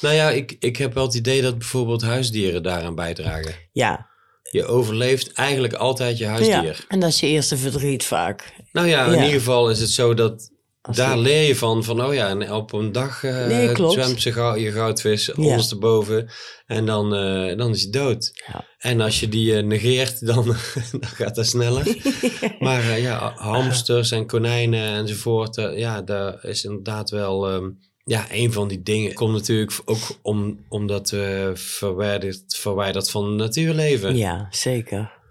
Nou 0.00 0.14
ja, 0.14 0.30
ik, 0.30 0.56
ik 0.58 0.76
heb 0.76 0.94
wel 0.94 1.04
het 1.04 1.14
idee 1.14 1.42
dat 1.42 1.58
bijvoorbeeld 1.58 2.02
huisdieren 2.02 2.62
daaraan 2.62 2.94
bijdragen. 2.94 3.54
Ja. 3.72 4.08
Je 4.50 4.66
overleeft 4.66 5.32
eigenlijk 5.32 5.74
altijd 5.74 6.18
je 6.18 6.26
huisdier. 6.26 6.62
Ja, 6.64 6.84
en 6.88 7.00
dat 7.00 7.08
is 7.08 7.20
je 7.20 7.26
eerste 7.26 7.56
verdriet 7.56 8.04
vaak. 8.04 8.52
Nou 8.72 8.88
ja, 8.88 9.04
in 9.06 9.12
ja. 9.12 9.24
ieder 9.24 9.38
geval 9.38 9.70
is 9.70 9.80
het 9.80 9.90
zo 9.90 10.14
dat 10.14 10.52
daar 10.92 11.18
leer 11.18 11.46
je 11.46 11.56
van, 11.56 11.84
van 11.84 12.04
oh 12.04 12.14
ja, 12.14 12.28
en 12.28 12.52
op 12.52 12.72
een 12.72 12.92
dag 12.92 13.22
uh, 13.22 13.46
nee, 13.46 13.90
zwemt 13.90 14.22
ze 14.22 14.54
je 14.58 14.72
goudvis 14.72 15.26
ja. 15.26 15.32
ondersteboven 15.36 16.30
en 16.66 16.86
dan, 16.86 17.14
uh, 17.14 17.56
dan 17.56 17.70
is 17.70 17.82
hij 17.82 17.90
dood. 17.90 18.42
Ja. 18.46 18.64
En 18.78 19.00
als 19.00 19.20
je 19.20 19.28
die 19.28 19.52
uh, 19.52 19.62
negeert, 19.62 20.26
dan, 20.26 20.44
dan 21.00 21.10
gaat 21.14 21.34
dat 21.34 21.46
sneller. 21.46 21.96
maar 22.58 22.98
ja, 22.98 23.32
hamsters 23.36 24.10
en 24.10 24.26
konijnen 24.26 24.94
enzovoort, 24.94 25.54
ja, 25.74 26.02
daar 26.02 26.44
is 26.44 26.64
inderdaad 26.64 27.10
wel 27.10 27.52
um, 27.52 27.78
ja, 28.04 28.26
een 28.30 28.52
van 28.52 28.68
die 28.68 28.82
dingen. 28.82 29.14
Komt 29.14 29.32
natuurlijk 29.32 29.80
ook 29.84 30.18
om, 30.22 30.64
omdat 30.68 31.10
we 31.10 31.50
verwijderd, 31.54 32.56
verwijderd 32.56 33.10
van 33.10 33.24
het 33.26 33.36
natuurleven. 33.36 34.16
Ja, 34.16 34.46
zeker. 34.50 35.22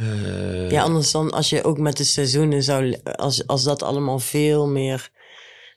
Uh, 0.00 0.70
ja, 0.70 0.82
anders 0.82 1.10
dan 1.10 1.30
als 1.30 1.50
je 1.50 1.64
ook 1.64 1.78
met 1.78 1.96
de 1.96 2.04
seizoenen 2.04 2.62
zou, 2.62 2.96
als, 3.02 3.46
als 3.46 3.62
dat 3.64 3.82
allemaal 3.82 4.18
veel 4.18 4.66
meer 4.66 5.10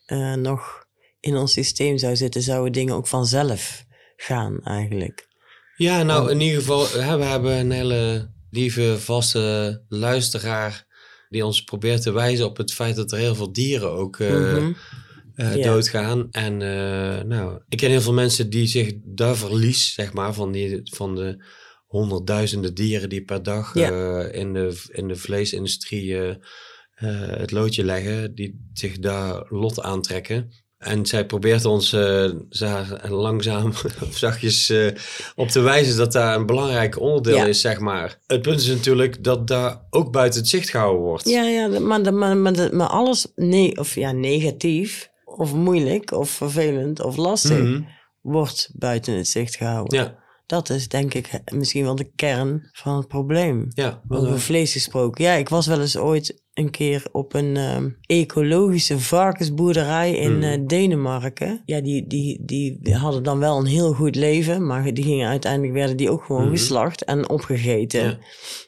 uh, 0.07 0.33
nog 0.33 0.87
in 1.19 1.37
ons 1.37 1.51
systeem 1.51 1.97
zou 1.97 2.15
zitten, 2.15 2.41
zouden 2.41 2.71
dingen 2.71 2.95
ook 2.95 3.07
vanzelf 3.07 3.85
gaan 4.15 4.59
eigenlijk. 4.63 5.27
Ja, 5.75 6.03
nou 6.03 6.23
oh. 6.23 6.31
in 6.31 6.41
ieder 6.41 6.59
geval, 6.59 6.87
we 7.17 7.23
hebben 7.23 7.57
een 7.57 7.71
hele 7.71 8.31
lieve, 8.51 8.99
vaste 8.99 9.81
luisteraar 9.87 10.87
die 11.29 11.45
ons 11.45 11.63
probeert 11.63 12.01
te 12.01 12.11
wijzen 12.11 12.45
op 12.45 12.57
het 12.57 12.73
feit 12.73 12.95
dat 12.95 13.11
er 13.11 13.17
heel 13.17 13.35
veel 13.35 13.51
dieren 13.51 13.91
ook 13.91 14.17
uh, 14.17 14.29
mm 14.29 14.55
-hmm. 14.55 14.75
uh, 15.35 15.55
ja. 15.55 15.71
doodgaan. 15.71 16.27
En 16.31 16.57
nou, 17.27 17.61
ik 17.69 17.77
ken 17.77 17.89
heel 17.89 18.01
veel 18.01 18.13
mensen 18.13 18.49
die 18.49 18.67
zich 18.67 18.93
daar 19.03 19.35
verlies, 19.35 19.93
zeg 19.93 20.13
maar, 20.13 20.33
van, 20.33 20.51
die, 20.51 20.81
van 20.83 21.15
de 21.15 21.43
honderdduizenden 21.89 22.73
dieren 22.73 23.09
die 23.09 23.23
per 23.23 23.43
dag 23.43 23.73
ja. 23.73 23.91
uh, 23.91 24.33
in, 24.33 24.53
de, 24.53 24.83
in 24.91 25.07
de 25.07 25.15
vleesindustrie 25.15 26.05
uh, 26.05 26.27
uh, 26.27 26.35
het 27.29 27.51
loodje 27.51 27.83
leggen, 27.83 28.35
die 28.35 28.69
zich 28.73 28.99
daar 28.99 29.45
lot 29.49 29.81
aantrekken. 29.81 30.51
En 30.77 31.05
zij 31.05 31.25
probeert 31.25 31.65
ons 31.65 31.95
langzaam 33.07 33.67
of 34.07 34.17
zachtjes 34.17 34.73
op 35.35 35.47
te 35.47 35.59
wijzen 35.59 35.97
dat 35.97 36.11
daar 36.11 36.35
een 36.35 36.45
belangrijk 36.45 36.99
onderdeel 36.99 37.35
ja. 37.35 37.45
is, 37.45 37.61
zeg 37.61 37.79
maar. 37.79 38.19
Het 38.27 38.41
punt 38.41 38.59
is 38.59 38.67
natuurlijk 38.67 39.23
dat 39.23 39.47
daar 39.47 39.85
ook 39.89 40.11
buiten 40.11 40.39
het 40.39 40.49
zicht 40.49 40.69
gehouden 40.69 41.01
wordt. 41.01 41.29
Ja, 41.29 41.43
ja 41.43 41.67
maar, 41.67 42.13
maar, 42.13 42.37
maar, 42.37 42.75
maar 42.75 42.87
alles 42.87 43.27
nee, 43.35 43.77
of 43.77 43.95
ja, 43.95 44.11
negatief 44.11 45.09
of 45.25 45.53
moeilijk 45.53 46.11
of 46.11 46.29
vervelend 46.29 47.01
of 47.01 47.17
lastig 47.17 47.57
mm 47.57 47.65
-hmm. 47.65 47.87
wordt 48.21 48.69
buiten 48.73 49.13
het 49.13 49.27
zicht 49.27 49.55
gehouden. 49.55 49.99
Ja. 49.99 50.18
Dat 50.49 50.69
is 50.69 50.87
denk 50.87 51.13
ik 51.13 51.41
misschien 51.53 51.83
wel 51.83 51.95
de 51.95 52.11
kern 52.15 52.69
van 52.71 52.97
het 52.97 53.07
probleem. 53.07 53.65
Ja, 53.69 54.01
Over 54.07 54.39
vlees 54.39 54.71
gesproken. 54.71 55.23
Ja, 55.23 55.33
ik 55.33 55.49
was 55.49 55.67
wel 55.67 55.81
eens 55.81 55.97
ooit 55.97 56.43
een 56.59 56.69
keer 56.69 57.03
op 57.11 57.33
een 57.33 57.57
um, 57.57 57.97
ecologische 58.05 58.99
varkensboerderij 58.99 60.11
in 60.15 60.35
mm. 60.35 60.43
uh, 60.43 60.57
Denemarken. 60.67 61.61
Ja, 61.65 61.81
die, 61.81 62.07
die, 62.07 62.39
die 62.45 62.95
hadden 62.95 63.23
dan 63.23 63.39
wel 63.39 63.57
een 63.57 63.65
heel 63.65 63.93
goed 63.93 64.15
leven, 64.15 64.65
maar 64.65 64.93
die 64.93 65.03
gingen 65.03 65.27
uiteindelijk 65.27 65.73
werden 65.73 65.97
die 65.97 66.09
ook 66.09 66.23
gewoon 66.23 66.45
mm. 66.45 66.51
geslacht 66.51 67.03
en 67.03 67.29
opgegeten. 67.29 68.03
Ja. 68.03 68.17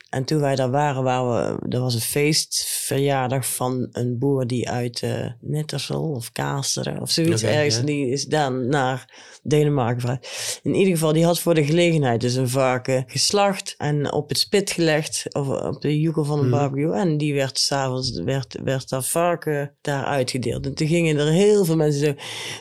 En 0.09 0.23
toen 0.23 0.39
wij 0.39 0.55
daar 0.55 0.71
waren, 0.71 1.03
waren 1.03 1.59
we, 1.59 1.75
er 1.75 1.79
was 1.79 1.93
een 1.93 2.01
feestverjaardag 2.01 3.45
van 3.45 3.87
een 3.91 4.17
boer 4.19 4.47
die 4.47 4.69
uit 4.69 5.01
uh, 5.01 5.25
Nettersel 5.39 6.11
of 6.11 6.31
Kaasteren 6.31 7.01
of 7.01 7.09
zoiets 7.09 7.43
okay, 7.43 7.55
ergens. 7.55 7.85
Die 7.85 8.07
is 8.07 8.25
dan 8.25 8.67
naar 8.67 9.13
Denemarken. 9.43 10.19
In 10.63 10.75
ieder 10.75 10.93
geval, 10.93 11.13
die 11.13 11.25
had 11.25 11.39
voor 11.39 11.53
de 11.53 11.63
gelegenheid 11.63 12.21
dus 12.21 12.35
een 12.35 12.49
varken 12.49 13.03
geslacht 13.07 13.75
en 13.77 14.13
op 14.13 14.29
het 14.29 14.37
spit 14.37 14.71
gelegd, 14.71 15.25
of 15.29 15.47
op 15.47 15.81
de 15.81 15.99
joekel 15.99 16.23
van 16.23 16.39
een 16.39 16.45
mm. 16.45 16.51
barbecue. 16.51 16.93
En 16.93 17.17
die 17.17 17.33
werd 17.33 17.59
s'avonds, 17.81 18.21
werd, 18.23 18.57
werd 18.63 18.89
dat 18.89 19.07
varken 19.07 19.75
daar 19.81 20.05
uitgedeeld. 20.05 20.65
En 20.65 20.73
toen 20.73 20.87
gingen 20.87 21.17
er 21.17 21.31
heel 21.31 21.65
veel 21.65 21.75
mensen 21.75 22.01
zo, 22.01 22.09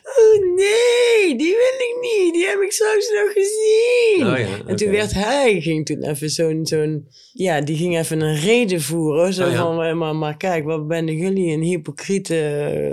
oh 0.05 0.55
nee, 0.55 1.37
die 1.37 1.55
wil 1.55 1.87
ik 1.89 1.97
niet, 2.01 2.33
die 2.35 2.47
heb 2.47 2.61
ik 2.61 2.73
straks 2.73 3.11
nog 3.11 3.33
gezien. 3.33 4.27
Oh 4.27 4.39
ja, 4.39 4.67
en 4.67 4.77
toen 4.77 4.91
werd 4.91 5.13
hij, 5.13 5.61
ging 5.61 5.87
toen 5.87 6.03
even 6.03 6.31
zo'n, 6.31 6.67
zo'n, 6.67 7.09
ja, 7.33 7.61
die 7.61 7.77
ging 7.77 7.99
even 7.99 8.21
een 8.21 8.37
reden 8.37 8.81
voeren. 8.81 9.33
Zo 9.33 9.45
oh 9.45 9.51
ja. 9.51 9.57
van, 9.57 9.99
maar, 9.99 10.17
maar 10.17 10.37
kijk, 10.37 10.65
wat 10.65 10.89
ben 10.89 11.07
jullie 11.07 11.53
een 11.53 11.63
hypocriete 11.63 12.35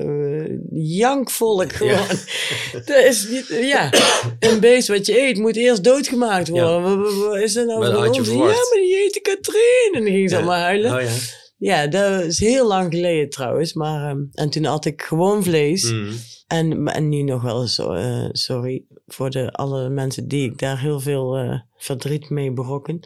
uh, 0.06 0.97
jankvolk 0.97 1.74
gewoon. 1.74 1.93
Ja. 1.93 2.08
dat 2.86 3.04
is 3.04 3.28
niet, 3.30 3.47
ja, 3.62 3.93
een 4.39 4.60
beest 4.60 4.88
wat 4.88 5.06
je 5.06 5.22
eet 5.22 5.38
moet 5.38 5.56
eerst 5.56 5.84
doodgemaakt 5.84 6.47
worden. 6.47 6.99
Ja. 7.32 7.38
Is 7.38 7.56
er 7.56 7.66
nou 7.66 7.80
maar 7.80 7.93
voor 7.93 8.08
ons? 8.08 8.30
Ja, 8.30 8.36
maar 8.38 8.80
die 8.82 8.95
heette 8.95 9.20
Katrien. 9.20 9.91
En 9.93 10.04
dan 10.04 10.12
ging 10.12 10.30
ze 10.30 10.36
allemaal 10.36 10.62
huilen. 10.62 10.95
Oh, 10.95 11.01
ja. 11.01 11.10
Ja, 11.58 11.88
dat 11.88 12.22
is 12.22 12.39
heel 12.39 12.68
lang 12.68 12.93
geleden 12.93 13.30
trouwens. 13.30 13.74
Maar, 13.74 14.12
um, 14.12 14.30
en 14.34 14.49
toen 14.49 14.64
had 14.64 14.86
ik 14.86 15.01
gewoon 15.01 15.43
vlees. 15.43 15.91
Mm. 15.91 16.10
En, 16.48 16.88
en 16.88 17.10
nu 17.10 17.22
nog 17.22 17.41
wel 17.41 17.62
eens, 17.62 17.80
uh, 17.80 18.26
sorry 18.32 18.84
voor 19.08 19.30
de, 19.30 19.52
alle 19.52 19.89
mensen 19.89 20.28
die 20.28 20.50
ik 20.50 20.60
daar 20.60 20.80
heel 20.80 21.00
veel 21.00 21.43
uh, 21.43 21.60
verdriet 21.78 22.30
mee 22.30 22.52
berokken. 22.52 23.00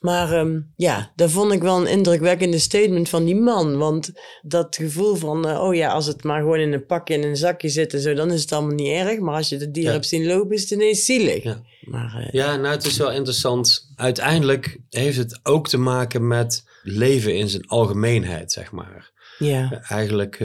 Maar 0.00 0.38
um, 0.38 0.72
ja, 0.76 1.12
dat 1.16 1.30
vond 1.30 1.52
ik 1.52 1.62
wel 1.62 1.80
een 1.80 1.86
indrukwekkende 1.86 2.58
statement 2.58 3.08
van 3.08 3.24
die 3.24 3.36
man. 3.36 3.76
Want 3.78 4.12
dat 4.42 4.76
gevoel 4.76 5.14
van, 5.14 5.48
uh, 5.48 5.60
oh 5.62 5.74
ja, 5.74 5.88
als 5.88 6.06
het 6.06 6.24
maar 6.24 6.40
gewoon 6.40 6.58
in 6.58 6.72
een 6.72 6.86
pakje 6.86 7.14
en 7.14 7.22
een 7.22 7.36
zakje 7.36 7.68
zit 7.68 7.94
en 7.94 8.00
zo, 8.00 8.14
dan 8.14 8.32
is 8.32 8.40
het 8.40 8.52
allemaal 8.52 8.74
niet 8.74 8.88
erg. 8.88 9.18
Maar 9.18 9.34
als 9.34 9.48
je 9.48 9.56
de 9.56 9.70
dier 9.70 9.84
ja. 9.84 9.92
hebt 9.92 10.06
zien 10.06 10.26
lopen, 10.26 10.56
is 10.56 10.60
het 10.60 10.70
ineens 10.70 11.04
zielig. 11.04 11.42
Ja. 11.42 11.62
Maar, 11.80 12.28
ja, 12.30 12.56
nou 12.56 12.74
het 12.74 12.86
is 12.86 12.96
wel 12.96 13.12
interessant. 13.12 13.92
Uiteindelijk 13.96 14.78
heeft 14.90 15.16
het 15.16 15.40
ook 15.42 15.68
te 15.68 15.78
maken 15.78 16.26
met 16.26 16.64
leven 16.82 17.36
in 17.36 17.48
zijn 17.48 17.66
algemeenheid, 17.66 18.52
zeg 18.52 18.72
maar. 18.72 19.12
Ja. 19.38 19.82
Eigenlijk 19.88 20.36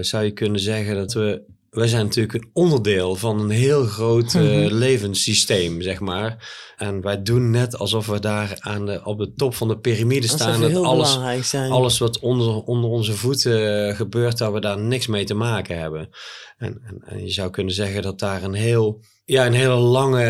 zou 0.00 0.24
je 0.24 0.30
kunnen 0.32 0.60
zeggen 0.60 0.94
dat 0.94 1.12
we 1.12 1.42
wij 1.70 1.86
zijn 1.86 2.04
natuurlijk 2.04 2.34
een 2.34 2.50
onderdeel 2.52 3.16
van 3.16 3.40
een 3.40 3.50
heel 3.50 3.84
groot 3.84 4.34
uh, 4.34 4.42
mm-hmm. 4.42 4.78
levenssysteem, 4.78 5.82
zeg 5.82 6.00
maar. 6.00 6.48
En 6.76 7.00
wij 7.00 7.22
doen 7.22 7.50
net 7.50 7.76
alsof 7.76 8.06
we 8.06 8.20
daar 8.20 8.56
aan 8.58 8.86
de, 8.86 9.00
op 9.04 9.18
de 9.18 9.32
top 9.34 9.54
van 9.54 9.68
de 9.68 9.78
piramide 9.78 10.28
staan. 10.28 10.60
Dat 10.60 10.84
alles, 10.84 11.18
alles 11.54 11.98
wat 11.98 12.18
onder, 12.18 12.62
onder 12.62 12.90
onze 12.90 13.12
voeten 13.12 13.96
gebeurt, 13.96 14.38
dat 14.38 14.52
we 14.52 14.60
daar 14.60 14.78
niks 14.78 15.06
mee 15.06 15.24
te 15.24 15.34
maken 15.34 15.78
hebben. 15.78 16.08
En, 16.56 16.80
en, 16.84 17.02
en 17.04 17.24
je 17.24 17.30
zou 17.30 17.50
kunnen 17.50 17.74
zeggen 17.74 18.02
dat 18.02 18.18
daar 18.18 18.42
een 18.42 18.54
heel 18.54 19.00
ja, 19.24 19.46
een 19.46 19.52
hele 19.52 19.74
lange 19.74 20.24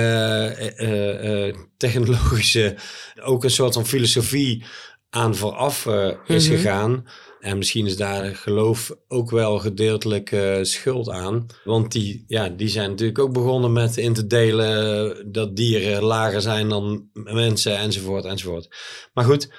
uh, 0.76 1.46
uh, 1.46 1.54
technologische, 1.76 2.76
ook 3.22 3.44
een 3.44 3.50
soort 3.50 3.74
van 3.74 3.86
filosofie 3.86 4.64
aan 5.10 5.36
vooraf 5.36 5.86
is 6.26 6.48
mm-hmm. 6.48 6.56
gegaan. 6.56 7.04
En 7.40 7.58
misschien 7.58 7.86
is 7.86 7.96
daar 7.96 8.36
geloof 8.36 8.96
ook 9.08 9.30
wel 9.30 9.58
gedeeltelijk 9.58 10.30
uh, 10.30 10.58
schuld 10.62 11.08
aan. 11.08 11.46
Want 11.64 11.92
die, 11.92 12.24
ja, 12.26 12.48
die 12.48 12.68
zijn 12.68 12.90
natuurlijk 12.90 13.18
ook 13.18 13.32
begonnen 13.32 13.72
met 13.72 13.96
in 13.96 14.12
te 14.12 14.26
delen 14.26 15.32
dat 15.32 15.56
dieren 15.56 16.02
lager 16.02 16.40
zijn 16.40 16.68
dan 16.68 17.08
mensen 17.12 17.78
enzovoort 17.78 18.24
enzovoort. 18.24 18.76
Maar 19.12 19.24
goed, 19.24 19.52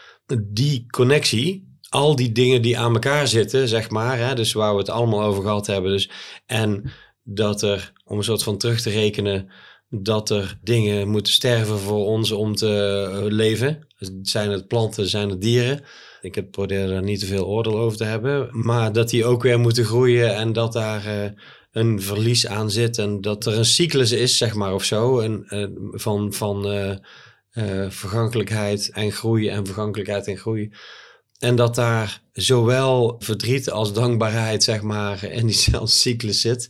die 0.44 0.86
connectie, 0.88 1.78
al 1.90 2.16
die 2.16 2.32
dingen 2.32 2.62
die 2.62 2.78
aan 2.80 2.94
elkaar 2.94 3.28
zitten, 3.28 3.68
zeg 3.68 3.90
maar, 3.90 4.18
hè, 4.18 4.36
dus 4.36 4.54
waar 4.54 4.74
we 4.74 4.80
het 4.80 4.90
allemaal 4.90 5.24
over 5.24 5.44
gehad 5.44 5.68
hebben. 5.68 5.92
Dus, 5.92 6.10
en 6.46 6.92
dat 7.24 7.62
er, 7.62 7.94
om 8.06 8.18
een 8.18 8.24
soort 8.24 8.44
van 8.44 8.58
terug 8.58 8.82
te 8.82 8.90
rekenen, 8.90 9.52
dat 9.90 10.30
er 10.30 10.60
dingen 10.62 11.08
moeten 11.08 11.34
sterven 11.34 11.80
voor 11.80 12.06
ons 12.06 12.32
om 12.32 12.56
te 12.56 13.08
uh, 13.14 13.32
leven. 13.32 13.88
Zijn 14.22 14.52
het 14.52 14.68
planten, 14.68 15.08
zijn 15.08 15.30
het 15.30 15.42
dieren. 15.42 15.84
Ik 16.22 16.36
heb 16.36 16.52
probeer 16.52 16.88
daar 16.88 17.04
niet 17.04 17.20
te 17.20 17.26
veel 17.26 17.46
oordeel 17.46 17.78
over 17.78 17.98
te 17.98 18.04
hebben. 18.04 18.50
Maar 18.52 18.94
dat 18.94 19.10
die 19.10 19.26
ook 19.26 19.44
weer 19.44 19.60
moeten 19.60 19.86
groeien 19.86 20.36
en 20.36 20.54
dat 20.54 20.74
daar 20.74 21.06
uh, 21.06 21.32
een 21.72 22.02
verlies 22.02 22.48
aan 22.48 22.72
zit. 22.72 22.98
En 22.98 23.22
dat 23.22 23.46
er 23.46 23.58
een 23.58 23.66
cyclus 23.66 24.12
is, 24.12 24.38
zeg 24.38 24.54
maar, 24.54 24.74
of 24.74 24.84
zo. 24.84 25.20
En, 25.20 25.46
uh, 25.50 25.68
van 25.92 26.34
van 26.34 26.74
uh, 26.74 27.90
vergankelijkheid 27.90 28.90
en 28.92 29.12
groei 29.12 29.50
en 29.50 29.66
vergankelijkheid 29.66 30.28
en 30.28 30.38
groei. 30.38 30.72
En 31.40 31.56
dat 31.56 31.76
daar 31.76 32.22
zowel 32.34 33.16
verdriet 33.20 33.70
als 33.70 33.94
dankbaarheid, 33.94 34.64
zeg 34.64 34.82
maar, 34.82 35.24
in 35.24 35.46
diezelfde 35.46 35.96
cyclus 36.04 36.42
zit. 36.42 36.70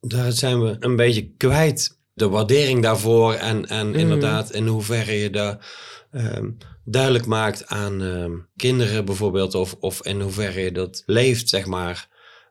Daar 0.00 0.32
zijn 0.32 0.62
we 0.62 0.76
een 0.80 0.96
beetje 0.96 1.30
kwijt. 1.36 1.98
De 2.12 2.28
waardering 2.28 2.82
daarvoor 2.82 3.32
en, 3.34 3.66
en 3.66 3.88
mm. 3.88 3.94
inderdaad 3.94 4.50
in 4.50 4.66
hoeverre 4.66 5.12
je 5.12 5.30
daar 5.30 5.66
um, 6.12 6.56
duidelijk 6.86 7.26
maakt 7.26 7.66
aan 7.66 8.02
uh, 8.02 8.24
kinderen 8.56 9.04
bijvoorbeeld, 9.04 9.54
of, 9.54 9.76
of 9.80 10.06
in 10.06 10.20
hoeverre 10.20 10.60
je 10.60 10.72
dat 10.72 11.02
leeft, 11.06 11.48
zeg 11.48 11.66
maar. 11.66 12.08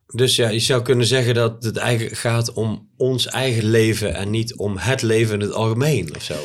Dus 0.07 0.35
ja, 0.35 0.49
je 0.49 0.59
zou 0.59 0.81
kunnen 0.81 1.05
zeggen 1.05 1.33
dat 1.33 1.63
het 1.63 1.77
eigenlijk 1.77 2.17
gaat 2.17 2.53
om 2.53 2.89
ons 2.97 3.27
eigen 3.27 3.69
leven 3.69 4.13
en 4.13 4.29
niet 4.29 4.55
om 4.55 4.77
het 4.77 5.01
leven 5.01 5.33
in 5.33 5.41
het 5.41 5.53
algemeen 5.53 6.15
of 6.15 6.23
zo. 6.23 6.35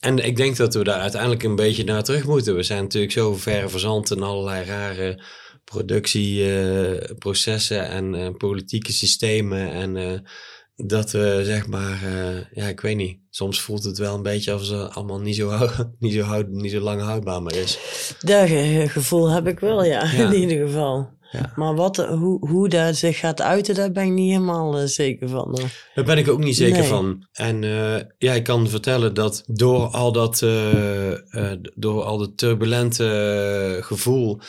En 0.00 0.18
ik 0.18 0.36
denk 0.36 0.56
dat 0.56 0.74
we 0.74 0.84
daar 0.84 1.00
uiteindelijk 1.00 1.42
een 1.42 1.56
beetje 1.56 1.84
naar 1.84 2.02
terug 2.02 2.24
moeten. 2.24 2.56
We 2.56 2.62
zijn 2.62 2.82
natuurlijk 2.82 3.12
zo 3.12 3.34
ver 3.34 3.70
verzand 3.70 4.10
in 4.10 4.22
allerlei 4.22 4.64
rare 4.64 5.22
productieprocessen 5.64 7.76
uh, 7.76 7.94
en 7.94 8.14
uh, 8.14 8.28
politieke 8.38 8.92
systemen 8.92 9.72
en 9.72 9.96
uh, 9.96 10.12
dat 10.84 11.10
we 11.10 11.40
zeg 11.44 11.66
maar, 11.66 12.02
uh, 12.04 12.40
ja, 12.52 12.68
ik 12.68 12.80
weet 12.80 12.96
niet. 12.96 13.18
Soms 13.30 13.60
voelt 13.60 13.84
het 13.84 13.98
wel 13.98 14.14
een 14.14 14.22
beetje 14.22 14.52
alsof 14.52 14.66
ze 14.66 14.88
allemaal 14.88 15.20
niet 15.20 15.36
zo, 15.36 15.68
niet 15.98 16.12
zo, 16.12 16.20
houd, 16.20 16.48
niet 16.48 16.70
zo 16.70 16.80
lang 16.80 17.00
houdbaar 17.00 17.42
meer 17.42 17.56
is. 17.56 17.78
Dat 18.20 18.48
gevoel 18.90 19.30
heb 19.30 19.46
ik 19.46 19.60
wel, 19.60 19.84
ja, 19.84 20.04
ja. 20.04 20.26
in 20.32 20.40
ieder 20.40 20.66
geval. 20.66 21.10
Ja. 21.30 21.52
Maar 21.56 21.74
wat, 21.74 21.96
hoe, 21.96 22.48
hoe 22.48 22.68
dat 22.68 22.96
zich 22.96 23.18
gaat 23.18 23.40
uiten, 23.40 23.74
daar 23.74 23.92
ben 23.92 24.04
ik 24.04 24.12
niet 24.12 24.30
helemaal 24.30 24.80
uh, 24.80 24.86
zeker 24.86 25.28
van. 25.28 25.58
Daar 25.94 26.04
ben 26.04 26.18
ik 26.18 26.28
ook 26.28 26.44
niet 26.44 26.56
zeker 26.56 26.78
nee. 26.78 26.88
van. 26.88 27.26
En 27.32 27.62
uh, 27.62 27.96
ja, 28.18 28.32
ik 28.32 28.44
kan 28.44 28.68
vertellen 28.68 29.14
dat 29.14 29.42
door 29.46 29.86
al 29.86 30.12
dat, 30.12 30.38
door 31.74 32.02
al 32.02 32.18
dat 32.18 32.36
turbulente 32.36 33.78
gevoel 33.80 34.40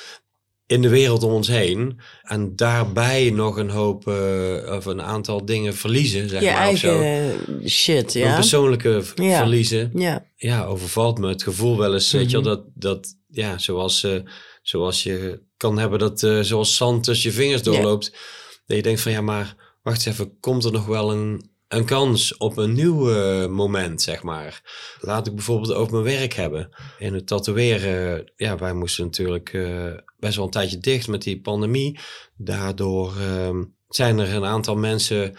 in 0.66 0.82
de 0.82 0.90
wereld 0.90 1.24
om 1.24 1.32
ons 1.32 1.48
heen. 1.48 2.00
En 2.22 2.56
daarbij 2.56 3.30
nog 3.30 3.58
een 3.58 3.70
hoop 3.70 4.08
uh, 4.08 4.76
of 4.76 4.86
een 4.86 5.02
aantal 5.02 5.46
dingen 5.46 5.76
verliezen, 5.76 6.30
zeg 6.30 6.42
Je 6.42 6.48
maar. 6.48 6.58
eigen 6.58 7.70
shit, 7.70 8.14
ja. 8.14 8.30
Een 8.30 8.36
persoonlijke 8.36 9.04
ja. 9.16 9.38
verliezen. 9.38 9.92
Ja. 9.94 10.26
ja, 10.36 10.66
overvalt 10.66 11.20
me 11.20 11.28
het 11.28 11.44
gevoel 11.44 11.78
wel 11.78 11.94
eens, 11.94 12.06
mm 12.06 12.12
-hmm. 12.12 12.20
weet 12.20 12.32
je 12.32 12.42
wel, 12.42 12.56
dat, 12.56 12.66
dat 12.74 13.16
ja, 13.28 13.58
zoals, 13.58 14.04
uh, 14.04 14.20
zoals 14.62 15.04
je 15.04 15.42
kan 15.58 15.78
hebben 15.78 16.00
dat 16.00 16.22
uh, 16.22 16.40
zoals 16.40 16.76
zand 16.76 17.04
tussen 17.04 17.30
je 17.30 17.36
vingers 17.36 17.64
doorloopt. 17.64 18.10
Ja. 18.12 18.20
Dat 18.66 18.78
je 18.78 18.84
denkt 18.84 19.02
van 19.02 19.12
ja, 19.12 19.22
maar 19.22 19.56
wacht 19.82 20.06
eens 20.06 20.06
even, 20.06 20.40
komt 20.40 20.64
er 20.64 20.72
nog 20.72 20.86
wel 20.86 21.12
een, 21.12 21.50
een 21.68 21.86
kans 21.86 22.38
op 22.38 22.58
een 22.58 22.74
nieuw 22.74 23.10
uh, 23.10 23.48
moment, 23.48 24.02
zeg 24.02 24.24
maar. 24.24 24.62
Laat 25.00 25.28
ik 25.28 25.36
bijvoorbeeld 25.36 25.74
over 25.74 25.94
mijn 25.94 26.18
werk 26.18 26.34
hebben. 26.34 26.70
In 26.98 27.14
het 27.14 27.28
tatoeëren, 27.28 28.32
ja, 28.36 28.58
wij 28.58 28.74
moesten 28.74 29.06
natuurlijk 29.06 29.54
uh, 29.54 29.94
best 30.24 30.36
wel 30.36 30.46
een 30.46 30.52
tijdje 30.52 30.78
dicht 30.78 31.08
met 31.08 31.22
die 31.22 31.42
pandemie. 31.42 32.00
Daardoor 32.38 33.14
uh, 33.20 33.62
zijn 33.88 34.20
er 34.20 34.34
een 34.34 34.46
aantal 34.46 34.76
mensen 34.76 35.36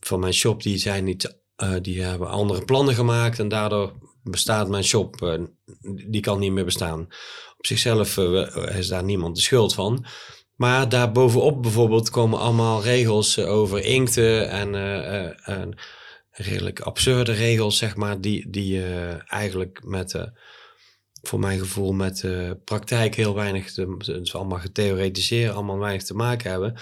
van 0.00 0.20
mijn 0.20 0.34
shop 0.34 0.62
die 0.62 0.78
zijn 0.78 1.04
niet, 1.04 1.38
uh, 1.56 1.74
die 1.82 2.02
hebben 2.02 2.28
andere 2.28 2.64
plannen 2.64 2.94
gemaakt 2.94 3.38
en 3.38 3.48
daardoor 3.48 3.92
bestaat 4.22 4.68
mijn 4.68 4.84
shop, 4.84 5.38
die 6.08 6.20
kan 6.20 6.38
niet 6.38 6.52
meer 6.52 6.64
bestaan. 6.64 7.00
Op 7.56 7.66
zichzelf 7.66 8.16
is 8.76 8.88
daar 8.88 9.04
niemand 9.04 9.36
de 9.36 9.42
schuld 9.42 9.74
van. 9.74 10.06
Maar 10.54 10.88
daarbovenop 10.88 11.62
bijvoorbeeld 11.62 12.10
komen 12.10 12.38
allemaal 12.38 12.82
regels 12.82 13.38
over 13.38 13.84
inkten 13.84 14.50
en, 14.50 14.74
uh, 14.74 14.82
uh, 14.82 15.48
en 15.48 15.74
redelijk 16.30 16.80
absurde 16.80 17.32
regels, 17.32 17.78
zeg 17.78 17.96
maar, 17.96 18.20
die, 18.20 18.50
die 18.50 18.76
uh, 18.76 19.32
eigenlijk 19.32 19.80
met, 19.84 20.30
voor 21.28 21.40
mijn 21.40 21.58
gevoel, 21.58 21.92
met 21.92 22.20
de 22.20 22.58
praktijk 22.64 23.14
heel 23.14 23.34
weinig, 23.34 23.72
te, 23.72 23.96
dus 23.98 24.34
allemaal 24.34 24.58
getheoretiseerd, 24.58 25.54
allemaal 25.54 25.78
weinig 25.78 26.02
te 26.02 26.14
maken 26.14 26.50
hebben. 26.50 26.74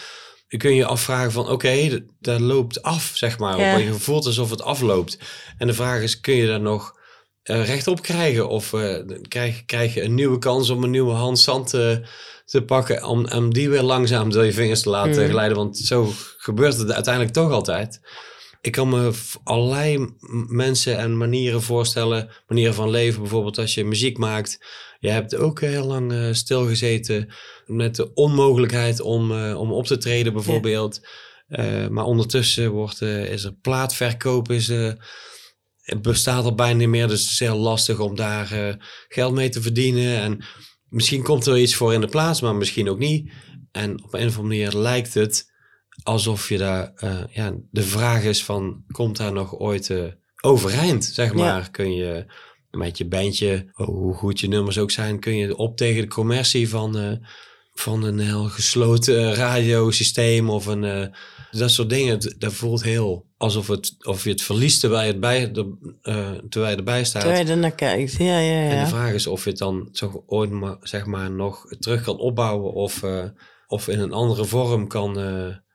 Je 0.48 0.56
kun 0.56 0.74
je 0.74 0.86
afvragen 0.86 1.32
van, 1.32 1.42
oké, 1.42 1.52
okay, 1.52 2.04
dat 2.20 2.40
loopt 2.40 2.82
af, 2.82 3.12
zeg 3.14 3.38
maar. 3.38 3.58
Ja. 3.58 3.76
Je 3.76 3.92
voelt 3.92 4.26
alsof 4.26 4.50
het 4.50 4.62
afloopt. 4.62 5.18
En 5.58 5.66
de 5.66 5.74
vraag 5.74 6.02
is, 6.02 6.20
kun 6.20 6.34
je 6.34 6.46
daar 6.46 6.60
nog 6.60 7.00
uh, 7.44 7.66
rechtop 7.66 8.02
krijgen? 8.02 8.48
Of 8.48 8.72
uh, 8.72 8.98
krijg, 9.28 9.64
krijg 9.64 9.94
je 9.94 10.02
een 10.02 10.14
nieuwe 10.14 10.38
kans 10.38 10.70
om 10.70 10.82
een 10.82 10.90
nieuwe 10.90 11.12
hand 11.12 11.38
zand 11.38 11.68
te, 11.68 12.02
te 12.44 12.62
pakken... 12.62 13.04
Om, 13.04 13.26
om 13.26 13.54
die 13.54 13.70
weer 13.70 13.82
langzaam 13.82 14.30
door 14.30 14.44
je 14.44 14.52
vingers 14.52 14.82
te 14.82 14.90
laten 14.90 15.22
mm. 15.22 15.30
glijden? 15.30 15.56
Want 15.56 15.78
zo 15.78 16.12
gebeurt 16.36 16.76
het 16.76 16.92
uiteindelijk 16.92 17.34
toch 17.34 17.50
altijd. 17.50 18.00
Ik 18.62 18.72
kan 18.72 18.88
me 18.88 19.12
allerlei 19.44 20.14
mensen 20.48 20.98
en 20.98 21.16
manieren 21.16 21.62
voorstellen, 21.62 22.30
manieren 22.46 22.74
van 22.74 22.90
leven. 22.90 23.20
Bijvoorbeeld 23.20 23.58
als 23.58 23.74
je 23.74 23.84
muziek 23.84 24.18
maakt. 24.18 24.64
Je 24.98 25.08
hebt 25.08 25.36
ook 25.36 25.60
heel 25.60 25.86
lang 25.86 26.12
uh, 26.12 26.32
stilgezeten 26.32 27.32
met 27.66 27.96
de 27.96 28.14
onmogelijkheid 28.14 29.00
om, 29.00 29.30
uh, 29.30 29.60
om 29.60 29.72
op 29.72 29.86
te 29.86 29.98
treden 29.98 30.32
bijvoorbeeld. 30.32 31.00
Ja. 31.48 31.82
Uh, 31.82 31.88
maar 31.88 32.04
ondertussen 32.04 32.70
wordt, 32.70 33.00
is 33.02 33.44
er 33.44 33.52
plaatverkoop, 33.52 34.50
is, 34.50 34.68
het 35.82 36.02
bestaat 36.02 36.44
al 36.44 36.54
bijna 36.54 36.78
niet 36.78 36.88
meer. 36.88 37.08
Dus 37.08 37.20
het 37.20 37.30
is 37.30 37.38
heel 37.38 37.58
lastig 37.58 37.98
om 37.98 38.16
daar 38.16 38.78
geld 39.08 39.34
mee 39.34 39.48
te 39.48 39.62
verdienen. 39.62 40.20
En 40.20 40.44
misschien 40.88 41.22
komt 41.22 41.46
er 41.46 41.58
iets 41.58 41.74
voor 41.74 41.94
in 41.94 42.00
de 42.00 42.06
plaats, 42.06 42.40
maar 42.40 42.54
misschien 42.54 42.88
ook 42.88 42.98
niet. 42.98 43.32
En 43.72 44.04
op 44.04 44.14
een 44.14 44.26
of 44.26 44.38
andere 44.38 44.42
manier 44.42 44.72
lijkt 44.72 45.14
het 45.14 45.51
alsof 46.02 46.48
je 46.48 46.58
daar, 46.58 46.92
uh, 47.04 47.18
ja, 47.30 47.52
de 47.70 47.82
vraag 47.82 48.22
is 48.22 48.44
van, 48.44 48.84
komt 48.90 49.16
daar 49.16 49.32
nog 49.32 49.58
ooit 49.58 49.88
uh, 49.88 50.04
overeind, 50.40 51.04
zeg 51.04 51.34
maar? 51.34 51.60
Ja. 51.60 51.68
Kun 51.70 51.94
je 51.94 52.26
met 52.70 52.98
je 52.98 53.06
bandje, 53.06 53.70
hoe 53.72 54.14
goed 54.14 54.40
je 54.40 54.48
nummers 54.48 54.78
ook 54.78 54.90
zijn, 54.90 55.20
kun 55.20 55.36
je 55.36 55.56
op 55.56 55.76
tegen 55.76 56.02
de 56.02 56.08
commercie 56.08 56.68
van, 56.68 56.98
uh, 56.98 57.12
van 57.74 58.02
een 58.02 58.18
heel 58.18 58.44
gesloten 58.44 59.34
radiosysteem 59.34 60.50
of 60.50 60.66
een, 60.66 61.12
dat 61.50 61.70
soort 61.70 61.90
dingen. 61.90 62.34
Dat 62.38 62.52
voelt 62.52 62.82
heel 62.82 63.26
alsof 63.36 63.66
het, 63.66 63.94
of 64.06 64.24
je 64.24 64.30
het 64.30 64.42
verliest 64.42 64.80
terwijl 64.80 65.02
je, 65.02 65.10
het 65.10 65.20
bij, 65.20 65.52
de, 65.52 65.76
terwijl 66.48 66.72
je 66.72 66.78
erbij 66.78 67.04
staat. 67.04 67.22
Terwijl 67.22 67.44
je 67.44 67.50
er 67.50 67.58
naar 67.58 67.74
kijkt, 67.74 68.12
ja, 68.12 68.38
ja, 68.38 68.62
ja. 68.62 68.70
En 68.70 68.84
de 68.84 68.90
vraag 68.90 69.12
is 69.12 69.26
of 69.26 69.44
je 69.44 69.50
het 69.50 69.58
dan 69.58 69.88
zo 69.92 70.24
ooit 70.26 70.50
maar, 70.50 70.76
zeg 70.80 71.06
maar, 71.06 71.30
nog 71.30 71.66
terug 71.78 72.02
kan 72.02 72.18
opbouwen 72.18 72.72
of, 72.72 73.02
of 73.66 73.88
in 73.88 74.00
een 74.00 74.12
andere 74.12 74.44
vorm 74.44 74.88
kan 74.88 75.16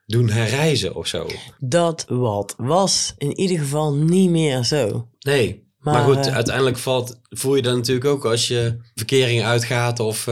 doen 0.08 0.30
herreizen 0.30 0.96
of 0.96 1.08
zo. 1.08 1.28
Dat 1.60 2.06
wat 2.08 2.54
was 2.58 3.14
in 3.18 3.40
ieder 3.40 3.60
geval 3.60 3.94
niet 3.94 4.30
meer 4.30 4.64
zo. 4.64 5.08
Nee, 5.20 5.66
maar, 5.80 5.94
maar 5.94 6.16
goed, 6.16 6.34
uiteindelijk 6.34 6.78
valt, 6.78 7.20
voel 7.30 7.56
je 7.56 7.62
dan 7.62 7.76
natuurlijk 7.76 8.06
ook 8.06 8.26
als 8.26 8.48
je 8.48 8.78
verkering 8.96 9.44
uitgaat 9.44 10.00
of 10.00 10.24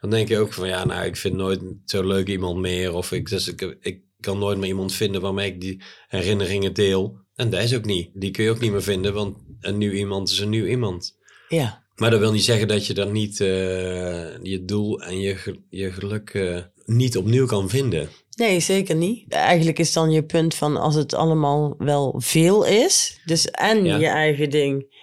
dan 0.00 0.10
denk 0.10 0.28
je 0.28 0.38
ook 0.38 0.52
van 0.52 0.68
ja, 0.68 0.84
nou 0.84 1.04
ik 1.04 1.16
vind 1.16 1.36
nooit 1.36 1.60
zo 1.84 2.06
leuk 2.06 2.28
iemand 2.28 2.58
meer 2.58 2.94
of 2.94 3.12
ik, 3.12 3.28
dus 3.28 3.48
ik, 3.48 3.76
ik 3.80 4.00
kan 4.20 4.38
nooit 4.38 4.58
meer 4.58 4.68
iemand 4.68 4.92
vinden 4.92 5.20
waarmee 5.20 5.52
ik 5.52 5.60
die 5.60 5.82
herinneringen 6.08 6.72
deel. 6.72 7.18
En 7.34 7.50
dat 7.50 7.62
is 7.62 7.74
ook 7.74 7.84
niet. 7.84 8.10
Die 8.14 8.30
kun 8.30 8.44
je 8.44 8.50
ook 8.50 8.60
niet 8.60 8.72
meer 8.72 8.82
vinden, 8.82 9.14
want 9.14 9.36
een 9.60 9.78
nieuw 9.78 9.92
iemand 9.92 10.30
is 10.30 10.38
een 10.38 10.48
nieuw 10.48 10.66
iemand. 10.66 11.18
Ja. 11.48 11.84
Maar 11.94 12.10
dat 12.10 12.20
wil 12.20 12.32
niet 12.32 12.44
zeggen 12.44 12.68
dat 12.68 12.86
je 12.86 12.94
dan 12.94 13.12
niet 13.12 13.40
uh, 13.40 13.46
je 14.42 14.62
doel 14.64 15.02
en 15.02 15.20
je, 15.20 15.60
je 15.68 15.92
geluk 15.92 16.60
niet 16.84 17.16
opnieuw 17.16 17.46
kan 17.46 17.68
vinden. 17.68 18.08
Nee, 18.40 18.60
zeker 18.60 18.96
niet. 18.96 19.32
Eigenlijk 19.32 19.78
is 19.78 19.92
dan 19.92 20.10
je 20.10 20.22
punt 20.22 20.54
van 20.54 20.76
als 20.76 20.94
het 20.94 21.14
allemaal 21.14 21.74
wel 21.78 22.14
veel 22.16 22.64
is, 22.66 23.20
dus 23.24 23.50
en 23.50 23.84
ja. 23.84 23.96
je 23.96 24.06
eigen 24.06 24.50
ding, 24.50 24.98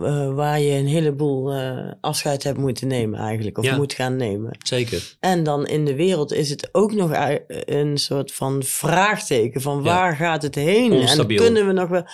uh, 0.00 0.34
waar 0.34 0.60
je 0.60 0.72
een 0.72 0.86
heleboel 0.86 1.54
uh, 1.54 1.92
afscheid 2.00 2.42
hebt 2.42 2.58
moeten 2.58 2.88
nemen 2.88 3.18
eigenlijk, 3.18 3.58
of 3.58 3.64
Ja. 3.64 3.76
moet 3.76 3.92
gaan 3.92 4.16
nemen. 4.16 4.56
Zeker. 4.58 5.16
En 5.20 5.42
dan 5.42 5.66
in 5.66 5.84
de 5.84 5.94
wereld 5.94 6.32
is 6.32 6.50
het 6.50 6.68
ook 6.72 6.92
nog 6.92 7.10
een 7.48 7.98
soort 7.98 8.32
van 8.32 8.62
vraagteken 8.62 9.60
van 9.60 9.76
Ja. 9.76 9.82
waar 9.82 10.16
gaat 10.16 10.42
het 10.42 10.54
heen? 10.54 10.92
Onstabiel. 10.92 11.38
En 11.38 11.44
kunnen 11.44 11.66
we 11.66 11.72
nog 11.72 11.88
wel... 11.88 12.04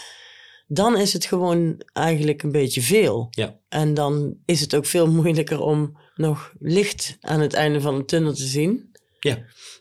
Dan 0.67 0.99
is 0.99 1.13
het 1.13 1.25
gewoon 1.25 1.83
eigenlijk 1.93 2.43
een 2.43 2.53
beetje 2.53 2.81
veel. 2.83 3.29
Ja. 3.31 3.59
En 3.69 3.95
dan 3.95 4.37
is 4.45 4.61
het 4.61 4.75
ook 4.75 4.87
veel 4.87 5.11
moeilijker 5.11 5.61
om 5.61 5.99
nog 6.15 6.53
licht 6.59 7.17
aan 7.21 7.41
het 7.41 7.55
einde 7.55 7.81
van 7.81 7.97
de 7.97 8.05
tunnel 8.05 8.33
te 8.33 8.47
zien. 8.47 8.91
Ja. 9.21 9.39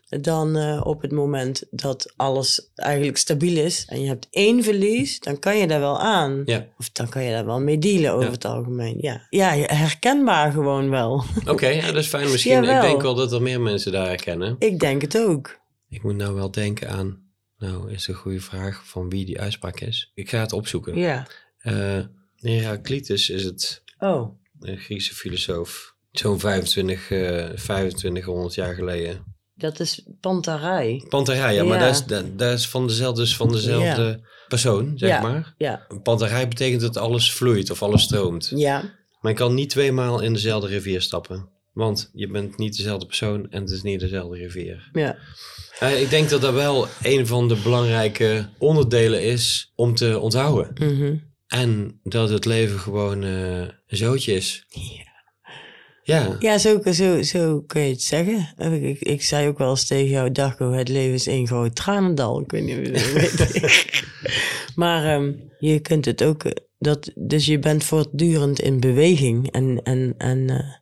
Dan 0.09 0.55
eh, 0.57 0.81
op 0.83 1.01
het 1.01 1.11
moment 1.11 1.63
dat 1.71 2.13
alles 2.15 2.71
eigenlijk 2.75 3.17
stabiel 3.17 3.57
is 3.65 3.85
en 3.89 4.01
je 4.01 4.07
hebt 4.07 4.27
één 4.31 4.63
verlies, 4.63 5.19
dan 5.19 5.39
kan 5.39 5.57
je 5.57 5.67
daar 5.67 5.79
wel 5.79 5.99
aan. 5.99 6.41
Ja. 6.45 6.67
Of 6.77 6.89
dan 6.89 7.09
kan 7.09 7.23
je 7.23 7.31
daar 7.31 7.45
wel 7.45 7.59
mee 7.59 7.77
dealen 7.79 8.11
over 8.11 8.25
Ja. 8.25 8.31
het 8.31 8.45
algemeen. 8.45 8.97
Ja, 8.99 9.27
ja 9.29 9.49
herkenbaar 9.55 10.51
gewoon 10.51 10.89
wel. 10.89 11.23
Oké, 11.47 11.67
ja, 11.67 11.85
dat 11.85 11.95
is 11.95 12.07
fijn. 12.07 12.31
Misschien, 12.31 12.63
ik 12.63 12.81
denk 12.81 13.01
wel 13.01 13.15
dat 13.15 13.31
er 13.31 13.41
meer 13.41 13.61
mensen 13.61 13.91
daar 13.91 14.07
herkennen. 14.07 14.55
Ik 14.59 14.79
denk 14.79 15.01
het 15.01 15.17
ook. 15.17 15.59
Ik 15.89 16.03
moet 16.03 16.15
nou 16.15 16.33
wel 16.35 16.51
denken 16.51 16.89
aan, 16.89 17.23
nou 17.57 17.91
is 17.91 18.07
een 18.07 18.13
goede 18.15 18.39
vraag 18.41 18.81
van 18.87 19.09
wie 19.09 19.25
die 19.25 19.39
uitspraak 19.39 19.79
is. 19.79 20.11
Ik 20.13 20.29
ga 20.29 20.39
het 20.39 20.53
opzoeken. 20.53 20.97
Ja. 20.97 21.27
Eh, 21.57 21.99
Heraclitus 22.39 23.29
is 23.29 23.43
het, 23.43 23.83
Oh, 23.99 24.37
een 24.59 24.77
Griekse 24.77 25.15
filosoof. 25.15 25.95
Zo'n 26.11 26.39
25, 26.39 27.11
eh 27.11 27.49
2500 27.49 28.53
jaar 28.55 28.75
geleden. 28.75 29.34
Dat 29.55 29.79
is 29.79 30.07
Pantarij. 30.21 31.05
Panterij, 31.09 31.53
ja, 31.53 31.63
maar 31.63 31.79
Ja. 31.79 31.85
dat 31.85 31.93
is, 31.95 32.05
dat, 32.05 32.37
dat 32.39 32.53
is 32.57 32.67
van 32.67 32.87
dezelfde, 32.87 33.21
dus 33.21 33.35
van 33.35 33.51
dezelfde 33.51 34.19
persoon, 34.47 34.91
zeg 34.95 35.09
Ja. 35.09 35.21
maar. 35.21 35.53
Ja, 35.57 35.87
Panterij 36.03 36.47
betekent 36.47 36.81
dat 36.81 36.97
alles 36.97 37.31
vloeit 37.31 37.69
of 37.71 37.81
alles 37.83 38.01
stroomt. 38.01 38.51
ja, 38.55 38.93
Maar 39.21 39.31
je 39.31 39.37
kan 39.37 39.53
niet 39.53 39.69
tweemaal 39.69 40.21
in 40.21 40.33
dezelfde 40.33 40.67
rivier 40.67 41.01
stappen. 41.01 41.49
Want 41.73 42.09
je 42.13 42.27
bent 42.27 42.57
niet 42.57 42.77
dezelfde 42.77 43.05
persoon 43.05 43.51
en 43.51 43.61
het 43.61 43.69
is 43.69 43.81
niet 43.81 43.99
dezelfde 43.99 44.37
rivier. 44.37 44.89
ja. 44.93 45.17
Eh, 45.79 46.01
ik 46.01 46.09
denk 46.09 46.29
dat 46.29 46.41
dat 46.41 46.53
wel 46.53 46.87
een 47.03 47.27
van 47.27 47.47
de 47.47 47.55
belangrijke 47.63 48.49
onderdelen 48.57 49.23
is 49.23 49.71
om 49.75 49.95
te 49.95 50.19
onthouden. 50.19 50.71
Mhm. 50.95 51.15
En 51.47 51.99
dat 52.03 52.29
het 52.29 52.45
leven 52.45 52.79
gewoon 52.79 53.23
eh, 53.23 53.59
een 53.59 53.71
zootje 53.87 54.33
is. 54.33 54.65
Ja. 54.69 55.04
Ja, 56.39 56.57
zo, 56.57 56.81
zo, 56.91 57.21
zo 57.21 57.61
kun 57.67 57.81
je 57.81 57.89
het 57.91 58.01
zeggen. 58.01 58.53
Ik, 58.57 58.81
ik, 58.83 58.99
ik 59.01 59.21
zei 59.21 59.47
ook 59.47 59.57
wel 59.57 59.69
eens 59.69 59.87
tegen 59.87 60.09
jou, 60.09 60.31
Darko, 60.31 60.71
het 60.71 60.87
leven 60.89 61.13
is 61.13 61.27
één 61.27 61.47
groot 61.47 61.75
tranendal. 61.75 62.41
Ik 62.41 62.51
weet 62.51 62.63
niet 62.63 62.77
of 62.77 62.85
je 62.85 62.91
dat 62.91 63.51
weet. 63.51 63.95
maar 64.75 65.13
ehm, 65.13 65.33
je 65.59 65.79
kunt 65.79 66.05
het 66.05 66.23
ook... 66.23 66.43
Dat, 66.79 67.11
dus 67.15 67.45
je 67.45 67.59
bent 67.59 67.83
voortdurend 67.83 68.59
in 68.59 68.79
beweging. 68.79 69.51
En, 69.51 69.79
en, 69.83 70.15
en 70.17 70.49
eh, 70.49 70.73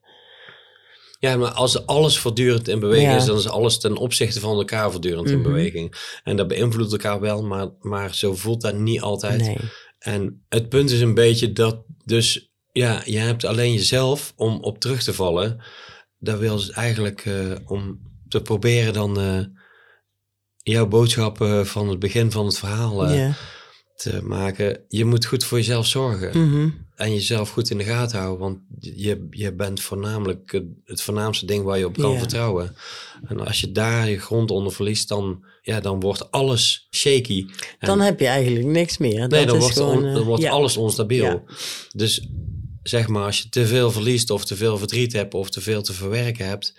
ja, 1.19 1.37
maar 1.37 1.51
als 1.51 1.85
alles 1.85 2.17
voortdurend 2.19 2.67
in 2.67 2.79
beweging 2.79 3.09
Ja. 3.11 3.15
is, 3.17 3.25
dan 3.25 3.37
is 3.37 3.47
alles 3.49 3.79
ten 3.79 3.97
opzichte 3.97 4.39
van 4.39 4.57
elkaar 4.57 4.91
voortdurend 4.91 5.29
in 5.29 5.39
Mhm. 5.39 5.43
beweging. 5.51 5.95
En 6.23 6.35
dat 6.35 6.47
beïnvloedt 6.47 6.91
elkaar 6.91 7.19
wel, 7.19 7.43
maar, 7.43 7.69
maar 7.79 8.15
zo 8.15 8.35
voelt 8.35 8.61
dat 8.61 8.75
niet 8.77 9.01
altijd. 9.01 9.41
nee. 9.41 9.57
En 9.99 10.43
het 10.49 10.69
punt 10.69 10.91
is 10.91 11.01
een 11.01 11.13
beetje 11.13 11.53
dat, 11.53 11.83
dus 12.05 12.52
ja, 12.73 13.01
je 13.05 13.17
hebt 13.17 13.45
alleen 13.45 13.73
jezelf 13.73 14.33
om 14.35 14.57
op 14.61 14.79
terug 14.79 15.03
te 15.03 15.13
vallen. 15.13 15.59
Dat 16.19 16.39
wil 16.39 16.55
dus 16.55 16.71
eigenlijk 16.71 17.25
eh, 17.25 17.51
om 17.65 17.99
te 18.27 18.41
proberen 18.41 18.93
dan 18.93 19.19
eh, 19.19 19.39
jouw 20.57 20.87
boodschappen 20.87 21.67
van 21.67 21.89
het 21.89 21.99
begin 21.99 22.31
van 22.31 22.45
het 22.45 22.57
verhaal 22.57 23.05
eh, 23.07 23.33
te 23.95 24.21
maken. 24.23 24.79
Je 24.87 25.05
moet 25.05 25.25
goed 25.25 25.43
voor 25.43 25.57
jezelf 25.57 25.87
zorgen 25.87 26.47
Mhm. 26.49 26.69
en 26.95 27.13
jezelf 27.13 27.49
goed 27.49 27.69
in 27.69 27.77
de 27.77 27.83
gaten 27.83 28.19
houden, 28.19 28.39
want 28.39 28.59
je, 28.79 29.27
je 29.29 29.53
bent 29.53 29.81
voornamelijk 29.81 30.51
het, 30.51 30.65
het 30.85 31.01
voornaamste 31.01 31.45
ding 31.45 31.63
waar 31.63 31.77
je 31.77 31.85
op 31.85 31.97
kan 31.97 32.17
vertrouwen. 32.17 32.75
En 33.27 33.39
als 33.47 33.61
je 33.61 33.71
daar 33.71 34.09
je 34.09 34.19
grond 34.19 34.51
onder 34.51 34.73
verliest, 34.73 35.07
dan, 35.09 35.45
ja, 35.61 35.79
dan 35.79 35.99
wordt 35.99 36.31
alles 36.31 36.87
shaky. 36.95 37.45
En- 37.79 37.87
Dan 37.87 37.99
heb 37.99 38.19
je 38.19 38.27
eigenlijk 38.27 38.65
niks 38.65 38.97
meer. 38.97 39.19
Nee, 39.27 39.45
dat 39.45 39.47
dan 39.47 39.55
is 39.55 39.61
wordt, 39.61 39.77
gewoon, 39.77 39.97
on- 39.97 40.05
eh, 40.05 40.13
dan 40.13 40.23
wordt 40.23 40.41
ja. 40.43 40.51
alles 40.51 40.77
onstabiel. 40.77 41.23
Ja. 41.23 41.43
Dus 41.95 42.27
zeg 42.83 43.07
maar, 43.07 43.25
als 43.25 43.41
je 43.41 43.49
te 43.49 43.67
veel 43.67 43.91
verliest 43.91 44.29
of 44.29 44.45
te 44.45 44.55
veel 44.55 44.77
verdriet 44.77 45.13
hebt 45.13 45.33
of 45.33 45.49
te 45.49 45.61
veel 45.61 45.81
te 45.81 45.93
verwerken 45.93 46.47
hebt, 46.47 46.73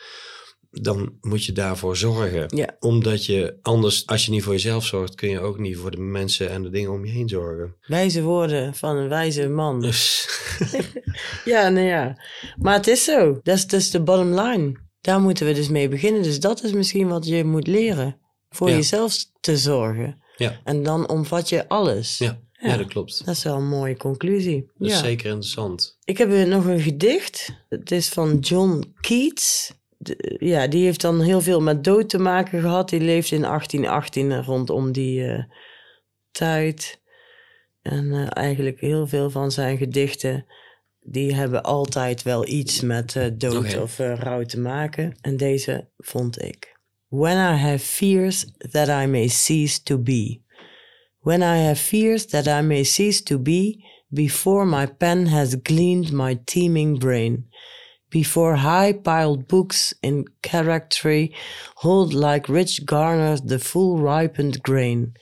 dan 0.71 1.19
moet 1.21 1.45
je 1.45 1.53
daarvoor 1.53 1.97
zorgen. 1.97 2.57
Ja. 2.57 2.77
Omdat 2.79 3.27
je 3.27 3.59
anders, 3.63 4.07
als 4.07 4.25
je 4.25 4.31
niet 4.31 4.43
voor 4.43 4.53
jezelf 4.53 4.85
zorgt, 4.87 5.15
kun 5.15 5.29
je 5.29 5.41
ook 5.41 5.59
niet 5.59 5.77
voor 5.77 5.91
de 5.91 6.01
mensen 6.01 6.51
en 6.51 6.63
de 6.63 6.71
dingen 6.71 6.91
om 6.91 7.05
je 7.05 7.13
heen 7.13 7.29
zorgen. 7.29 7.77
Wijze 7.87 8.23
woorden 8.23 8.75
van 8.75 8.97
een 8.97 9.09
wijze 9.09 9.49
man. 9.49 9.81
Dus 9.81 10.29
Ja, 11.45 11.69
nou 11.69 11.87
ja. 11.87 12.23
Maar 12.57 12.75
het 12.75 12.87
is 12.87 13.05
zo. 13.05 13.39
Dat 13.43 13.57
is, 13.57 13.67
dat 13.67 13.81
is 13.81 13.91
de 13.91 14.03
bottom 14.03 14.41
line. 14.41 14.73
Daar 15.01 15.21
moeten 15.21 15.47
we 15.47 15.53
dus 15.53 15.69
mee 15.69 15.89
beginnen. 15.89 16.23
Dus 16.23 16.41
dat 16.41 16.63
is 16.63 16.73
misschien 16.73 17.09
wat 17.09 17.27
je 17.27 17.45
moet 17.45 17.67
leren. 17.67 18.19
Voor 18.51 18.69
Ja. 18.69 18.75
jezelf 18.75 19.17
te 19.41 19.57
zorgen. 19.57 20.23
ja, 20.37 20.61
En 20.65 20.83
dan 20.83 21.09
omvat 21.09 21.49
je 21.49 21.69
alles. 21.69 22.19
ja, 22.19 22.41
ja. 22.65 22.71
Ja. 22.71 22.77
dat 22.77 22.87
klopt. 22.87 23.25
Dat 23.25 23.35
is 23.35 23.43
wel 23.43 23.57
een 23.57 23.69
mooie 23.69 23.97
conclusie. 23.97 24.71
Dat 24.79 24.89
is 24.89 24.95
ja. 24.95 25.03
zeker 25.03 25.27
interessant. 25.27 25.99
Ik 26.05 26.19
heb 26.19 26.47
nog 26.47 26.65
een 26.65 26.81
gedicht. 26.81 27.65
Het 27.69 27.91
is 27.91 28.09
van 28.09 28.39
John 28.39 28.95
Keats. 29.01 29.73
De- 29.99 30.37
ja, 30.39 30.67
die 30.67 30.85
heeft 30.85 31.01
dan 31.01 31.21
heel 31.21 31.41
veel 31.41 31.61
met 31.61 31.85
dood 31.85 32.09
te 32.09 32.19
maken 32.19 32.61
gehad. 32.61 32.89
Die 32.89 33.01
leeft 33.01 33.31
in 33.31 33.43
1818 33.43 34.45
rondom 34.45 34.93
die 34.93 35.27
eh, 35.27 35.45
tijd. 36.31 37.01
En 37.83 38.13
eh, 38.13 38.27
eigenlijk 38.31 38.81
heel 38.81 39.07
veel 39.07 39.31
van 39.31 39.51
zijn 39.51 39.77
gedichten... 39.77 40.47
die 41.01 41.35
hebben 41.35 41.63
altijd 41.63 42.23
wel 42.23 42.49
iets 42.49 42.81
met 42.81 43.17
eh, 43.17 43.27
dood 43.35 43.81
of 43.81 43.99
rouw 43.99 44.45
te 44.45 44.61
maken. 44.61 45.17
En 45.21 45.37
deze 45.37 45.89
vond 45.99 46.43
ik. 46.43 46.79
When 47.09 47.37
I 47.37 47.59
have 47.59 47.79
fears 47.79 48.47
that 48.71 48.89
I 48.89 49.07
may 49.07 49.29
cease 49.29 49.83
to 49.83 49.99
be. 49.99 50.44
When 51.25 51.43
I 51.43 51.57
have 51.57 51.79
fears 51.79 52.27
that 52.27 52.47
I 52.47 52.61
may 52.61 52.85
cease 52.85 53.23
to 53.23 53.39
be, 53.39 53.83
before 54.13 54.67
my 54.67 54.85
pen 54.85 55.25
has 55.27 55.55
gleaned 55.55 56.13
my 56.13 56.39
teeming 56.47 56.97
brain, 56.97 57.45
before 58.11 58.57
high 58.57 58.93
piled 58.93 59.49
books 59.49 59.95
in 60.03 60.27
charactery 60.43 61.35
hold 61.77 62.13
like 62.13 62.51
rich 62.51 62.85
garners 62.85 63.41
the 63.41 63.59
full 63.59 63.97
ripened 63.97 64.63
grain, 64.63 65.15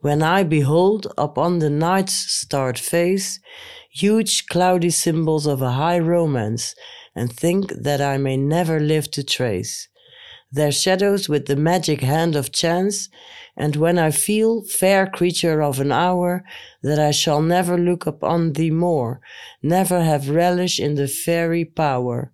when 0.00 0.24
I 0.24 0.42
behold 0.42 1.06
upon 1.16 1.60
the 1.60 1.70
night's 1.70 2.16
starred 2.40 2.78
face 2.78 3.38
huge 3.92 4.48
cloudy 4.48 4.90
symbols 4.90 5.46
of 5.46 5.62
a 5.62 5.70
high 5.70 6.00
romance, 6.00 6.74
and 7.14 7.32
think 7.32 7.72
that 7.74 8.00
I 8.00 8.18
may 8.18 8.36
never 8.36 8.80
live 8.80 9.08
to 9.12 9.22
trace 9.22 9.86
their 10.54 10.72
shadows 10.72 11.28
with 11.28 11.46
the 11.46 11.56
magic 11.56 12.00
hand 12.00 12.36
of 12.36 12.52
chance, 12.52 13.08
and 13.56 13.76
when 13.76 13.98
I 13.98 14.10
feel, 14.10 14.62
fair 14.62 15.06
creature 15.06 15.62
of 15.62 15.80
an 15.80 15.92
hour, 15.92 16.44
that 16.82 16.98
I 16.98 17.10
shall 17.12 17.42
never 17.42 17.76
look 17.76 18.06
upon 18.06 18.52
thee 18.52 18.70
more, 18.70 19.20
never 19.62 20.02
have 20.02 20.30
relish 20.30 20.78
in 20.78 20.94
the 20.94 21.08
fairy 21.08 21.64
power 21.64 22.32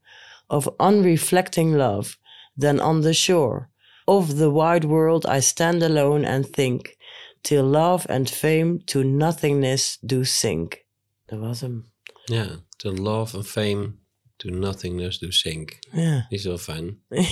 of 0.48 0.68
unreflecting 0.78 1.76
love, 1.76 2.18
then 2.56 2.80
on 2.80 3.00
the 3.00 3.14
shore 3.14 3.70
of 4.06 4.36
the 4.36 4.50
wide 4.50 4.84
world 4.84 5.24
I 5.26 5.40
stand 5.40 5.82
alone 5.82 6.24
and 6.24 6.44
think, 6.46 6.96
till 7.42 7.64
love 7.64 8.06
and 8.08 8.28
fame 8.28 8.80
to 8.86 9.04
nothingness 9.04 9.98
do 10.04 10.24
sink. 10.24 10.84
Dat 11.28 11.40
was 11.40 11.60
hem. 11.60 11.84
Ja, 12.24 12.46
to 12.78 12.90
love 12.90 13.34
and 13.34 13.46
fame, 13.46 13.98
to 14.40 14.48
nothingness 14.50 15.18
do 15.18 15.30
sink. 15.30 15.78
Ja. 15.92 16.26
Is 16.28 16.44
wel 16.44 16.58
fijn. 16.58 16.98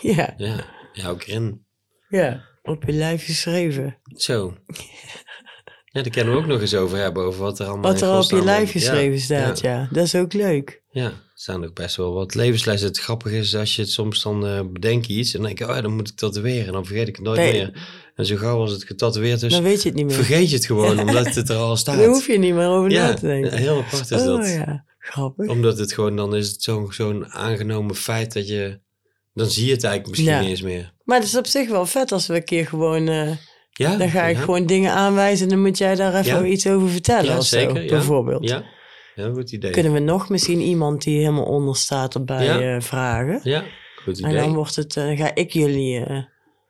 ja. 0.00 0.34
Ja, 0.36 0.64
ja 0.92 1.08
ook 1.08 1.22
erin. 1.22 1.64
Ja. 2.08 2.44
Op 2.62 2.84
je 2.86 2.92
lijf 2.92 3.24
geschreven. 3.24 3.96
Zo. 4.16 4.56
Ja, 5.84 6.02
daar 6.02 6.10
kunnen 6.12 6.34
we 6.34 6.40
ook 6.40 6.46
nog 6.46 6.60
eens 6.60 6.74
over 6.74 6.98
hebben, 6.98 7.22
over 7.24 7.40
wat 7.40 7.58
er 7.58 7.66
allemaal 7.66 7.92
Wat 7.92 8.00
er 8.02 8.16
op 8.18 8.30
je 8.30 8.44
lijf 8.44 8.70
geschreven 8.70 9.12
ja, 9.12 9.18
staat, 9.18 9.60
Ja, 9.60 9.70
ja. 9.70 9.88
Dat 9.92 10.04
is 10.04 10.14
ook 10.14 10.32
leuk. 10.32 10.82
ja, 10.90 11.04
er 11.04 11.22
staan 11.34 11.64
ook 11.64 11.74
best 11.74 11.96
wel 11.96 12.12
wat 12.12 12.34
levenslessen. 12.34 12.88
Het 12.88 12.98
grappige 12.98 13.36
is, 13.36 13.54
als 13.56 13.76
je 13.76 13.82
het 13.82 13.90
soms 13.90 14.22
dan 14.22 14.46
eh 14.46 14.60
bedenk 14.72 15.04
je 15.04 15.12
iets 15.14 15.32
en 15.34 15.38
dan 15.38 15.46
denk 15.46 15.58
je, 15.58 15.68
oh 15.68 15.74
ja, 15.74 15.80
dan 15.80 15.94
moet 15.94 16.08
ik 16.08 16.16
tatoeëren. 16.16 16.66
En 16.66 16.72
dan 16.72 16.86
vergeet 16.86 17.08
ik 17.08 17.16
het 17.16 17.24
nooit 17.24 17.38
Nee. 17.38 17.52
meer. 17.52 17.86
En 18.14 18.26
zo 18.26 18.36
gauw 18.36 18.60
als 18.60 18.70
het 18.72 18.84
getatoeëerd 18.84 19.42
is, 19.42 19.52
Dan 19.52 19.62
weet 19.62 19.82
je 19.82 19.88
het 19.88 19.96
niet 19.96 20.06
meer. 20.06 20.14
vergeet 20.14 20.48
je 20.50 20.56
het 20.56 20.66
gewoon, 20.66 20.98
omdat 21.08 21.34
het 21.34 21.48
er 21.48 21.56
al 21.56 21.76
staat. 21.76 21.96
Daar 21.98 22.06
hoef 22.06 22.26
je 22.26 22.38
niet 22.38 22.54
meer 22.54 22.68
over 22.68 22.90
na 22.90 23.14
te 23.14 23.26
denken. 23.26 23.56
heel 23.56 23.78
apart 23.78 24.10
is 24.10 24.20
oh 24.20 24.26
dat. 24.26 24.48
ja, 24.48 24.84
grappig. 25.02 25.48
Omdat 25.48 25.78
het 25.78 25.92
gewoon, 25.92 26.16
dan 26.16 26.36
is 26.36 26.48
het 26.48 26.62
zo'n 26.62 26.92
zo'n 26.92 27.26
aangenomen 27.32 27.94
feit 27.94 28.32
dat 28.32 28.48
je, 28.48 28.80
dan 29.34 29.46
zie 29.46 29.66
je 29.66 29.72
het 29.72 29.84
eigenlijk 29.84 30.14
misschien 30.16 30.34
Ja. 30.34 30.40
niet 30.40 30.50
eens 30.50 30.62
meer. 30.62 30.92
Maar 31.04 31.18
het 31.18 31.26
is 31.26 31.36
op 31.36 31.46
zich 31.46 31.68
wel 31.68 31.86
vet 31.86 32.12
als 32.12 32.26
we 32.26 32.34
een 32.34 32.44
keer 32.44 32.66
gewoon... 32.66 33.08
eh, 33.08 33.30
Ja, 33.72 33.96
dan 33.96 34.08
ga 34.10 34.24
ik 34.24 34.36
ja. 34.36 34.42
gewoon 34.42 34.66
dingen 34.66 34.92
aanwijzen 34.92 35.44
en 35.44 35.52
dan 35.52 35.62
moet 35.62 35.78
jij 35.78 35.94
daar 35.94 36.14
even 36.14 36.52
iets 36.52 36.66
over 36.66 36.88
vertellen 36.88 37.36
of 37.38 37.44
zo, 37.44 37.58
zeker, 37.58 37.82
ja. 37.82 37.88
bijvoorbeeld. 37.90 38.48
Ja, 38.48 38.64
ja 39.14 39.30
goed 39.30 39.52
idee. 39.52 39.70
Kunnen 39.70 39.92
we 39.92 39.98
nog 39.98 40.28
misschien 40.28 40.60
iemand 40.60 41.02
die 41.02 41.18
helemaal 41.18 41.44
onder 41.44 41.76
staat 41.76 42.14
erbij 42.14 42.74
eh, 42.74 42.80
vragen? 42.80 43.40
Ja, 43.42 43.64
goed 44.02 44.20
En 44.22 44.28
idee. 44.30 44.40
dan 44.40 44.54
wordt 44.54 44.76
het, 44.76 44.96
eh, 44.96 45.04
dan 45.04 45.16
ga 45.16 45.34
ik 45.34 45.52
jullie... 45.52 46.06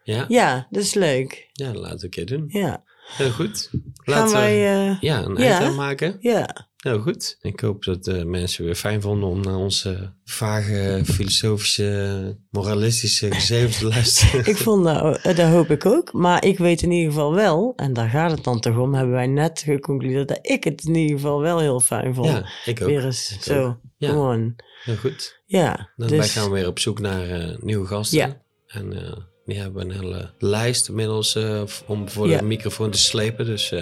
Ja, 0.04 0.24
ja, 0.28 0.66
dat 0.70 0.82
is 0.82 0.94
leuk. 0.94 1.48
ja, 1.52 1.72
laten 1.74 1.98
we 1.98 2.04
een 2.04 2.10
keer 2.10 2.26
doen. 2.26 2.44
Ja. 2.48 2.82
Heel 3.16 3.30
goed. 3.30 3.68
Gaan 3.70 3.82
Laten 4.18 4.32
wij... 4.36 4.54
we 4.56 4.96
ja, 5.00 5.22
een 5.22 5.36
eind 5.36 5.64
aan 5.64 5.74
maken. 5.74 6.16
ja, 6.20 6.68
Heel 6.82 7.00
goed. 7.00 7.36
Ik 7.40 7.60
hoop 7.60 7.84
dat 7.84 8.04
de 8.04 8.24
mensen 8.24 8.64
weer 8.64 8.74
fijn 8.74 9.00
vonden 9.02 9.28
om 9.28 9.40
naar 9.40 9.56
onze 9.56 10.12
vage, 10.24 11.02
filosofische, 11.04 12.36
moralistische 12.50 13.32
gezeven 13.34 13.78
te 13.78 13.86
luisteren. 13.86 14.46
ik 14.52 14.56
vond 14.56 14.84
dat... 14.84 15.18
eh, 15.18 15.36
dat 15.36 15.48
hoop 15.48 15.70
ik 15.70 15.86
ook. 15.86 16.12
Maar 16.12 16.44
ik 16.44 16.58
weet 16.58 16.82
in 16.82 16.90
ieder 16.90 17.12
geval 17.12 17.34
wel, 17.34 17.72
en 17.76 17.92
daar 17.92 18.08
gaat 18.08 18.30
het 18.30 18.44
dan 18.44 18.60
toch 18.60 18.78
om, 18.78 18.94
hebben 18.94 19.14
wij 19.14 19.26
net 19.26 19.62
geconcludeerd 19.64 20.28
dat 20.28 20.38
ik 20.42 20.64
het 20.64 20.84
in 20.84 20.94
ieder 20.94 21.16
geval 21.16 21.40
wel 21.40 21.58
heel 21.58 21.80
fijn 21.80 22.14
vond. 22.14 22.26
ja, 22.28 22.48
ik 22.64 22.80
ook. 22.80 22.88
Weer 22.88 23.04
eens 23.04 23.32
Ik 23.32 23.42
zo. 23.42 23.78
Ja. 23.96 24.08
gewoon. 24.08 24.56
Heel 24.84 24.96
goed. 24.96 25.40
Ja, 25.46 25.90
Dan 25.96 26.08
dus... 26.08 26.18
wij 26.18 26.28
gaan 26.28 26.50
weer 26.50 26.66
op 26.66 26.78
zoek 26.78 27.00
naar 27.00 27.30
eh, 27.30 27.58
nieuwe 27.60 27.86
gasten. 27.86 28.18
Ja. 28.18 28.42
En 28.66 28.92
eh, 29.04 29.12
die 29.44 29.58
hebben 29.58 29.90
een 29.90 29.96
hele 30.00 30.30
lijst 30.38 30.88
inmiddels 30.88 31.34
eh, 31.34 31.62
om 31.86 32.08
voor 32.08 32.28
de 32.28 32.42
microfoon 32.42 32.90
te 32.90 32.98
slepen. 32.98 33.46
Dus 33.46 33.72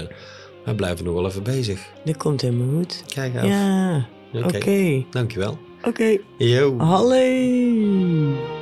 wij 0.65 0.75
blijven 0.75 1.05
nog 1.05 1.15
wel 1.15 1.27
even 1.27 1.43
bezig. 1.43 1.93
Dat 2.05 2.17
komt 2.17 2.41
helemaal 2.41 2.79
goed. 2.79 3.05
Kijk 3.15 3.37
af. 3.37 3.45
Ja, 3.45 4.07
Oké. 4.33 4.57
oké. 4.57 5.05
Dankjewel. 5.11 5.59
Oké, 5.85 6.17
Yo. 6.39 6.79
hallo. 6.79 8.60